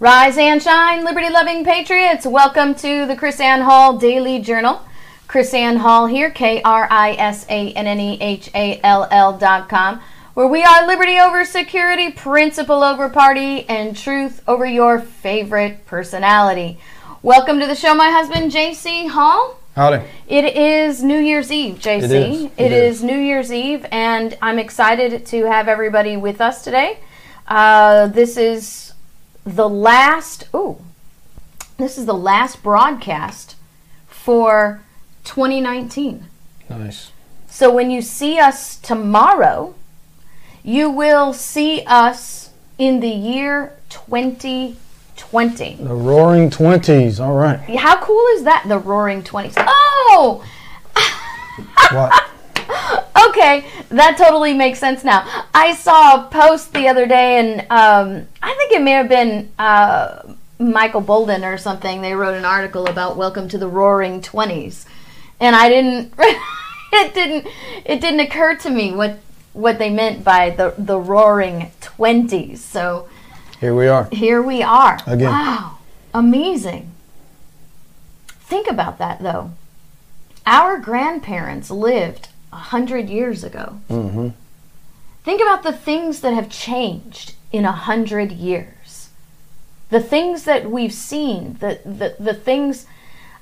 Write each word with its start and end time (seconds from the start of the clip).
Rise 0.00 0.38
and 0.38 0.62
shine, 0.62 1.04
liberty 1.04 1.28
loving 1.28 1.62
patriots. 1.62 2.24
Welcome 2.24 2.74
to 2.76 3.04
the 3.04 3.14
KrisAnne 3.14 3.60
Hall 3.64 3.98
Daily 3.98 4.38
Journal. 4.38 4.80
KrisAnne 5.28 5.76
Hall 5.76 6.06
here, 6.06 6.30
K 6.30 6.62
R 6.62 6.88
I 6.90 7.10
S 7.12 7.44
A 7.50 7.70
N 7.74 7.86
N 7.86 8.00
E 8.00 8.16
H 8.18 8.48
A 8.54 8.80
L 8.82 9.06
L 9.10 9.36
dot 9.36 9.68
com, 9.68 10.00
where 10.32 10.46
we 10.46 10.62
are 10.62 10.86
liberty 10.86 11.18
over 11.18 11.44
security, 11.44 12.10
principle 12.10 12.82
over 12.82 13.10
party, 13.10 13.68
and 13.68 13.94
truth 13.94 14.42
over 14.48 14.64
your 14.64 15.00
favorite 15.00 15.84
personality. 15.84 16.78
Welcome 17.22 17.60
to 17.60 17.66
the 17.66 17.74
show, 17.74 17.94
my 17.94 18.10
husband, 18.10 18.52
JC 18.52 19.10
Hall. 19.10 19.58
Howdy. 19.76 20.02
It 20.26 20.56
is 20.56 21.02
New 21.02 21.20
Year's 21.20 21.52
Eve, 21.52 21.74
JC. 21.74 22.04
It 22.04 22.10
is. 22.10 22.42
It 22.44 22.52
It 22.56 22.72
is 22.72 22.96
is. 22.96 23.04
New 23.04 23.18
Year's 23.18 23.52
Eve, 23.52 23.84
and 23.92 24.38
I'm 24.40 24.58
excited 24.58 25.26
to 25.26 25.44
have 25.44 25.68
everybody 25.68 26.16
with 26.16 26.40
us 26.40 26.64
today. 26.64 27.00
Uh, 27.46 28.06
this 28.06 28.38
is 28.38 28.89
the 29.44 29.68
last. 29.68 30.48
Ooh, 30.54 30.78
this 31.78 31.96
is 31.98 32.06
the 32.06 32.14
last 32.14 32.62
broadcast 32.62 33.56
for 34.06 34.82
2019. 35.24 36.26
Nice. 36.68 37.12
So 37.48 37.72
when 37.72 37.90
you 37.90 38.00
see 38.02 38.38
us 38.38 38.76
tomorrow, 38.76 39.74
you 40.62 40.90
will 40.90 41.32
see 41.32 41.82
us 41.86 42.50
in 42.78 43.00
the 43.00 43.08
year 43.08 43.72
2020. 43.88 45.74
The 45.76 45.94
Roaring 45.94 46.50
Twenties. 46.50 47.18
All 47.20 47.34
right. 47.34 47.58
How 47.76 48.00
cool 48.02 48.24
is 48.34 48.44
that? 48.44 48.64
The 48.68 48.78
Roaring 48.78 49.22
Twenties. 49.24 49.54
Oh, 49.58 50.44
What? 51.92 52.12
okay, 53.28 53.64
that 53.90 54.16
totally 54.16 54.54
makes 54.54 54.78
sense 54.78 55.04
now. 55.04 55.24
I 55.54 55.74
saw 55.74 56.26
a 56.26 56.30
post 56.30 56.72
the 56.72 56.88
other 56.88 57.06
day, 57.06 57.38
and 57.38 57.60
um, 57.70 58.26
I 58.42 58.54
think 58.54 58.72
it 58.72 58.82
may 58.82 58.92
have 58.92 59.08
been 59.08 59.50
uh, 59.58 60.22
Michael 60.58 61.00
Bolden 61.00 61.44
or 61.44 61.58
something. 61.58 62.02
They 62.02 62.14
wrote 62.14 62.34
an 62.34 62.44
article 62.44 62.86
about 62.86 63.16
"Welcome 63.16 63.48
to 63.48 63.58
the 63.58 63.68
Roaring 63.68 64.20
20s," 64.20 64.86
and 65.38 65.54
I 65.56 65.68
didn't. 65.68 66.14
it 66.92 67.14
didn't. 67.14 67.46
It 67.84 68.00
didn't 68.00 68.20
occur 68.20 68.56
to 68.56 68.70
me 68.70 68.92
what 68.92 69.18
what 69.52 69.78
they 69.78 69.90
meant 69.90 70.24
by 70.24 70.50
the 70.50 70.74
the 70.78 70.98
Roaring 70.98 71.70
20s. 71.80 72.58
So 72.58 73.08
Here 73.60 73.74
we 73.74 73.86
are. 73.88 74.08
here 74.12 74.42
we 74.42 74.62
are. 74.62 74.98
Again. 75.06 75.30
Wow. 75.30 75.78
Amazing. 76.14 76.90
Think 78.40 78.68
about 78.68 78.98
that 78.98 79.22
though. 79.22 79.52
Our 80.46 80.78
grandparents 80.78 81.70
lived 81.70 82.29
a 82.52 82.56
hundred 82.56 83.08
years 83.08 83.44
ago. 83.44 83.80
Mm-hmm. 83.88 84.28
Think 85.24 85.40
about 85.42 85.62
the 85.62 85.72
things 85.72 86.20
that 86.20 86.32
have 86.32 86.48
changed 86.48 87.34
in 87.52 87.64
a 87.64 87.72
hundred 87.72 88.32
years. 88.32 89.10
The 89.90 90.00
things 90.00 90.44
that 90.44 90.70
we've 90.70 90.92
seen, 90.92 91.56
the, 91.60 91.80
the, 91.84 92.16
the 92.18 92.34
things. 92.34 92.86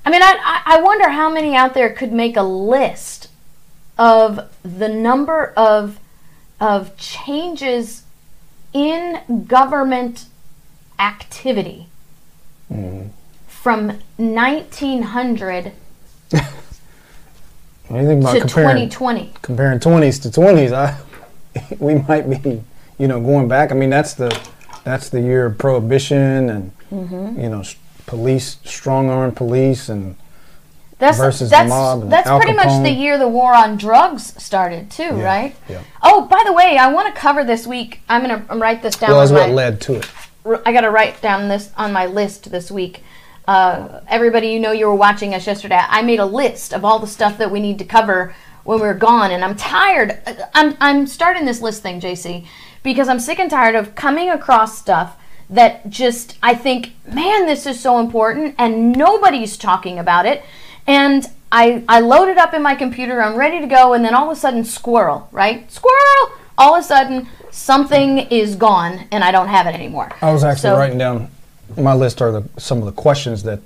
I 0.05 0.09
mean, 0.09 0.21
I, 0.23 0.61
I 0.65 0.81
wonder 0.81 1.09
how 1.09 1.29
many 1.29 1.55
out 1.55 1.73
there 1.73 1.91
could 1.91 2.11
make 2.11 2.35
a 2.35 2.43
list 2.43 3.29
of 3.97 4.49
the 4.63 4.89
number 4.89 5.53
of, 5.55 5.99
of 6.59 6.97
changes 6.97 8.03
in 8.73 9.45
government 9.47 10.25
activity 10.97 11.87
Mm-hmm. 12.71 13.07
from 13.47 13.99
1900 14.17 15.71
Anything 17.89 18.19
about 18.21 18.33
to 18.33 18.39
comparing 18.41 18.89
2020. 18.89 19.33
comparing 19.41 19.79
twenties 19.79 20.19
to 20.19 20.31
twenties? 20.31 20.71
I 20.71 20.97
we 21.79 21.95
might 21.95 22.29
be, 22.43 22.63
you 22.97 23.07
know, 23.07 23.19
going 23.19 23.47
back. 23.47 23.71
I 23.71 23.75
mean, 23.75 23.89
that's 23.89 24.13
the 24.13 24.29
that's 24.83 25.09
the 25.09 25.21
year 25.21 25.45
of 25.47 25.57
prohibition 25.57 26.49
and 26.49 26.71
Mm-hmm. 26.91 27.39
you 27.39 27.49
know, 27.49 27.61
police 28.07 28.57
strong 28.65 29.11
arm 29.11 29.31
police 29.31 29.89
and 29.89 30.15
That's 30.97 31.19
versus 31.19 31.51
the 31.51 31.65
mob 31.65 32.01
and 32.01 32.11
that's 32.11 32.27
pretty 32.27 32.53
much 32.53 32.81
the 32.81 32.89
year 32.89 33.19
the 33.19 33.27
war 33.27 33.53
on 33.53 33.77
drugs 33.77 34.33
started 34.43 34.89
too, 34.89 35.03
Yeah, 35.03 35.23
right? 35.23 35.55
yeah. 35.69 35.83
Oh, 36.01 36.21
by 36.23 36.41
the 36.47 36.51
way, 36.51 36.77
I 36.79 36.91
want 36.91 37.13
to 37.13 37.21
cover 37.21 37.43
this 37.43 37.67
week. 37.67 38.01
I'm 38.09 38.21
gonna 38.21 38.43
write 38.59 38.81
this 38.81 38.95
down. 38.97 39.11
well, 39.11 39.19
that's 39.19 39.31
what 39.31 39.49
my- 39.49 39.53
led 39.53 39.81
to 39.81 39.97
it. 39.97 40.09
I 40.65 40.71
got 40.73 40.81
to 40.81 40.89
write 40.89 41.21
down 41.21 41.47
this 41.47 41.69
on 41.77 41.93
my 41.93 42.07
list 42.07 42.49
this 42.49 42.71
week. 42.71 43.03
Uh, 43.49 44.01
everybody, 44.07 44.49
you 44.49 44.59
know, 44.59 44.71
you 44.71 44.85
were 44.85 44.93
watching 44.93 45.33
us 45.33 45.47
yesterday. 45.47 45.81
I 45.89 46.03
made 46.03 46.19
a 46.19 46.25
list 46.25 46.71
of 46.71 46.85
all 46.85 46.99
the 46.99 47.07
stuff 47.07 47.39
that 47.39 47.49
we 47.49 47.59
need 47.59 47.79
to 47.79 47.83
cover 47.83 48.35
when 48.63 48.79
we're 48.79 48.93
gone, 48.93 49.31
and 49.31 49.43
I'm 49.43 49.55
tired. 49.55 50.19
I'm 50.53 50.77
I'm 50.79 51.07
starting 51.07 51.45
this 51.45 51.59
list 51.59 51.81
thing, 51.81 51.99
JC, 51.99 52.45
because 52.83 53.07
I'm 53.09 53.19
sick 53.19 53.39
and 53.39 53.49
tired 53.49 53.73
of 53.73 53.95
coming 53.95 54.29
across 54.29 54.77
stuff 54.77 55.17
that 55.49 55.89
just 55.89 56.37
I 56.43 56.53
think, 56.53 56.93
man, 57.11 57.47
this 57.47 57.65
is 57.65 57.79
so 57.79 57.97
important, 57.97 58.53
and 58.59 58.91
nobody's 58.95 59.57
talking 59.57 59.97
about 59.97 60.27
it, 60.27 60.43
and. 60.85 61.25
I, 61.51 61.83
I 61.89 62.01
load 62.01 62.29
it 62.29 62.37
up 62.37 62.53
in 62.53 62.61
my 62.61 62.75
computer, 62.75 63.23
I'm 63.23 63.35
ready 63.35 63.59
to 63.59 63.65
go, 63.65 63.93
and 63.93 64.05
then 64.05 64.13
all 64.13 64.29
of 64.29 64.37
a 64.37 64.39
sudden, 64.39 64.63
squirrel, 64.63 65.27
right? 65.31 65.65
Squirrel! 65.71 66.37
All 66.59 66.75
of 66.75 66.81
a 66.81 66.83
sudden, 66.83 67.27
something 67.49 68.19
is 68.19 68.55
gone, 68.55 69.07
and 69.11 69.23
I 69.23 69.31
don't 69.31 69.47
have 69.47 69.65
it 69.65 69.73
anymore. 69.73 70.11
I 70.21 70.31
was 70.31 70.43
actually 70.43 70.69
So- 70.69 70.77
writing 70.77 70.99
down 70.99 71.31
my 71.77 71.93
list 71.93 72.21
are 72.21 72.31
the 72.31 72.43
some 72.57 72.79
of 72.79 72.85
the 72.85 72.91
questions 72.91 73.43
that 73.43 73.59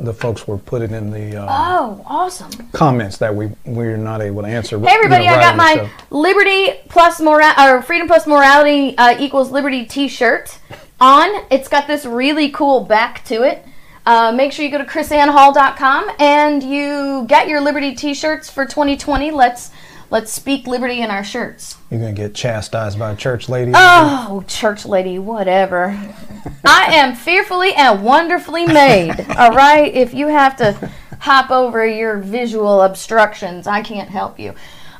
the 0.00 0.14
folks 0.14 0.46
were 0.46 0.58
putting 0.58 0.92
in 0.92 1.10
the 1.10 1.36
uh, 1.36 1.46
Oh, 1.50 2.04
awesome. 2.06 2.50
comments 2.72 3.18
that 3.18 3.34
we 3.34 3.50
we're 3.64 3.96
not 3.96 4.20
able 4.20 4.42
to 4.42 4.48
answer. 4.48 4.78
Hey, 4.78 4.86
everybody, 4.94 5.26
I 5.26 5.40
got 5.40 5.56
my 5.56 5.90
Liberty 6.10 6.74
plus 6.88 7.20
moral 7.20 7.50
or 7.58 7.82
Freedom 7.82 8.06
plus 8.06 8.26
Morality 8.26 8.96
uh, 8.96 9.16
equals 9.18 9.50
Liberty 9.50 9.84
t 9.84 10.06
shirt 10.08 10.58
on. 11.00 11.44
It's 11.50 11.68
got 11.68 11.86
this 11.88 12.04
really 12.06 12.50
cool 12.50 12.80
back 12.84 13.24
to 13.24 13.42
it. 13.42 13.64
Uh, 14.06 14.32
make 14.32 14.52
sure 14.52 14.64
you 14.64 14.70
go 14.70 14.78
to 14.78 14.84
krisannehall.com 14.84 16.10
and 16.18 16.62
you 16.62 17.24
get 17.28 17.48
your 17.48 17.60
Liberty 17.60 17.94
t 17.94 18.14
shirts 18.14 18.48
for 18.48 18.64
2020. 18.64 19.30
Let's 19.32 19.70
let's 20.10 20.32
speak 20.32 20.66
liberty 20.66 21.00
in 21.00 21.10
our 21.10 21.24
shirts. 21.24 21.76
You're 21.90 22.00
gonna 22.00 22.12
get 22.12 22.34
chastised 22.34 22.98
by 22.98 23.12
a 23.12 23.16
church 23.16 23.48
lady. 23.48 23.72
Oh, 23.74 24.44
church 24.46 24.86
lady, 24.86 25.18
whatever. 25.18 25.88
I 26.64 26.94
am 26.94 27.14
fearfully 27.14 27.74
and 27.74 28.02
wonderfully 28.02 28.66
made. 28.66 29.26
All 29.38 29.52
right? 29.52 29.92
If 29.94 30.14
you 30.14 30.28
have 30.28 30.56
to 30.58 30.90
hop 31.20 31.50
over 31.50 31.86
your 31.86 32.16
visual 32.18 32.82
obstructions, 32.82 33.66
I 33.66 33.82
can't 33.82 34.08
help 34.08 34.38
you. 34.38 34.54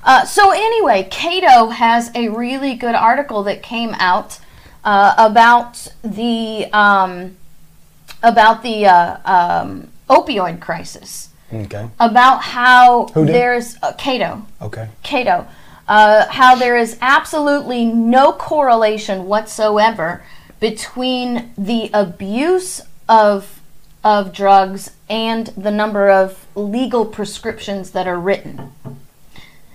Uh, 0.04 0.24
so, 0.24 0.52
anyway, 0.52 1.06
Cato 1.10 1.68
has 1.70 2.10
a 2.14 2.28
really 2.28 2.74
good 2.74 2.94
article 2.94 3.42
that 3.44 3.62
came 3.62 3.94
out 3.98 4.38
uh, 4.84 5.14
about 5.18 5.88
the 6.02 6.66
um, 6.72 7.36
about 8.22 8.62
the 8.62 8.86
uh, 8.86 9.18
um, 9.24 9.88
opioid 10.08 10.60
crisis, 10.60 11.27
Okay. 11.52 11.88
about 11.98 12.42
how 12.42 13.06
there's 13.14 13.76
uh, 13.82 13.92
Cato. 13.94 14.44
Okay. 14.60 14.88
Cato, 15.02 15.46
uh, 15.86 16.26
how 16.28 16.54
there 16.54 16.76
is 16.76 16.98
absolutely 17.00 17.84
no 17.86 18.32
correlation 18.32 19.26
whatsoever 19.26 20.22
between 20.60 21.52
the 21.56 21.90
abuse 21.94 22.82
of 23.08 23.60
of 24.04 24.32
drugs 24.32 24.92
and 25.10 25.48
the 25.48 25.70
number 25.70 26.08
of 26.08 26.46
legal 26.54 27.04
prescriptions 27.04 27.90
that 27.90 28.06
are 28.06 28.18
written. 28.18 28.72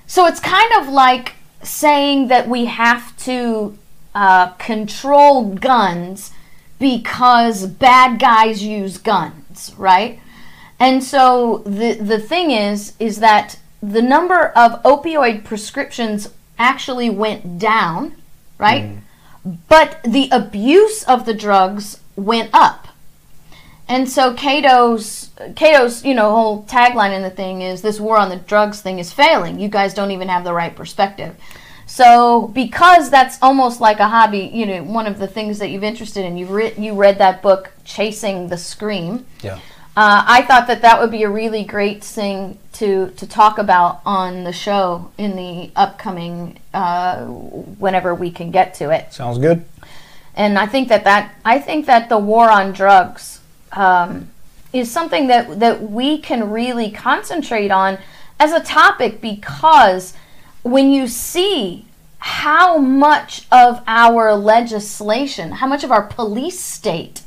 So 0.07 0.25
it's 0.25 0.39
kind 0.39 0.71
of 0.79 0.87
like 0.87 1.33
saying 1.61 2.27
that 2.27 2.47
we 2.47 2.65
have 2.65 3.15
to 3.17 3.77
uh, 4.15 4.49
control 4.53 5.55
guns 5.55 6.31
because 6.79 7.65
bad 7.65 8.19
guys 8.19 8.63
use 8.63 8.97
guns, 8.97 9.73
right? 9.77 10.19
And 10.83 11.01
so 11.01 11.59
the 11.65 11.93
the 11.93 12.19
thing 12.19 12.51
is 12.51 12.91
is 12.99 13.21
that 13.21 13.57
the 13.81 14.01
number 14.01 14.47
of 14.49 14.83
opioid 14.83 15.45
prescriptions 15.45 16.29
actually 16.59 17.09
went 17.09 17.57
down, 17.57 18.15
right? 18.57 18.83
Mm-hmm. 18.83 19.51
But 19.69 20.01
the 20.03 20.27
abuse 20.29 21.03
of 21.03 21.25
the 21.25 21.33
drugs 21.33 22.01
went 22.17 22.49
up. 22.51 22.89
And 23.87 24.09
so 24.09 24.33
Cato's 24.33 25.29
Cato's, 25.55 26.03
you 26.03 26.13
know, 26.13 26.31
whole 26.31 26.63
tagline 26.65 27.15
in 27.15 27.21
the 27.21 27.29
thing 27.29 27.61
is 27.61 27.81
this 27.81 28.01
war 28.01 28.17
on 28.17 28.27
the 28.27 28.35
drugs 28.35 28.81
thing 28.81 28.99
is 28.99 29.13
failing. 29.13 29.61
You 29.61 29.69
guys 29.69 29.93
don't 29.93 30.11
even 30.11 30.27
have 30.27 30.43
the 30.43 30.53
right 30.53 30.75
perspective. 30.75 31.33
So 31.85 32.49
because 32.49 33.09
that's 33.09 33.37
almost 33.41 33.79
like 33.79 34.01
a 34.01 34.09
hobby, 34.09 34.51
you 34.53 34.65
know, 34.65 34.83
one 34.83 35.07
of 35.07 35.17
the 35.17 35.27
things 35.27 35.59
that 35.59 35.69
you've 35.69 35.83
interested 35.85 36.25
in, 36.25 36.35
you've 36.35 36.51
re- 36.51 36.73
you 36.77 36.93
read 36.93 37.19
that 37.19 37.41
book 37.41 37.71
Chasing 37.85 38.49
the 38.49 38.57
Scream. 38.57 39.25
Yeah. 39.41 39.59
Uh, 39.95 40.23
I 40.25 40.41
thought 40.41 40.65
that 40.67 40.81
that 40.81 40.99
would 40.99 41.11
be 41.11 41.21
a 41.21 41.29
really 41.29 41.63
great 41.63 42.03
thing 42.03 42.57
to 42.73 43.11
to 43.11 43.27
talk 43.27 43.59
about 43.59 44.01
on 44.05 44.43
the 44.43 44.53
show 44.53 45.11
in 45.19 45.35
the 45.35 45.71
upcoming 45.75 46.59
uh, 46.73 47.25
whenever 47.25 48.15
we 48.15 48.31
can 48.31 48.49
get 48.49 48.73
to 48.75 48.89
it. 48.89 49.13
Sounds 49.13 49.37
good. 49.37 49.63
And 50.35 50.57
I 50.57 50.65
think 50.65 50.89
that 50.89 51.03
that 51.03 51.35
I 51.45 51.59
think 51.59 51.85
that 51.85 52.09
the 52.09 52.17
war 52.17 52.49
on 52.49 52.71
drugs 52.71 53.41
um, 53.71 54.29
is 54.71 54.91
something 54.91 55.27
that 55.27 55.59
that 55.59 55.83
we 55.83 56.17
can 56.17 56.49
really 56.49 56.89
concentrate 56.89 57.69
on 57.69 57.99
as 58.39 58.51
a 58.51 58.61
topic 58.61 59.21
because 59.21 60.13
when 60.63 60.89
you 60.89 61.07
see 61.07 61.85
how 62.17 62.77
much 62.77 63.45
of 63.51 63.83
our 63.85 64.33
legislation, 64.33 65.51
how 65.51 65.67
much 65.67 65.83
of 65.83 65.91
our 65.91 66.03
police 66.03 66.59
state 66.59 67.21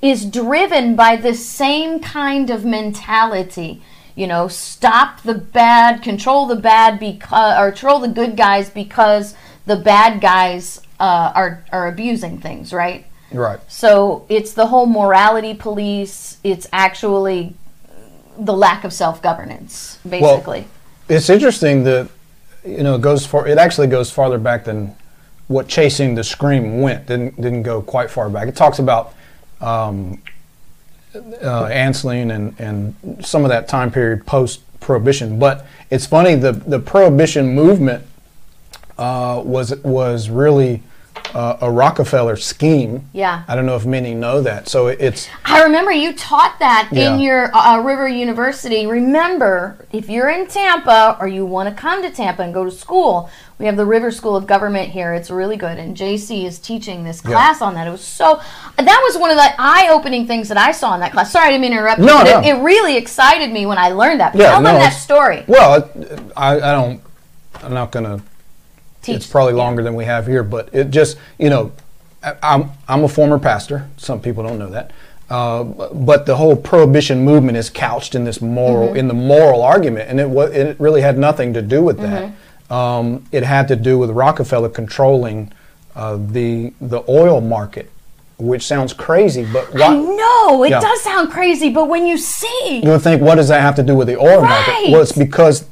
is 0.00 0.24
driven 0.24 0.96
by 0.96 1.16
the 1.16 1.34
same 1.34 2.00
kind 2.00 2.50
of 2.50 2.64
mentality. 2.64 3.82
You 4.14 4.26
know, 4.26 4.48
stop 4.48 5.22
the 5.22 5.34
bad, 5.34 6.02
control 6.02 6.46
the 6.46 6.56
bad 6.56 6.98
because, 6.98 7.58
or 7.58 7.70
control 7.70 8.00
the 8.00 8.08
good 8.08 8.36
guys 8.36 8.68
because 8.68 9.34
the 9.64 9.76
bad 9.76 10.20
guys 10.20 10.80
uh, 11.00 11.32
are 11.34 11.64
are 11.72 11.88
abusing 11.88 12.38
things, 12.38 12.72
right? 12.72 13.06
Right. 13.32 13.60
So 13.68 14.26
it's 14.28 14.52
the 14.52 14.66
whole 14.66 14.86
morality 14.86 15.54
police. 15.54 16.38
It's 16.44 16.66
actually 16.72 17.54
the 18.38 18.52
lack 18.52 18.84
of 18.84 18.92
self 18.92 19.22
governance, 19.22 19.98
basically. 20.08 20.66
It's 21.08 21.30
interesting 21.30 21.84
that 21.84 22.08
you 22.64 22.82
know 22.82 22.96
it 22.96 23.00
goes 23.00 23.26
for 23.26 23.46
it 23.46 23.58
actually 23.58 23.86
goes 23.88 24.10
farther 24.10 24.38
back 24.38 24.64
than 24.64 24.94
what 25.48 25.68
chasing 25.68 26.14
the 26.14 26.24
scream 26.24 26.80
went. 26.80 27.06
Didn't 27.06 27.36
didn't 27.36 27.62
go 27.62 27.82
quite 27.82 28.10
far 28.10 28.28
back. 28.28 28.48
It 28.48 28.56
talks 28.56 28.78
about 28.78 29.14
um, 29.62 30.20
uh, 31.14 31.68
and 32.30 32.54
and 32.58 33.24
some 33.24 33.44
of 33.44 33.50
that 33.50 33.68
time 33.68 33.90
period 33.90 34.26
post 34.26 34.60
prohibition. 34.80 35.38
But 35.38 35.66
it's 35.90 36.06
funny 36.06 36.34
the 36.34 36.52
the 36.52 36.78
prohibition 36.78 37.54
movement 37.54 38.04
uh, 38.98 39.42
was 39.44 39.74
was 39.76 40.28
really 40.28 40.82
uh, 41.34 41.56
a 41.62 41.70
Rockefeller 41.70 42.36
scheme. 42.36 43.08
Yeah. 43.12 43.42
I 43.48 43.54
don't 43.56 43.64
know 43.64 43.76
if 43.76 43.86
many 43.86 44.14
know 44.14 44.42
that. 44.42 44.68
So 44.68 44.88
it's 44.88 45.28
I 45.46 45.62
remember 45.62 45.90
you 45.90 46.12
taught 46.12 46.58
that 46.58 46.88
Yeah. 46.92 47.14
in 47.14 47.20
your 47.20 47.54
uh, 47.56 47.80
River 47.80 48.06
University. 48.08 48.86
Remember, 48.86 49.84
if 49.92 50.10
you're 50.10 50.28
in 50.28 50.46
Tampa 50.46 51.16
or 51.20 51.28
you 51.28 51.46
want 51.46 51.68
to 51.70 51.74
come 51.74 52.02
to 52.02 52.10
Tampa 52.10 52.42
and 52.42 52.52
go 52.52 52.64
to 52.64 52.70
school, 52.70 53.30
we 53.58 53.66
have 53.66 53.76
the 53.76 53.86
River 53.86 54.10
School 54.10 54.36
of 54.36 54.46
Government 54.46 54.90
here. 54.90 55.14
It's 55.14 55.30
really 55.30 55.56
good, 55.56 55.78
and 55.78 55.96
JC 55.96 56.44
is 56.44 56.58
teaching 56.58 57.04
this 57.04 57.20
class 57.20 57.62
on 57.62 57.74
that. 57.74 57.86
It 57.86 57.90
was 57.90 58.02
so. 58.04 58.40
That 58.76 59.00
was 59.06 59.16
one 59.16 59.30
of 59.30 59.36
the 59.36 59.54
eye-opening 59.58 60.26
things 60.26 60.48
that 60.48 60.58
I 60.58 60.72
saw 60.72 60.92
in 60.94 61.00
that 61.00 61.12
class. 61.12 61.30
Sorry, 61.32 61.46
I 61.46 61.50
didn't 61.50 61.62
mean 61.62 61.70
to 61.70 61.76
interrupt. 61.78 62.00
you, 62.00 62.06
No, 62.06 62.18
but 62.18 62.24
no. 62.24 62.40
It, 62.40 62.58
it 62.58 62.62
really 62.62 62.96
excited 62.96 63.52
me 63.52 63.64
when 63.66 63.78
I 63.78 63.90
learned 63.90 64.20
that. 64.20 64.34
Yeah, 64.34 64.50
Tell 64.52 64.62
them 64.62 64.74
that 64.74 64.90
story. 64.90 65.44
well, 65.46 65.88
I, 66.36 66.56
I 66.56 66.72
don't. 66.72 67.00
I'm 67.62 67.72
not 67.74 67.92
going 67.92 68.04
to 68.04 68.20
Teach. 69.02 69.16
it's 69.16 69.26
probably 69.26 69.52
longer 69.54 69.82
than 69.82 69.94
we 69.94 70.04
have 70.04 70.26
here, 70.26 70.42
but 70.42 70.68
it 70.72 70.90
just 70.90 71.16
you 71.38 71.50
know, 71.50 71.72
I- 72.22 72.36
I'm 72.42 72.70
I'm 72.88 73.04
a 73.04 73.08
former 73.08 73.38
pastor. 73.38 73.88
Some 73.96 74.20
people 74.20 74.42
don't 74.44 74.58
know 74.58 74.70
that, 74.70 74.92
uh, 75.28 75.64
but 75.64 76.24
the 76.26 76.36
whole 76.36 76.54
prohibition 76.56 77.24
movement 77.24 77.56
is 77.58 77.68
couched 77.68 78.14
in 78.14 78.24
this 78.24 78.40
moral 78.40 78.88
Mm-hmm. 78.88 78.96
in 78.96 79.08
the 79.08 79.14
moral 79.14 79.62
argument, 79.62 80.08
and 80.08 80.20
it 80.20 80.28
wa- 80.28 80.44
it 80.44 80.78
really 80.78 81.00
had 81.02 81.18
nothing 81.18 81.52
to 81.54 81.62
do 81.62 81.82
with 81.82 81.98
that. 81.98 82.22
Mm-hmm. 82.24 82.72
Um, 82.72 83.26
it 83.32 83.42
had 83.42 83.68
to 83.68 83.76
do 83.76 83.98
with 83.98 84.10
Rockefeller 84.10 84.68
controlling 84.68 85.52
uh, 85.96 86.16
the 86.18 86.72
the 86.80 87.02
oil 87.08 87.40
market, 87.42 87.90
which 88.38 88.64
sounds 88.66 88.92
crazy, 88.94 89.44
but 89.52 89.68
I 89.78 89.94
know 89.94 90.62
it 90.64 90.70
Yeah. 90.70 90.80
does 90.80 91.02
sound 91.02 91.30
crazy, 91.30 91.68
but 91.70 91.88
when 91.88 92.06
you 92.06 92.16
see, 92.16 92.80
You 92.82 92.90
would 92.92 93.02
think, 93.02 93.20
what 93.20 93.34
does 93.34 93.48
that 93.48 93.60
have 93.60 93.74
to 93.76 93.82
do 93.82 93.94
with 93.94 94.06
the 94.06 94.16
oil 94.16 94.40
market? 94.42 94.90
Well, 94.92 95.02
it's 95.02 95.12
because 95.12 95.62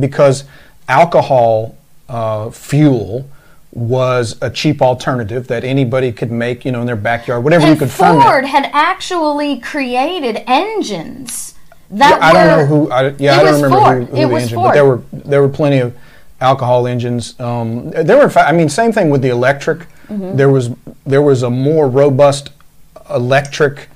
because 0.00 0.44
alcohol 0.88 1.76
uh, 2.08 2.50
fuel 2.50 3.28
was 3.70 4.36
a 4.40 4.50
cheap 4.50 4.80
alternative 4.80 5.46
that 5.48 5.62
anybody 5.62 6.10
could 6.10 6.30
make, 6.30 6.64
you 6.64 6.72
know, 6.72 6.80
in 6.80 6.86
their 6.86 6.96
backyard, 6.96 7.44
whatever 7.44 7.68
you 7.68 7.76
could 7.76 7.90
ferment. 7.90 8.24
Ford 8.24 8.44
had 8.46 8.70
actually 8.72 9.60
created 9.60 10.42
engines 10.46 11.54
that 11.90 12.20
I 12.22 12.32
don't 12.32 12.46
know 12.46 12.66
who. 12.66 12.90
I, 12.90 13.14
yeah, 13.18 13.36
I 13.36 13.42
don't 13.42 13.62
remember 13.62 13.78
Ford. 13.78 14.08
who, 14.08 14.16
who 14.16 14.16
It 14.16 14.28
the 14.28 14.34
engine, 14.34 14.56
Ford. 14.56 14.68
but 14.68 14.74
there 14.74 14.84
were 14.84 15.02
there 15.12 15.42
were 15.42 15.48
plenty 15.48 15.78
of 15.78 15.96
alcohol 16.40 16.86
engines. 16.86 17.38
Um, 17.40 17.90
there 17.90 18.16
were, 18.16 18.24
in 18.24 18.30
fact, 18.30 18.48
I 18.48 18.52
mean, 18.52 18.68
same 18.68 18.92
thing 18.92 19.10
with 19.10 19.22
the 19.22 19.30
electric. 19.30 19.80
Mm-hmm. 20.08 20.36
There 20.36 20.50
was 20.50 20.70
there 21.06 21.22
was 21.22 21.42
a 21.42 21.50
more 21.50 21.88
robust 21.88 22.50
electric 23.10 23.88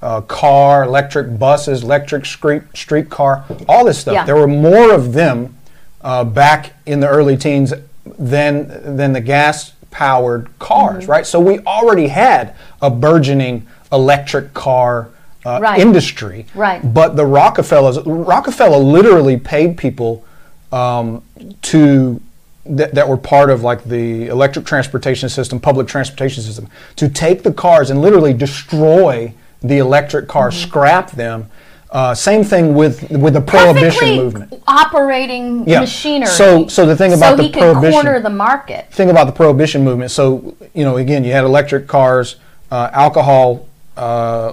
uh, 0.00 0.20
car, 0.22 0.84
electric 0.84 1.38
buses, 1.38 1.82
electric 1.82 2.26
street 2.26 2.62
streetcar, 2.74 3.44
all 3.68 3.84
this 3.84 3.98
stuff. 3.98 4.14
Yeah. 4.14 4.24
There 4.24 4.36
were 4.36 4.48
more 4.48 4.92
of 4.92 5.12
them 5.12 5.56
uh, 6.02 6.24
back 6.24 6.74
in 6.86 7.00
the 7.00 7.08
early 7.08 7.36
teens 7.36 7.72
than 8.18 8.96
than 8.96 9.12
the 9.12 9.20
gas 9.20 9.72
powered 9.90 10.48
cars, 10.58 11.02
Mm-hmm. 11.04 11.10
right? 11.12 11.26
So 11.26 11.38
we 11.40 11.58
already 11.60 12.08
had 12.08 12.54
a 12.80 12.90
burgeoning 12.90 13.66
electric 13.92 14.54
car 14.54 15.10
uh, 15.44 15.58
Right. 15.60 15.80
industry. 15.80 16.46
Right. 16.54 16.80
But 16.94 17.16
the 17.16 17.26
Rockefellers, 17.26 17.98
Rockefeller 18.06 18.78
literally 18.78 19.36
paid 19.36 19.76
people 19.76 20.24
um, 20.72 21.22
to 21.62 22.20
that, 22.64 22.94
that 22.94 23.08
were 23.08 23.16
part 23.16 23.50
of 23.50 23.62
like 23.62 23.84
the 23.84 24.28
electric 24.28 24.64
transportation 24.64 25.28
system, 25.28 25.60
public 25.60 25.88
transportation 25.88 26.42
system, 26.42 26.68
to 26.96 27.08
take 27.08 27.42
the 27.42 27.52
cars 27.52 27.90
and 27.90 28.00
literally 28.00 28.32
destroy 28.32 29.34
the 29.62 29.78
electric 29.78 30.26
car, 30.28 30.50
Mm-hmm. 30.50 30.68
scrap 30.68 31.10
them. 31.10 31.50
Uh, 31.92 32.14
same 32.14 32.42
thing 32.42 32.74
with 32.74 33.10
with 33.10 33.34
the 33.34 33.40
prohibition 33.40 33.90
perfectly 34.00 34.16
movement. 34.16 34.62
operating 34.66 35.68
Yeah. 35.68 35.80
machinery. 35.80 36.26
So- 36.26 36.66
so 36.66 36.86
the 36.86 36.96
thing 36.96 37.12
about 37.12 37.32
so 37.32 37.36
the 37.36 37.42
he 37.42 37.50
could 37.50 37.60
prohibition- 37.60 37.92
corner 37.92 38.18
the 38.18 38.30
market. 38.30 38.86
Thing 38.90 39.10
about 39.10 39.26
the 39.26 39.32
prohibition 39.32 39.84
movement. 39.84 40.10
So 40.10 40.54
you 40.72 40.84
know, 40.84 40.96
again, 40.96 41.22
you 41.22 41.32
had 41.32 41.44
electric 41.44 41.86
cars, 41.88 42.36
uh, 42.70 42.88
alcohol, 42.94 43.66
uh, 43.98 44.52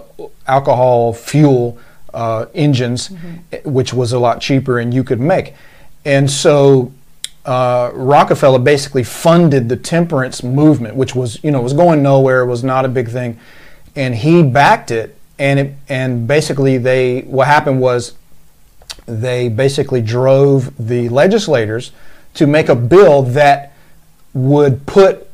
alcohol 0.50 1.14
fuel 1.14 1.78
uh, 2.14 2.46
engines, 2.56 3.10
eh, 3.54 3.60
which 3.64 3.94
was 3.94 4.12
a 4.12 4.20
lot 4.20 4.42
cheaper, 4.42 4.78
and 4.80 4.94
you 4.94 5.04
could 5.06 5.20
make. 5.22 5.54
And 6.04 6.30
so 6.30 6.92
uh, 7.46 7.92
Rockefeller 7.94 8.60
basically 8.60 9.04
funded 9.04 9.70
the 9.70 9.78
temperance 9.78 10.44
movement, 10.44 10.96
which 10.96 11.16
was 11.16 11.40
you 11.42 11.52
know 11.52 11.62
was 11.62 11.72
going 11.74 12.04
nowhere, 12.04 12.46
was 12.46 12.66
not 12.66 12.84
a 12.84 12.90
big 12.90 13.08
thing, 13.10 13.38
and 13.96 14.14
he 14.16 14.44
backed 14.44 14.92
it. 14.92 15.16
And 15.40 15.60
it 15.60 15.74
and 15.88 16.28
basically 16.28 16.78
they 16.78 17.22
what 17.22 17.48
happened 17.48 17.80
was 17.82 18.14
they 19.06 19.50
basically 19.50 20.02
drove 20.02 20.74
the 20.78 21.10
legislators 21.10 21.92
to 22.36 22.46
make 22.46 22.70
a 22.70 22.76
bill 22.76 23.24
that 23.24 23.74
would 24.34 24.86
put 24.86 25.28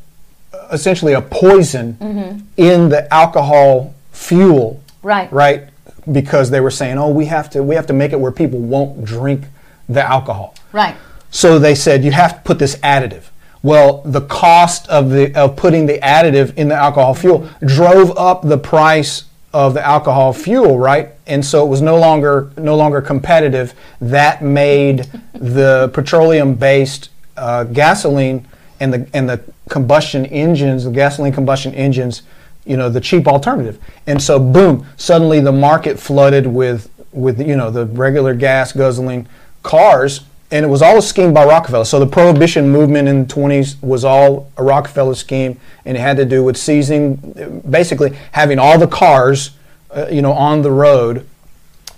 essentially 0.71 1.13
a 1.13 1.21
poison 1.21 1.93
mm-hmm. 2.00 2.39
in 2.57 2.89
the 2.89 3.12
alcohol 3.13 3.93
fuel 4.12 4.81
Right. 5.03 5.31
right 5.31 5.69
because 6.12 6.50
they 6.50 6.62
were 6.62 6.71
saying 6.71 6.97
oh 6.97 7.09
we 7.09 7.25
have 7.25 7.50
to 7.51 7.62
we 7.62 7.75
have 7.75 7.85
to 7.88 7.93
make 7.93 8.12
it 8.13 8.19
where 8.19 8.31
people 8.31 8.59
won't 8.59 9.03
drink 9.05 9.43
the 9.89 10.01
alcohol 10.01 10.55
Right. 10.71 10.95
so 11.29 11.59
they 11.59 11.75
said 11.75 12.03
you 12.03 12.12
have 12.12 12.35
to 12.35 12.41
put 12.41 12.59
this 12.59 12.75
additive. 12.77 13.24
Well, 13.62 14.03
the 14.05 14.21
cost 14.21 14.88
of 14.89 15.09
the 15.09 15.35
of 15.35 15.55
putting 15.55 15.88
the 15.88 15.97
additive 16.00 16.55
in 16.55 16.67
the 16.69 16.75
alcohol 16.75 17.15
fuel 17.15 17.50
drove 17.65 18.15
up 18.17 18.43
the 18.43 18.57
price 18.59 19.24
of 19.55 19.74
the 19.74 19.81
alcohol 19.81 20.33
fuel, 20.33 20.77
right? 20.77 21.12
And 21.27 21.43
so 21.43 21.65
it 21.65 21.69
was 21.69 21.81
no 21.81 21.97
longer 21.97 22.51
no 22.57 22.75
longer 22.75 23.01
competitive. 23.01 23.74
That 24.01 24.43
made 24.43 25.09
the 25.33 25.89
petroleum-based 25.93 27.09
uh, 27.38 27.63
gasoline 27.63 28.45
and 28.81 28.93
the 28.93 29.07
and 29.13 29.29
the 29.29 29.41
combustion 29.69 30.25
engines, 30.25 30.83
the 30.83 30.91
gasoline 30.91 31.31
combustion 31.31 31.74
engines, 31.74 32.24
you 32.65 32.75
know, 32.75 32.89
the 32.89 33.00
cheap 33.00 33.29
alternative. 33.29 33.79
And 34.05 34.21
so, 34.21 34.39
boom! 34.39 34.85
Suddenly, 34.97 35.39
the 35.39 35.53
market 35.53 35.97
flooded 35.97 36.45
with 36.45 36.89
with 37.13 37.39
you 37.39 37.55
know 37.55 37.71
the 37.71 37.85
regular 37.85 38.35
gas 38.35 38.74
guzzling 38.74 39.25
cars, 39.63 40.25
and 40.55 40.63
it 40.63 40.69
was 40.69 40.81
all 40.81 40.97
a 40.97 41.01
scheme 41.01 41.33
by 41.33 41.43
Rockefeller. 41.43 41.83
So 41.83 42.00
the 42.00 42.07
prohibition 42.07 42.69
movement 42.69 43.09
in 43.09 43.27
the 43.27 43.33
20s 43.33 43.75
was 43.83 44.05
all 44.05 44.50
a 44.55 44.63
Rockefeller 44.63 45.13
scheme, 45.13 45.59
and 45.83 45.97
it 45.97 46.00
had 46.00 46.15
to 46.15 46.24
do 46.24 46.45
with 46.45 46.55
seizing, 46.55 47.62
basically 47.69 48.15
having 48.31 48.57
all 48.57 48.79
the 48.79 48.88
cars, 48.88 49.51
uh, 49.91 50.07
you 50.09 50.21
know, 50.21 50.31
on 50.31 50.62
the 50.62 50.71
road 50.71 51.27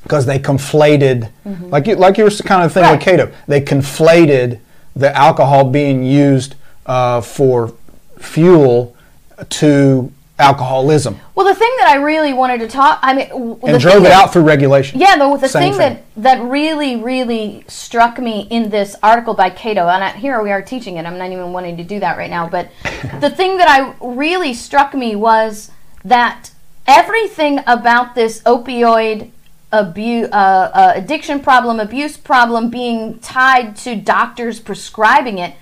because 0.01 0.25
they 0.25 0.39
conflated, 0.39 1.29
like 1.69 1.85
you 1.85 1.95
like 1.95 2.17
you 2.17 2.23
were 2.23 2.29
kind 2.31 2.63
of 2.63 2.71
thing 2.73 2.83
Right. 2.83 2.93
with 2.93 3.01
Cato, 3.01 3.31
they 3.47 3.61
conflated 3.61 4.59
the 4.95 5.15
alcohol 5.15 5.69
being 5.69 6.03
used 6.03 6.55
uh, 6.87 7.21
for 7.21 7.73
fuel 8.17 8.95
to 9.49 10.11
alcoholism 10.39 11.19
Well, 11.33 11.47
the 11.47 11.55
thing 11.55 11.73
that 11.79 11.87
I 11.89 11.95
really 11.95 12.33
wanted 12.33 12.59
to 12.59 12.67
talk, 12.67 12.99
I 13.01 13.13
mean, 13.13 13.29
and 13.31 13.61
thing 13.61 13.79
drove 13.79 14.05
it 14.05 14.11
out 14.11 14.31
through 14.31 14.43
regulation. 14.43 14.99
Yeah, 14.99 15.17
the, 15.17 15.35
the 15.37 15.47
Same 15.47 15.73
thing, 15.73 15.79
that 15.79 16.03
that 16.17 16.41
really 16.41 16.97
really 16.97 17.63
struck 17.67 18.19
me 18.19 18.47
in 18.49 18.69
this 18.69 18.95
article 19.01 19.33
by 19.33 19.49
Cato, 19.49 19.87
and 19.87 20.03
I, 20.03 20.11
here 20.11 20.41
we 20.43 20.51
are 20.51 20.61
teaching 20.61 20.97
it. 20.97 21.05
I'm 21.05 21.17
not 21.17 21.31
even 21.31 21.53
wanting 21.53 21.77
to 21.77 21.83
do 21.83 21.99
that 21.99 22.17
right 22.17 22.29
now, 22.29 22.47
but 22.47 22.69
the 23.19 23.29
thing 23.29 23.57
that 23.57 23.67
I 23.67 23.95
really 24.05 24.53
struck 24.53 24.93
me 24.93 25.15
was 25.15 25.71
that 26.05 26.51
everything 26.85 27.59
about 27.65 28.15
this 28.15 28.41
opioid 28.43 29.31
abuse, 29.71 30.29
uh, 30.31 30.35
uh, 30.73 30.93
addiction 30.95 31.39
problem, 31.39 31.79
abuse 31.79 32.17
problem 32.17 32.69
being 32.69 33.19
tied 33.19 33.75
to 33.77 33.95
doctors 33.95 34.59
prescribing 34.59 35.37
it 35.37 35.55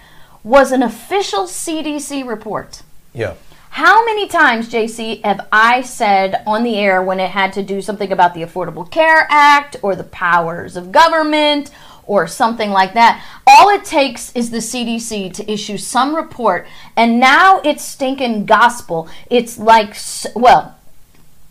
was 0.44 0.72
an 0.72 0.84
official 0.84 1.46
CDC 1.46 2.26
report. 2.26 2.84
Yeah. 3.14 3.34
How 3.76 4.06
many 4.06 4.30
times, 4.30 4.70
JC, 4.70 5.22
have 5.26 5.50
I 5.52 5.82
said 5.82 6.42
on 6.48 6.64
the 6.64 6.78
air 6.78 7.04
when 7.04 7.20
it 7.20 7.32
had 7.32 7.52
to 7.52 7.62
do 7.62 7.82
something 7.82 8.10
about 8.10 8.34
the 8.34 8.42
Affordable 8.42 8.90
Care 8.90 9.28
Act 9.30 9.76
or 9.82 9.98
the 9.98 10.06
powers 10.06 10.78
of 10.78 10.94
government 10.94 11.72
or 12.06 12.26
something 12.26 12.70
like 12.70 12.94
that? 12.94 13.22
All 13.46 13.68
it 13.68 13.84
takes 13.84 14.34
is 14.34 14.50
the 14.50 14.60
CDC 14.60 15.34
to 15.34 15.52
issue 15.52 15.78
some 15.78 16.16
report, 16.16 16.66
and 16.96 17.20
now 17.20 17.60
it's 17.66 17.84
stinking 17.84 18.46
gospel. 18.46 19.10
It's 19.30 19.58
like, 19.58 19.94
well, 20.38 20.80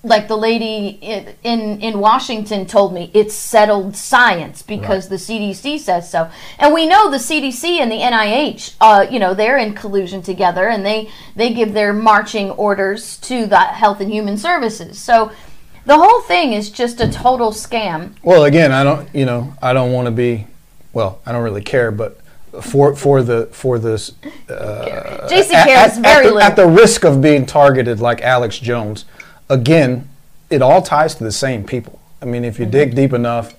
like 0.04 0.28
the 0.28 0.36
lady 0.36 0.98
in 1.42 1.80
in 1.80 1.98
Washington 1.98 2.66
told 2.66 2.92
me, 2.92 3.10
it's 3.14 3.34
settled 3.34 3.96
science 3.96 4.62
because 4.62 5.08
the 5.08 5.16
CDC 5.16 5.78
says 5.80 6.10
so. 6.10 6.30
And 6.58 6.72
we 6.72 6.86
know 6.86 7.10
the 7.10 7.16
CDC 7.16 7.78
and 7.80 7.90
the 7.90 7.96
NIH, 7.96 8.76
uh, 8.80 9.06
you 9.10 9.18
know, 9.18 9.34
they're 9.34 9.58
in 9.58 9.74
collusion 9.74 10.22
together, 10.22 10.68
and 10.68 10.84
they 10.84 11.10
they 11.34 11.52
give 11.52 11.72
their 11.72 11.92
marching 11.92 12.50
orders 12.50 13.16
to 13.18 13.46
the 13.46 13.58
Health 13.58 14.00
and 14.00 14.12
Human 14.12 14.36
Services. 14.38 14.98
So. 14.98 15.32
The 15.86 15.98
whole 15.98 16.22
thing 16.22 16.54
is 16.54 16.70
just 16.70 16.98
a 17.02 17.12
total 17.12 17.50
scam. 17.50 18.14
Well, 18.22 18.44
again, 18.44 18.72
I 18.72 18.84
don't, 18.84 19.06
you 19.14 19.26
know, 19.26 19.52
I 19.60 19.74
don't 19.74 19.92
want 19.92 20.06
to 20.06 20.12
be, 20.12 20.46
well, 20.94 21.20
I 21.26 21.32
don't 21.32 21.42
really 21.42 21.60
care, 21.60 21.90
but 21.90 22.18
for 22.62 22.96
for 22.96 23.22
the 23.22 23.50
for 23.52 23.78
this 23.78 24.12
JC 24.48 25.52
at, 25.52 25.66
cares 25.66 25.98
at- 25.98 26.02
very 26.02 26.16
at 26.16 26.22
the, 26.22 26.24
little. 26.24 26.40
at 26.40 26.56
the 26.56 26.66
risk 26.66 27.04
of 27.04 27.20
being 27.20 27.44
targeted 27.44 28.00
like 28.00 28.22
Alex 28.22 28.58
Jones, 28.58 29.04
again, 29.48 30.08
it 30.50 30.62
all 30.62 30.82
ties 30.82 31.14
to 31.16 31.24
the 31.24 31.32
same 31.32 31.64
people. 31.64 31.98
I 32.22 32.26
mean, 32.26 32.44
if 32.44 32.58
you 32.58 32.66
dig 32.66 32.94
deep 32.94 33.12
enough, 33.12 33.54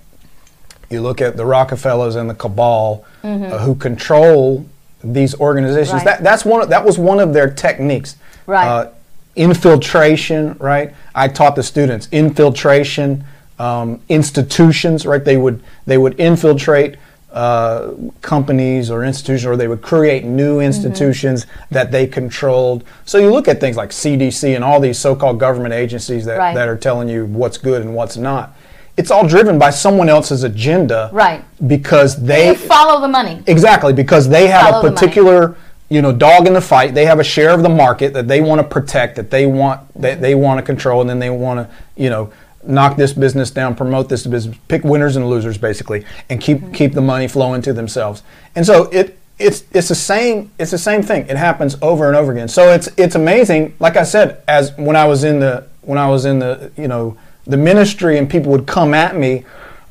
you 0.90 1.02
look 1.02 1.22
at 1.22 1.36
the 1.38 1.46
Rockefellers 1.46 2.16
and 2.16 2.30
the 2.30 2.36
cabal 2.36 3.06
uh, 3.24 3.60
who 3.60 3.76
control 3.76 4.66
these 5.04 5.36
organizations. 5.40 5.94
Right. 5.94 6.06
That 6.06 6.24
that's 6.24 6.46
one. 6.46 6.62
of- 6.64 6.70
That 6.70 6.86
was 6.86 6.98
one 6.98 7.20
of 7.20 7.34
their 7.34 7.50
techniques. 7.50 8.16
Right. 8.48 8.68
Uh, 8.68 8.92
infiltration. 9.36 10.56
Right. 10.60 10.94
I 11.14 11.28
taught 11.28 11.56
the 11.56 11.64
students 11.64 12.08
infiltration. 12.12 13.24
Um, 13.58 14.02
institutions. 14.10 15.06
Right. 15.06 15.24
They 15.24 15.38
would 15.38 15.64
they 15.86 15.98
would 15.98 16.20
infiltrate. 16.20 16.98
Uh, 17.36 17.92
companies 18.22 18.90
or 18.90 19.04
institutions, 19.04 19.46
or 19.46 19.58
they 19.58 19.68
would 19.68 19.82
create 19.82 20.24
new 20.24 20.56
Mm-hmm. 20.60 20.62
institutions 20.68 21.46
that 21.70 21.92
they 21.92 22.08
controlled. 22.08 22.86
So 23.04 23.18
you 23.18 23.30
look 23.30 23.50
at 23.50 23.60
things 23.60 23.76
like 23.76 23.90
CDC 23.90 24.56
and 24.56 24.64
all 24.64 24.80
these 24.80 24.98
so-called 24.98 25.38
government 25.38 25.74
agencies 25.74 26.24
that, 26.26 26.38
Right. 26.38 26.56
that 26.56 26.70
are 26.70 26.78
telling 26.78 27.10
you 27.10 27.26
what's 27.26 27.58
good 27.58 27.82
and 27.82 27.94
what's 27.94 28.16
not. 28.16 28.56
It's 28.96 29.12
all 29.12 29.28
driven 29.28 29.60
by 29.60 29.72
someone 29.72 30.08
else's 30.08 30.44
agenda, 30.44 31.10
Right. 31.12 31.44
Because 31.68 32.16
they 32.24 32.52
They 32.52 32.56
follow 32.56 33.02
the 33.02 33.10
money. 33.10 33.44
exactly 33.48 33.92
because 33.92 34.30
they 34.30 34.48
have 34.48 34.70
Follow 34.70 34.88
a 34.88 34.92
particular 34.92 35.56
you 35.90 36.02
know 36.02 36.14
dog 36.14 36.48
in 36.48 36.54
the 36.54 36.62
fight. 36.62 36.94
They 36.96 37.06
have 37.06 37.20
a 37.20 37.24
share 37.24 37.50
of 37.50 37.64
the 37.64 37.70
market 37.70 38.14
that 38.14 38.30
they 38.30 38.40
want 38.40 38.60
to 38.60 38.64
protect, 38.68 39.18
that 39.18 39.30
they 39.30 39.46
want 39.46 39.82
that 40.02 40.22
they 40.22 40.36
want 40.36 40.58
to 40.60 40.64
control, 40.64 41.02
and 41.02 41.10
then 41.10 41.20
they 41.20 41.30
want 41.30 41.60
to 41.60 41.68
you 42.02 42.10
know 42.10 42.30
knock 42.68 42.98
this 42.98 43.14
business 43.14 43.52
down, 43.52 43.76
promote 43.76 44.10
this 44.10 44.26
business, 44.28 44.58
pick 44.68 44.84
winners 44.84 45.16
and 45.16 45.30
losers 45.30 45.58
basically, 45.58 46.06
and 46.30 46.42
keep 46.42 46.58
Mm-hmm. 46.60 46.72
keep 46.74 46.94
the 46.94 47.02
money 47.02 47.28
flowing 47.28 47.62
to 47.64 47.74
themselves. 47.74 48.24
And 48.56 48.66
so 48.66 48.86
it 48.92 49.18
it's 49.38 49.64
it's 49.72 49.88
the 49.90 49.96
same 49.96 50.52
it's 50.58 50.72
the 50.72 50.78
same 50.78 51.02
thing. 51.04 51.28
It 51.28 51.38
happens 51.38 51.78
over 51.82 52.08
and 52.08 52.16
over 52.16 52.32
again. 52.32 52.48
So 52.48 52.72
it's 52.72 52.88
it's 52.98 53.16
amazing. 53.16 53.76
Like 53.80 53.98
I 53.98 54.04
said, 54.04 54.42
as 54.48 54.76
when 54.78 54.96
I 54.96 55.06
was 55.06 55.24
in 55.24 55.40
the 55.40 55.68
when 55.82 55.98
I 55.98 56.08
was 56.10 56.26
in 56.26 56.40
the 56.40 56.72
you 56.78 56.88
know 56.88 57.18
the 57.46 57.58
ministry 57.58 58.18
and 58.18 58.30
people 58.30 58.52
would 58.52 58.66
come 58.68 58.94
at 58.94 59.16
me. 59.16 59.44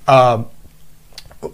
Uh, 0.08 0.44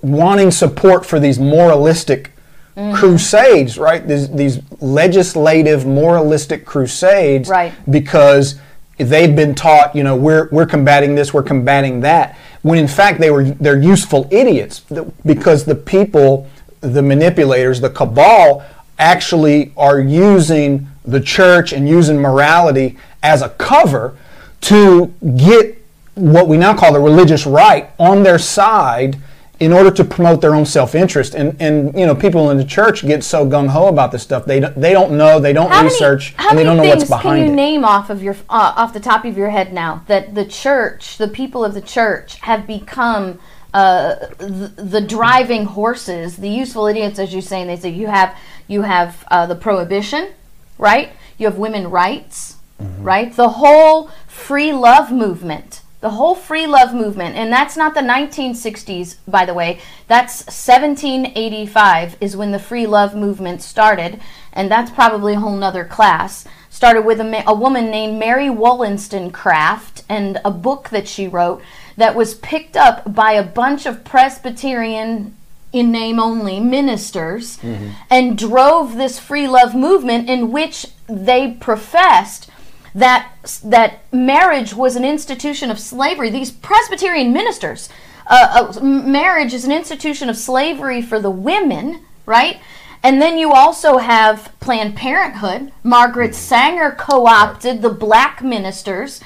wanting 0.03 0.51
support 0.51 1.05
for 1.05 1.19
these 1.21 1.39
moralistic 1.39 2.33
Mm-hmm. 2.77 2.95
crusades, 2.95 3.77
right? 3.77 4.07
These, 4.07 4.31
these 4.31 4.61
legislative 4.81 5.85
moralistic 5.85 6.65
crusades, 6.65 7.49
Right. 7.49 7.73
Because 7.91 8.61
they've 9.09 9.35
been 9.35 9.55
taught, 9.55 9.95
you 9.95 10.03
know, 10.03 10.17
we're 10.17 10.49
we're 10.51 10.67
combating 10.67 11.15
this, 11.15 11.33
we're 11.33 11.43
combating 11.43 12.01
that. 12.01 12.37
When 12.63 12.79
in 12.79 12.89
fact 12.89 13.21
they 13.21 13.31
were 13.31 13.45
they're 13.45 13.81
useful 13.81 14.29
idiots 14.31 14.81
because 15.25 15.65
the 15.65 15.75
people, 15.75 16.49
the 16.81 17.03
manipulators, 17.03 17.81
the 17.81 17.91
cabal, 17.91 18.65
actually 18.99 19.73
are 19.77 20.01
using 20.01 20.87
the 21.05 21.21
church 21.21 21.73
and 21.73 21.89
using 21.89 22.21
morality 22.21 22.99
as 23.23 23.43
a 23.43 23.49
cover 23.51 24.17
to 24.61 25.13
get 25.37 25.79
what 26.15 26.49
we 26.49 26.57
now 26.57 26.77
call 26.77 26.93
the 26.93 27.01
religious 27.01 27.47
right 27.47 27.91
on 27.99 28.23
their 28.23 28.39
side 28.39 29.19
in 29.61 29.73
order 29.73 29.91
to 29.91 30.03
promote 30.03 30.41
their 30.41 30.55
own 30.55 30.65
self-interest 30.67 31.35
and 31.35 31.55
and 31.61 31.95
you 31.99 32.07
know 32.07 32.15
people 32.15 32.51
in 32.51 32.57
the 32.57 32.65
church 32.65 33.07
get 33.07 33.23
so 33.23 33.47
gung-ho 33.47 33.89
about 33.89 34.11
this 34.11 34.23
stuff 34.23 34.45
they 34.47 34.59
don't, 34.61 34.75
they 34.81 34.93
don't 34.93 35.13
know 35.13 35.39
they 35.39 35.53
don't 35.53 35.71
How 35.71 35.85
research 35.85 36.35
many, 36.37 36.49
and 36.49 36.59
they 36.59 36.65
don't 36.65 36.77
know 36.79 36.83
what's 36.85 37.03
things 37.03 37.11
what's 37.11 37.23
can 37.23 37.31
behind 37.31 37.47
you 37.47 37.53
it 37.53 37.57
name 37.57 37.85
off 37.85 38.09
of 38.11 38.23
your 38.23 38.35
uh, 38.49 38.73
off 38.77 38.93
the 38.95 39.01
top 39.01 39.25
of 39.25 39.37
your 39.37 39.51
head 39.51 39.73
now 39.73 40.03
that 40.07 40.35
the 40.35 40.47
church, 40.47 41.19
the 41.19 41.29
people 41.29 41.65
of 41.65 41.75
the 41.75 41.83
church, 41.83 42.37
have 42.41 42.67
become 42.67 43.39
uh, 43.73 44.15
the, 44.39 44.73
the 44.77 45.01
driving 45.01 45.65
horses, 45.65 46.39
the 46.39 46.49
useful 46.49 46.87
idiots, 46.87 47.19
as 47.19 47.33
you 47.33 47.41
say. 47.41 47.61
And 47.61 47.71
they 47.71 47.77
say 47.77 47.91
you 47.91 48.07
have 48.09 48.37
you 48.67 48.83
have 48.83 49.25
uh, 49.31 49.47
the 49.47 49.55
prohibition, 49.55 50.31
right? 50.79 51.13
You 51.39 51.47
have 51.47 51.59
women 51.59 51.91
rights, 51.91 52.57
Mm-hmm. 52.81 53.05
right? 53.05 53.37
The 53.37 53.49
whole 53.51 54.11
free 54.27 54.73
love 54.73 55.13
movement. 55.13 55.80
The 56.01 56.11
whole 56.11 56.35
free 56.35 56.67
love 56.67 56.95
movement, 56.95 57.37
and 57.37 57.53
that's 57.53 57.77
not 57.77 57.95
the 57.95 58.01
1960s, 58.01 59.17
by 59.29 59.45
the 59.45 59.53
way. 59.53 59.81
That's 60.07 60.41
1785 60.47 62.17
is 62.23 62.37
when 62.37 62.53
the 62.53 62.59
free 62.59 62.87
love 62.87 63.15
movement 63.15 63.61
started, 63.61 64.19
and 64.53 64.71
that's 64.71 64.91
probably 64.91 65.35
a 65.35 65.41
whole 65.41 65.57
nother 65.57 65.85
class. 65.85 66.47
Started 66.71 67.03
with 67.03 67.21
a, 67.21 67.25
ma- 67.25 67.43
a 67.47 67.55
woman 67.55 67.91
named 67.91 68.19
Mary 68.19 68.49
Wollstonecraft 68.49 70.05
and 70.09 70.41
a 70.43 70.51
book 70.51 70.89
that 70.89 71.07
she 71.07 71.29
wrote 71.29 71.61
that 71.99 72.15
was 72.15 72.35
picked 72.35 72.77
up 72.77 73.15
by 73.15 73.33
a 73.33 73.43
bunch 73.43 73.85
of 73.85 74.05
Presbyterian 74.05 75.37
in 75.73 75.93
name 75.93 76.19
only 76.19 76.59
ministers 76.61 77.59
mm-hmm. 77.59 77.91
and 78.09 78.39
drove 78.39 78.97
this 78.97 79.19
free 79.19 79.47
love 79.47 79.75
movement 79.75 80.29
in 80.29 80.51
which 80.51 80.87
they 81.07 81.53
professed 81.53 82.51
that 82.95 83.31
that 83.65 84.01
marriage 84.13 84.75
was 84.75 84.97
an 84.97 85.05
institution 85.05 85.71
of 85.71 85.79
slavery. 85.79 86.31
These 86.31 86.51
Presbyterian 86.51 87.33
ministers, 87.33 87.89
uh, 88.27 88.73
uh, 88.77 88.81
marriage 88.83 89.53
is 89.55 89.65
an 89.65 89.73
institution 89.73 90.29
of 90.29 90.37
slavery 90.37 91.01
for 91.03 91.21
the 91.21 91.31
women, 91.31 92.01
right? 92.27 92.61
And 93.03 93.21
then 93.23 93.39
you 93.39 93.53
also 93.53 93.97
have 93.99 94.53
Planned 94.61 94.95
Parenthood. 94.97 95.73
Margaret 95.83 96.35
Sanger 96.35 96.91
co-opted 96.99 97.81
the 97.81 97.89
black 97.91 98.43
ministers 98.43 99.21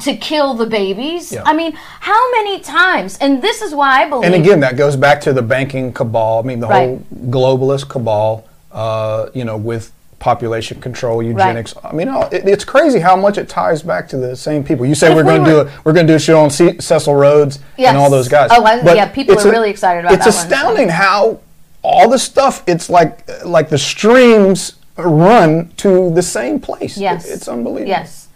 to 0.00 0.16
kill 0.16 0.54
the 0.54 0.66
babies. 0.66 1.30
Yeah. 1.32 1.42
I 1.44 1.52
mean, 1.52 1.72
how 2.00 2.30
many 2.32 2.60
times? 2.60 3.18
And 3.18 3.42
this 3.42 3.60
is 3.62 3.74
why 3.74 4.02
I 4.04 4.08
believe. 4.08 4.24
and 4.24 4.34
again 4.34 4.60
that 4.60 4.76
goes 4.76 4.96
back 4.96 5.20
to 5.20 5.32
the 5.34 5.42
banking 5.42 5.92
cabal 5.92 6.38
i 6.38 6.42
mean 6.42 6.60
the 6.60 6.66
Right. 6.66 6.88
whole 6.88 7.02
globalist 7.26 7.86
cabal 7.88 8.46
uh, 8.72 9.28
you 9.34 9.44
know 9.44 9.56
with 9.58 9.92
population 10.18 10.80
control 10.80 11.22
eugenics 11.22 11.74
i 11.84 11.92
mean 11.92 12.08
oh, 12.08 12.22
it, 12.32 12.48
it's 12.48 12.64
crazy 12.64 12.98
how 12.98 13.14
much 13.14 13.36
it 13.36 13.48
ties 13.48 13.82
back 13.82 14.08
to 14.08 14.16
the 14.16 14.34
same 14.34 14.64
people 14.64 14.86
you 14.86 14.94
say 14.94 15.14
we're 15.14 15.22
going 15.22 15.44
to 15.44 15.52
were- 15.54 15.64
do 15.64 15.68
a 15.68 15.80
we're 15.84 15.92
going 15.92 16.06
to 16.06 16.12
do 16.12 16.16
a 16.16 16.18
show 16.18 16.40
on 16.40 16.48
C- 16.50 16.80
cecil 16.80 17.14
rhodes 17.14 17.58
Yes. 17.76 17.90
and 17.90 17.98
all 17.98 18.08
those 18.10 18.26
guys 18.28 18.50
Oh, 18.52 18.64
I- 18.64 18.94
yeah, 18.94 19.08
people 19.08 19.38
are 19.38 19.50
really 19.50 19.68
excited 19.70 20.00
about 20.00 20.14
it's 20.14 20.24
that 20.24 20.34
one, 20.34 20.44
astounding 20.52 20.88
how 20.88 21.40
all 21.82 22.08
the 22.08 22.18
stuff 22.18 22.62
it's 22.66 22.88
like 22.88 23.28
like 23.44 23.68
the 23.68 23.78
streams 23.78 24.76
run 24.96 25.68
to 25.76 26.10
the 26.14 26.22
same 26.22 26.60
place 26.60 26.96
Yes. 26.96 27.26
It- 27.26 27.32
it's 27.34 27.48
unbelievable 27.48 27.88
Yes. 27.88 28.28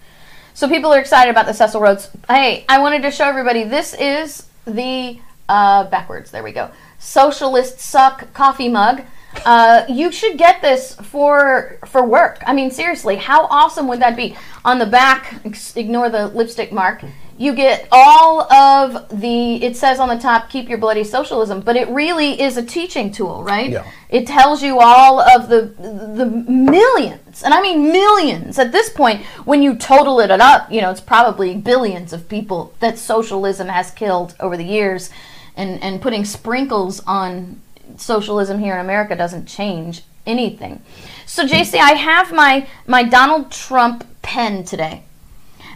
So 0.52 0.68
people 0.68 0.92
are 0.92 0.98
excited 1.00 1.30
about 1.30 1.46
the 1.46 1.54
Cecil 1.54 1.80
Rhodes. 1.80 2.10
Hey, 2.28 2.66
I 2.68 2.80
wanted 2.80 3.00
to 3.04 3.10
show 3.10 3.24
everybody 3.24 3.64
this 3.64 3.94
is 3.94 4.46
the 4.66 5.18
uh, 5.48 5.84
backwards. 5.84 6.30
There 6.30 6.42
we 6.42 6.52
go. 6.52 6.68
Socialist 6.98 7.80
suck 7.80 8.30
coffee 8.34 8.68
mug. 8.68 9.00
Uh, 9.44 9.84
you 9.88 10.10
should 10.12 10.36
get 10.36 10.60
this 10.60 10.94
for 10.94 11.78
for 11.86 12.04
work. 12.04 12.42
I 12.46 12.52
mean, 12.52 12.70
seriously, 12.70 13.16
how 13.16 13.46
awesome 13.46 13.88
would 13.88 14.00
that 14.00 14.16
be? 14.16 14.36
On 14.64 14.78
the 14.78 14.86
back, 14.86 15.34
ignore 15.76 16.08
the 16.08 16.28
lipstick 16.28 16.72
mark. 16.72 17.02
You 17.38 17.54
get 17.54 17.88
all 17.90 18.52
of 18.52 19.08
the. 19.08 19.64
It 19.64 19.74
says 19.74 19.98
on 19.98 20.10
the 20.10 20.18
top, 20.18 20.50
"Keep 20.50 20.68
your 20.68 20.76
bloody 20.76 21.04
socialism," 21.04 21.60
but 21.60 21.74
it 21.74 21.88
really 21.88 22.38
is 22.38 22.58
a 22.58 22.62
teaching 22.62 23.10
tool, 23.10 23.42
right? 23.42 23.70
Yeah. 23.70 23.90
It 24.10 24.26
tells 24.26 24.62
you 24.62 24.78
all 24.78 25.20
of 25.20 25.48
the 25.48 25.72
the 25.78 26.26
millions, 26.26 27.42
and 27.42 27.54
I 27.54 27.62
mean 27.62 27.90
millions 27.90 28.58
at 28.58 28.72
this 28.72 28.90
point. 28.90 29.22
When 29.46 29.62
you 29.62 29.74
total 29.74 30.20
it 30.20 30.30
up, 30.30 30.70
you 30.70 30.82
know 30.82 30.90
it's 30.90 31.00
probably 31.00 31.56
billions 31.56 32.12
of 32.12 32.28
people 32.28 32.74
that 32.80 32.98
socialism 32.98 33.68
has 33.68 33.90
killed 33.90 34.34
over 34.38 34.58
the 34.58 34.64
years, 34.64 35.08
and 35.56 35.82
and 35.82 36.02
putting 36.02 36.26
sprinkles 36.26 37.00
on 37.06 37.62
socialism 37.98 38.58
here 38.58 38.74
in 38.74 38.80
America 38.80 39.16
doesn't 39.16 39.46
change 39.46 40.02
anything. 40.26 40.82
So 41.26 41.46
JC, 41.46 41.78
I 41.78 41.92
have 41.92 42.32
my 42.32 42.66
my 42.86 43.02
Donald 43.02 43.50
Trump 43.50 44.04
pen 44.22 44.64
today. 44.64 45.02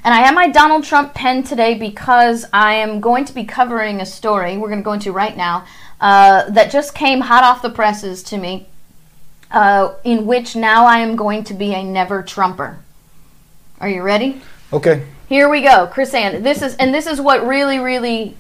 And 0.05 0.13
I 0.13 0.19
have 0.19 0.35
my 0.35 0.49
Donald 0.49 0.85
Trump 0.85 1.15
pen 1.15 1.43
today 1.43 1.75
because 1.75 2.45
I 2.53 2.75
am 2.75 3.01
going 3.01 3.25
to 3.25 3.33
be 3.33 3.45
covering 3.45 4.03
a 4.03 4.07
story 4.07 4.59
we're 4.59 4.69
going 4.69 4.81
to 4.81 4.85
go 4.85 4.93
into 4.93 5.13
right 5.13 5.35
now 5.35 5.65
uh, 5.99 6.51
that 6.51 6.71
just 6.71 6.95
came 6.95 7.23
hot 7.23 7.43
off 7.43 7.63
the 7.63 7.71
presses 7.71 8.23
to 8.25 8.37
me, 8.37 8.67
uh, 9.51 9.95
in 10.05 10.27
which 10.27 10.55
now 10.55 10.85
I 10.85 10.99
am 10.99 11.17
going 11.17 11.43
to 11.45 11.55
be 11.55 11.73
a 11.73 11.83
never 11.83 12.23
Trumper. 12.23 12.81
Are 13.81 13.89
you 13.89 14.03
ready? 14.03 14.43
okay 14.73 15.07
Here 15.29 15.49
we 15.49 15.63
go, 15.63 15.89
Chris 15.91 16.13
and 16.13 16.45
this 16.45 16.61
is 16.61 16.75
and 16.77 16.93
this 16.93 17.07
is 17.07 17.21
what 17.21 17.47
really 17.47 17.79
really 17.79 18.37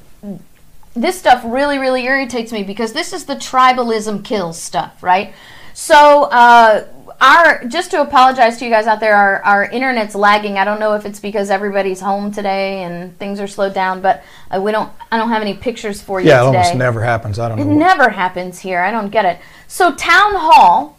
this 0.95 1.19
stuff 1.19 1.43
really 1.45 1.79
really 1.79 2.05
irritates 2.05 2.53
me 2.53 2.63
because 2.63 2.93
this 2.93 3.13
is 3.13 3.25
the 3.25 3.35
tribalism 3.37 4.25
kills 4.25 4.61
stuff, 4.61 5.03
right? 5.03 5.35
So, 5.77 6.25
uh, 6.25 6.87
our 7.21 7.65
just 7.65 7.91
to 7.91 8.01
apologize 8.01 8.59
to 8.59 8.65
you 8.65 8.71
guys 8.71 8.87
out 8.87 9.01
there, 9.01 9.17
our, 9.17 9.43
our 9.43 9.65
internet's 9.65 10.15
lagging. 10.15 10.57
I 10.57 10.65
don't 10.65 10.79
know 10.79 10.95
if 10.95 11.05
it's 11.05 11.19
because 11.19 11.51
everybody's 11.51 12.01
home 12.01 12.31
today 12.31 12.85
and 12.85 13.19
things 13.19 13.41
are 13.41 13.49
slowed 13.49 13.75
down, 13.75 14.01
but 14.01 14.23
uh, 14.55 14.61
we 14.61 14.71
don't. 14.71 14.93
I 15.11 15.19
don't 15.19 15.31
have 15.31 15.43
any 15.43 15.55
pictures 15.55 16.01
for 16.01 16.21
you 16.21 16.29
Yeah, 16.29 16.43
it 16.43 16.47
today. 16.47 16.59
almost 16.59 16.75
never 16.77 17.03
happens. 17.03 17.39
I 17.41 17.49
don't 17.49 17.59
It 17.59 17.65
know. 17.65 17.71
what- 17.71 17.79
never 17.79 18.09
happens 18.11 18.61
here. 18.61 18.81
I 18.81 18.93
don't 18.93 19.11
get 19.11 19.25
it. 19.25 19.39
So, 19.67 19.93
Town 19.95 20.35
Hall 20.37 20.97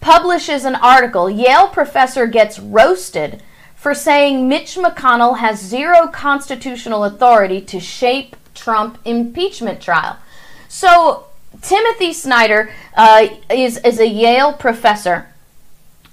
publishes 0.00 0.64
an 0.64 0.76
article. 0.76 1.28
Yale 1.28 1.66
professor 1.68 2.26
gets 2.28 2.60
roasted 2.60 3.42
for 3.74 3.94
saying 3.94 4.48
Mitch 4.48 4.76
McConnell 4.76 5.38
has 5.38 5.60
zero 5.60 6.06
constitutional 6.06 7.02
authority 7.04 7.60
to 7.62 7.80
shape 7.80 8.36
Trump 8.54 8.98
impeachment 9.04 9.80
trial. 9.80 10.18
So, 10.68 11.26
Timothy 11.62 12.12
Snyder 12.12 12.70
uh, 12.96 13.28
is, 13.48 13.78
is 13.78 14.00
a 14.00 14.08
Yale 14.08 14.52
professor 14.52 15.28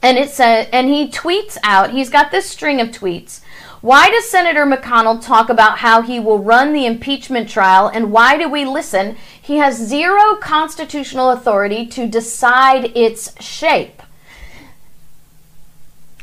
and 0.02 0.18
it 0.18 0.30
said 0.30 0.68
and 0.72 0.88
he 0.88 1.08
tweets 1.08 1.58
out 1.64 1.92
he's 1.92 2.10
got 2.10 2.32
this 2.32 2.50
string 2.50 2.82
of 2.82 2.90
tweets 2.90 3.42
why 3.82 4.10
does 4.10 4.30
senator 4.30 4.66
mcconnell 4.66 5.24
talk 5.24 5.50
about 5.50 5.80
how 5.80 6.02
he 6.02 6.20
will 6.20 6.40
run 6.40 6.74
the 6.74 6.86
impeachment 6.86 7.50
trial 7.50 7.88
and 7.88 8.12
why 8.12 8.38
do 8.38 8.50
we 8.50 8.66
listen 8.66 9.16
he 9.42 9.58
has 9.58 9.78
zero 9.78 10.36
constitutional 10.38 11.32
authority 11.32 11.86
to 11.86 12.08
decide 12.08 12.86
its 12.96 13.40
shape 13.42 14.02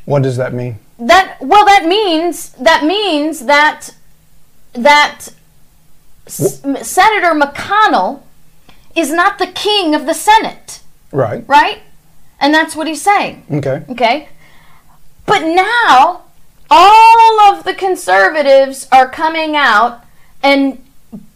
What 0.05 0.23
does 0.23 0.37
that 0.37 0.53
mean? 0.53 0.79
that 0.99 1.39
well 1.41 1.65
that 1.65 1.87
means 1.87 2.51
that 2.53 2.85
means 2.85 3.47
that 3.47 3.91
that 4.73 5.29
S- 6.29 6.61
senator 6.83 7.33
mcconnell 7.35 8.21
is 8.95 9.11
not 9.13 9.39
the 9.39 9.47
king 9.47 9.95
of 9.95 10.07
the 10.07 10.15
senate 10.15 10.81
Right. 11.13 11.45
right 11.49 11.81
and 12.41 12.53
that's 12.55 12.77
what 12.77 12.87
he's 12.87 13.03
saying 13.03 13.45
Okay. 13.51 13.83
Okay? 13.91 14.29
But 15.27 15.45
now, 15.47 16.23
all 16.71 17.41
of 17.41 17.65
the 17.65 17.75
conservatives 17.75 18.87
are 18.91 19.09
coming 19.09 19.57
out 19.57 20.05
and 20.43 20.83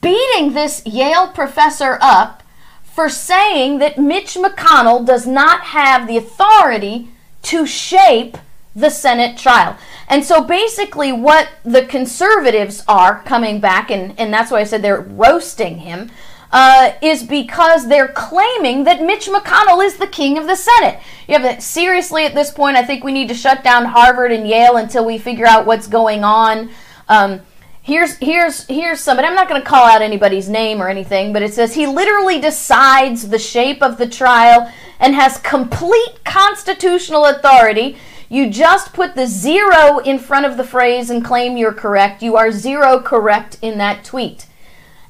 beating 0.01 0.53
this 0.55 0.83
Yale 0.87 1.29
professor 1.29 1.99
up 2.01 2.43
for 2.85 3.09
saying 3.11 3.79
that 3.81 3.99
Mitch 3.99 4.35
McConnell 4.35 5.05
does 5.07 5.27
not 5.27 5.61
have 5.63 6.07
the 6.07 6.17
authority 6.17 7.09
to 7.43 7.67
shape 7.67 8.39
the 8.75 8.91
Senate 8.91 9.37
trial. 9.37 9.77
And 10.09 10.25
so 10.25 10.43
basically, 10.43 11.13
what 11.13 11.49
the 11.63 11.85
conservatives 11.85 12.85
are 12.89 13.23
coming 13.23 13.61
back, 13.61 13.91
and, 13.91 14.19
and 14.19 14.33
that's 14.33 14.51
why 14.51 14.61
I 14.61 14.65
said 14.65 14.83
they're 14.83 15.01
roasting 15.01 15.79
him, 15.79 16.11
uh, 16.53 16.93
is 17.01 17.23
because 17.23 17.89
they're 17.89 18.09
claiming 18.09 18.85
that 18.85 19.03
Mitch 19.03 19.27
McConnell 19.27 19.85
is 19.85 19.97
the 19.97 20.07
king 20.07 20.37
of 20.37 20.47
the 20.47 20.57
Senate. 20.57 21.01
You 21.27 21.35
have 21.35 21.43
that 21.43 21.63
seriously 21.63 22.25
at 22.25 22.35
this 22.35 22.51
point. 22.51 22.77
I 22.77 22.85
think 22.85 23.03
we 23.03 23.13
need 23.13 23.29
to 23.29 23.35
shut 23.35 23.65
down 23.65 23.87
Harvard 23.87 24.33
and 24.33 24.47
Yale 24.47 24.77
until 24.77 25.05
we 25.05 25.17
figure 25.17 25.47
out 25.47 25.67
what's 25.67 25.87
going 25.87 26.25
on. 26.25 26.71
Um, 27.09 27.41
here's 27.81 28.17
here's 28.19 28.67
here's 28.67 29.01
somebody. 29.01 29.29
I'm 29.29 29.35
not 29.35 29.49
going 29.49 29.63
to 29.63 29.67
call 29.67 29.87
out 29.87 30.03
anybody's 30.03 30.49
name 30.49 30.83
or 30.83 30.89
anything, 30.89 31.33
but 31.33 31.43
it 31.43 31.55
says 31.55 31.75
he 31.75 31.87
literally 31.87 32.39
decides 32.39 33.29
the 33.29 33.39
shape 33.39 33.83
of 33.83 33.97
the 33.97 34.09
trial 34.09 34.71
and 35.01 35.15
has 35.15 35.39
complete 35.39 36.23
constitutional 36.25 37.25
authority. 37.25 37.97
You 38.33 38.49
just 38.49 38.95
put 38.95 39.15
the 39.15 39.27
zero 39.27 39.99
in 39.99 40.19
front 40.19 40.47
of 40.47 40.57
the 40.57 40.65
phrase 40.65 41.11
and 41.11 41.23
claim 41.23 41.59
you're 41.59 41.75
correct. 41.75 42.23
You 42.23 42.35
are 42.39 42.51
zero 42.51 42.99
correct 42.99 43.59
in 43.61 43.77
that 43.77 44.05
tweet. 44.07 44.47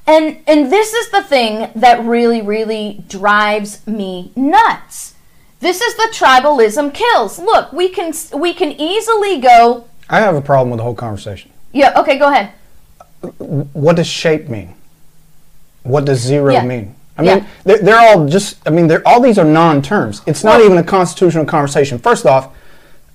And 0.05 0.39
and 0.45 0.69
this 0.69 0.91
is 0.93 1.09
the 1.09 1.23
thing 1.23 1.71
that 1.73 2.03
really 2.03 2.41
really 2.41 3.05
drives 3.07 3.87
me 3.87 4.33
nuts. 4.35 5.15
This 5.61 5.79
is 5.79 5.95
the 5.95 6.09
tribalism 6.11 6.93
kills. 6.93 7.39
Look, 7.39 7.71
we 7.71 7.87
can 7.87 8.11
we 8.33 8.53
can 8.53 8.73
easily 8.73 9.39
go. 9.39 9.85
I 10.09 10.19
have 10.19 10.35
a 10.35 10.41
problem 10.41 10.71
with 10.71 10.79
the 10.79 10.83
whole 10.83 10.93
conversation. 10.93 11.49
Yeah, 11.71 11.97
okay, 12.01 12.17
go 12.19 12.27
ahead. 12.29 12.51
What 13.37 13.95
does 13.95 14.07
shape 14.07 14.49
mean? 14.49 14.75
What 15.83 16.03
does 16.03 16.19
zero 16.19 16.51
Yeah. 16.51 16.65
mean? 16.65 16.93
I 17.17 17.21
mean, 17.21 17.37
Yeah. 17.37 17.45
they're, 17.63 17.77
they're 17.77 17.99
all 17.99 18.27
just. 18.27 18.57
I 18.67 18.69
mean, 18.69 18.87
they're 18.87 19.07
all 19.07 19.21
these 19.21 19.37
are 19.37 19.45
non-terms. 19.45 20.21
It's 20.25 20.43
not 20.43 20.57
Well- 20.57 20.65
even 20.65 20.77
a 20.77 20.83
constitutional 20.83 21.45
conversation. 21.45 21.99
First 21.99 22.25
off, 22.25 22.49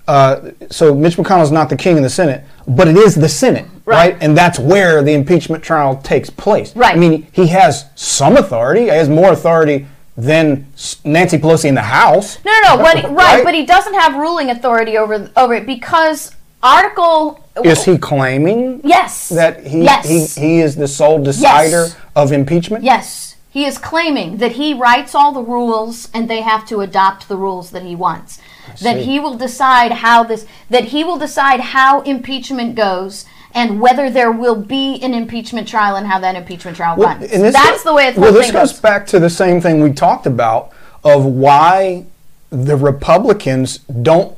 uh, 0.09 0.51
so 0.71 0.95
Mitch 0.95 1.17
McConnell's 1.17 1.53
not 1.53 1.69
the 1.69 1.77
king 1.77 1.97
of 1.99 2.03
the 2.03 2.11
Senate, 2.11 2.43
but 2.67 2.89
it 2.89 2.97
is 2.97 3.15
the 3.15 3.29
Senate, 3.29 3.67
Right. 3.85 4.13
right? 4.15 4.19
And 4.23 4.37
that's 4.37 4.59
where 4.59 5.03
the 5.03 5.13
impeachment 5.13 5.63
trial 5.63 5.97
takes 5.99 6.31
place. 6.31 6.75
Right. 6.75 6.97
I 6.97 6.99
mean, 6.99 7.27
he 7.31 7.47
has 7.49 7.85
some 7.95 8.37
authority. 8.37 8.83
He 8.83 8.87
has 8.89 9.09
more 9.09 9.33
authority 9.33 9.87
than 10.17 10.67
Nancy 11.05 11.39
Pelosi 11.39 11.67
in 11.67 11.75
the 11.77 11.83
House. 11.83 12.39
No, 12.45 12.53
no, 12.65 12.77
no. 12.77 12.83
But, 12.83 12.95
right, 13.05 13.11
Right? 13.11 13.45
but 13.45 13.55
he 13.55 13.65
doesn't 13.65 13.95
have 13.95 14.17
ruling 14.17 14.51
authority 14.51 14.97
over 14.99 15.31
over 15.37 15.55
it 15.55 15.67
because 15.67 16.35
Article. 16.63 17.45
Is 17.65 17.85
he 17.85 17.99
claiming 17.99 18.81
Yes. 18.85 19.29
that 19.29 19.65
he, 19.67 19.83
Yes. 19.85 20.07
he 20.09 20.27
he 20.41 20.61
is 20.61 20.75
the 20.77 20.89
sole 20.89 21.23
decider 21.23 21.89
of 22.17 22.33
impeachment? 22.33 22.83
Yes, 22.83 23.37
he 23.51 23.65
is 23.65 23.79
claiming 23.79 24.39
that 24.39 24.53
he 24.53 24.75
writes 24.75 25.15
all 25.15 25.33
the 25.33 25.43
rules 25.43 26.09
and 26.15 26.29
they 26.29 26.41
have 26.43 26.67
to 26.67 26.81
adopt 26.81 27.29
the 27.29 27.37
rules 27.37 27.71
that 27.71 27.83
he 27.83 27.95
wants. 27.95 28.39
That 28.83 28.99
he 28.99 29.19
will 29.21 29.35
decide 29.35 29.93
how 29.93 30.23
this 30.25 30.47
that 30.71 30.85
he 30.87 31.05
will 31.05 31.19
decide 31.19 31.61
how 31.61 32.01
impeachment 32.03 32.75
goes 32.75 33.25
and 33.55 33.81
whether 33.81 34.11
there 34.11 34.31
will 34.31 34.57
be 34.57 35.01
an 35.03 35.15
impeachment 35.15 35.67
trial 35.67 35.97
and 35.97 36.07
how 36.07 36.19
that 36.21 36.37
impeachment 36.37 36.77
trial 36.77 36.97
Well, 36.97 37.09
runs. 37.17 37.31
That's 37.31 37.83
go- 37.83 37.91
the 37.91 37.95
way 37.95 38.11
the 38.13 38.21
Well, 38.21 38.33
this 38.33 38.51
goes 38.53 38.73
goes. 38.73 38.81
back 38.81 39.07
to 39.09 39.19
the 39.19 39.31
same 39.31 39.61
thing 39.61 39.83
we 39.83 39.93
talked 39.93 40.27
about 40.27 40.71
of 41.03 41.25
why 41.25 42.05
the 42.51 42.77
Republicans 42.77 43.79
don't 44.03 44.35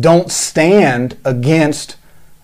don't 0.00 0.30
stand 0.30 1.16
against 1.24 1.96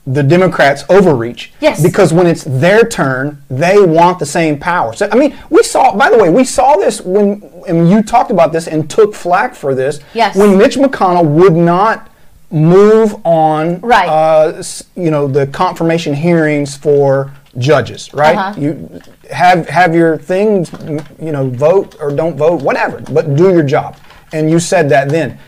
the 0.06 0.22
Democrats' 0.22 0.84
overreach. 0.88 1.52
Yes. 1.60 1.82
Because 1.82 2.12
when 2.12 2.26
it's 2.26 2.44
their 2.44 2.84
turn, 2.84 3.42
they 3.48 3.80
want 3.80 4.18
the 4.18 4.26
same 4.26 4.58
power. 4.58 4.92
So 4.94 5.08
I 5.12 5.16
mean, 5.16 5.36
we 5.50 5.62
saw. 5.62 5.96
By 5.96 6.10
the 6.10 6.18
way, 6.18 6.28
we 6.28 6.44
saw 6.44 6.76
this 6.76 7.00
when 7.00 7.42
and 7.68 7.88
you 7.88 8.02
talked 8.02 8.30
about 8.30 8.52
this 8.52 8.66
and 8.66 8.90
took 8.90 9.14
flack 9.14 9.54
for 9.54 9.74
this. 9.74 10.00
Yes. 10.14 10.36
When 10.36 10.58
Mitch 10.58 10.76
McConnell 10.76 11.26
would 11.26 11.54
not 11.54 12.10
move 12.50 13.14
on. 13.24 13.80
Right. 13.80 14.08
Uh, 14.08 14.62
you 14.96 15.10
know 15.10 15.26
the 15.26 15.46
confirmation 15.48 16.14
hearings 16.14 16.76
for 16.76 17.32
judges. 17.58 18.12
Right. 18.12 18.36
Uh-huh. 18.36 18.60
You 18.60 19.00
have 19.30 19.68
have 19.68 19.94
your 19.94 20.18
things. 20.18 20.72
You 21.20 21.32
know, 21.32 21.48
vote 21.48 21.96
or 22.00 22.10
don't 22.14 22.36
vote, 22.36 22.62
whatever. 22.62 23.00
But 23.00 23.36
do 23.36 23.50
your 23.50 23.62
job. 23.62 23.96
And 24.32 24.50
you 24.50 24.58
said 24.58 24.88
that 24.88 25.10
then. 25.10 25.38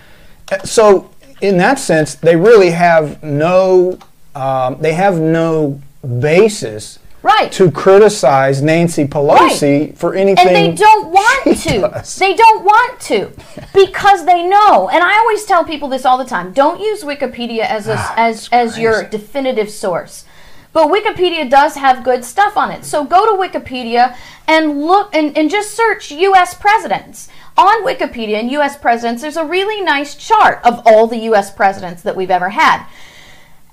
So 0.64 1.10
in 1.40 1.56
that 1.58 1.78
sense, 1.78 2.14
they 2.14 2.36
really 2.36 2.70
have 2.70 3.22
no. 3.22 3.98
Um, 4.34 4.76
they 4.80 4.92
have 4.94 5.18
no 5.20 5.80
basis. 6.20 6.98
Right. 7.22 7.50
To 7.52 7.70
criticize 7.70 8.60
Nancy 8.60 9.06
Pelosi 9.06 9.96
for 9.96 10.14
anything. 10.14 10.46
and 10.46 10.54
they 10.54 10.72
don't 10.74 11.10
want 11.10 11.58
to. 11.60 11.80
does. 11.80 12.16
They 12.16 12.34
don't 12.34 12.64
want 12.64 13.00
to 13.02 13.32
because 13.72 14.26
they 14.26 14.42
know. 14.46 14.90
And 14.90 15.02
I 15.02 15.16
always 15.18 15.46
tell 15.46 15.64
people 15.64 15.88
this 15.88 16.04
all 16.04 16.18
the 16.18 16.26
time: 16.26 16.52
don't 16.52 16.80
use 16.80 17.02
Wikipedia 17.02 17.60
as 17.60 17.88
a, 17.88 17.94
Ah, 17.96 18.14
as 18.18 18.48
as 18.52 18.78
your 18.78 19.04
definitive 19.08 19.70
source. 19.70 20.26
But 20.74 20.88
Wikipedia 20.88 21.48
does 21.48 21.76
have 21.76 22.04
good 22.04 22.24
stuff 22.26 22.56
on 22.58 22.70
it. 22.72 22.84
So 22.84 23.04
go 23.04 23.24
to 23.24 23.40
Wikipedia 23.40 24.16
and 24.48 24.82
look 24.82 25.14
and, 25.14 25.34
and 25.38 25.48
just 25.48 25.70
search 25.70 26.10
U.S. 26.10 26.52
presidents. 26.52 27.28
On 27.56 27.86
Wikipedia 27.86 28.40
and 28.40 28.50
U.S. 28.50 28.76
presidents, 28.76 29.22
there's 29.22 29.36
a 29.36 29.44
really 29.46 29.80
nice 29.80 30.16
chart 30.16 30.60
of 30.64 30.82
all 30.84 31.06
the 31.06 31.18
U.S. 31.30 31.52
presidents 31.52 32.02
that 32.02 32.16
we've 32.16 32.30
ever 32.30 32.48
had. 32.50 32.84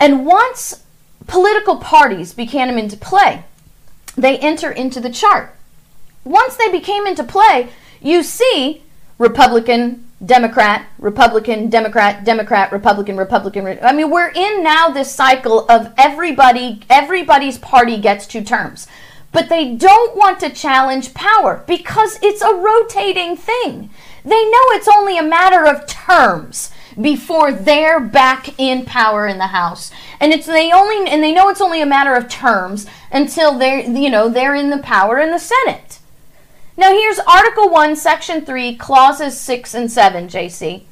And 0.02 0.26
once 0.26 0.84
political 1.28 1.78
parties 1.78 2.34
became 2.34 2.76
into 2.76 2.98
play, 2.98 3.44
they 4.18 4.40
enter 4.40 4.72
into 4.72 5.00
the 5.00 5.12
chart. 5.12 5.56
Once 6.24 6.58
they 6.58 6.72
became 6.72 7.06
into 7.06 7.24
play, 7.24 7.70
you 8.02 8.24
see 8.24 8.82
Republican, 9.20 10.08
Democrat, 10.26 10.88
Republican, 10.98 11.70
Democrat, 11.70 12.26
Democrat, 12.26 12.72
Republican, 12.72 13.16
Republican. 13.16 13.64
Re- 13.64 13.80
I 13.80 13.94
mean, 13.94 14.10
we're 14.10 14.32
in 14.32 14.64
now 14.64 14.90
this 14.90 15.14
cycle 15.14 15.70
of 15.70 15.94
everybody, 16.00 16.82
everybody's 16.90 17.60
party 17.60 18.00
gets 18.00 18.26
two 18.26 18.44
terms. 18.44 18.88
But 19.32 19.50
they 19.50 19.76
don't 19.76 20.18
want 20.18 20.40
to 20.40 20.50
challenge 20.50 21.14
power 21.14 21.64
because 21.68 22.18
it's 22.24 22.42
a 22.42 22.56
rotating 22.56 23.38
thing. 23.38 23.92
They 24.24 24.50
know 24.50 24.66
it's 24.72 24.88
only 24.88 25.20
a 25.20 25.24
matter 25.24 25.68
of 25.68 25.86
terms 25.86 26.72
before 27.00 27.52
they're 27.52 28.00
back 28.00 28.60
in 28.60 28.86
power 28.86 29.28
in 29.28 29.38
the 29.38 29.48
House. 29.48 29.92
And 30.20 30.34
it's 30.34 30.46
they 30.46 30.72
only 30.72 31.10
and 31.10 31.24
they 31.24 31.34
know 31.34 31.50
it's 31.50 31.62
only 31.62 31.82
a 31.82 31.86
matter 31.86 32.16
of 32.16 32.28
terms 32.28 32.88
until 33.12 33.58
they're 33.58 33.80
you 33.80 34.10
know 34.10 34.30
they're 34.30 34.56
in 34.56 34.70
the 34.70 34.80
power 34.80 35.20
in 35.20 35.32
the 35.32 35.40
Senate. 35.40 36.00
Now 36.78 36.92
here's 36.92 37.20
Article 37.20 37.70
1, 37.70 37.96
Section 37.96 38.46
3, 38.46 38.76
Clauses 38.76 39.40
6 39.40 39.74
and 39.74 39.92
7, 39.92 40.28
JC. 40.28 40.84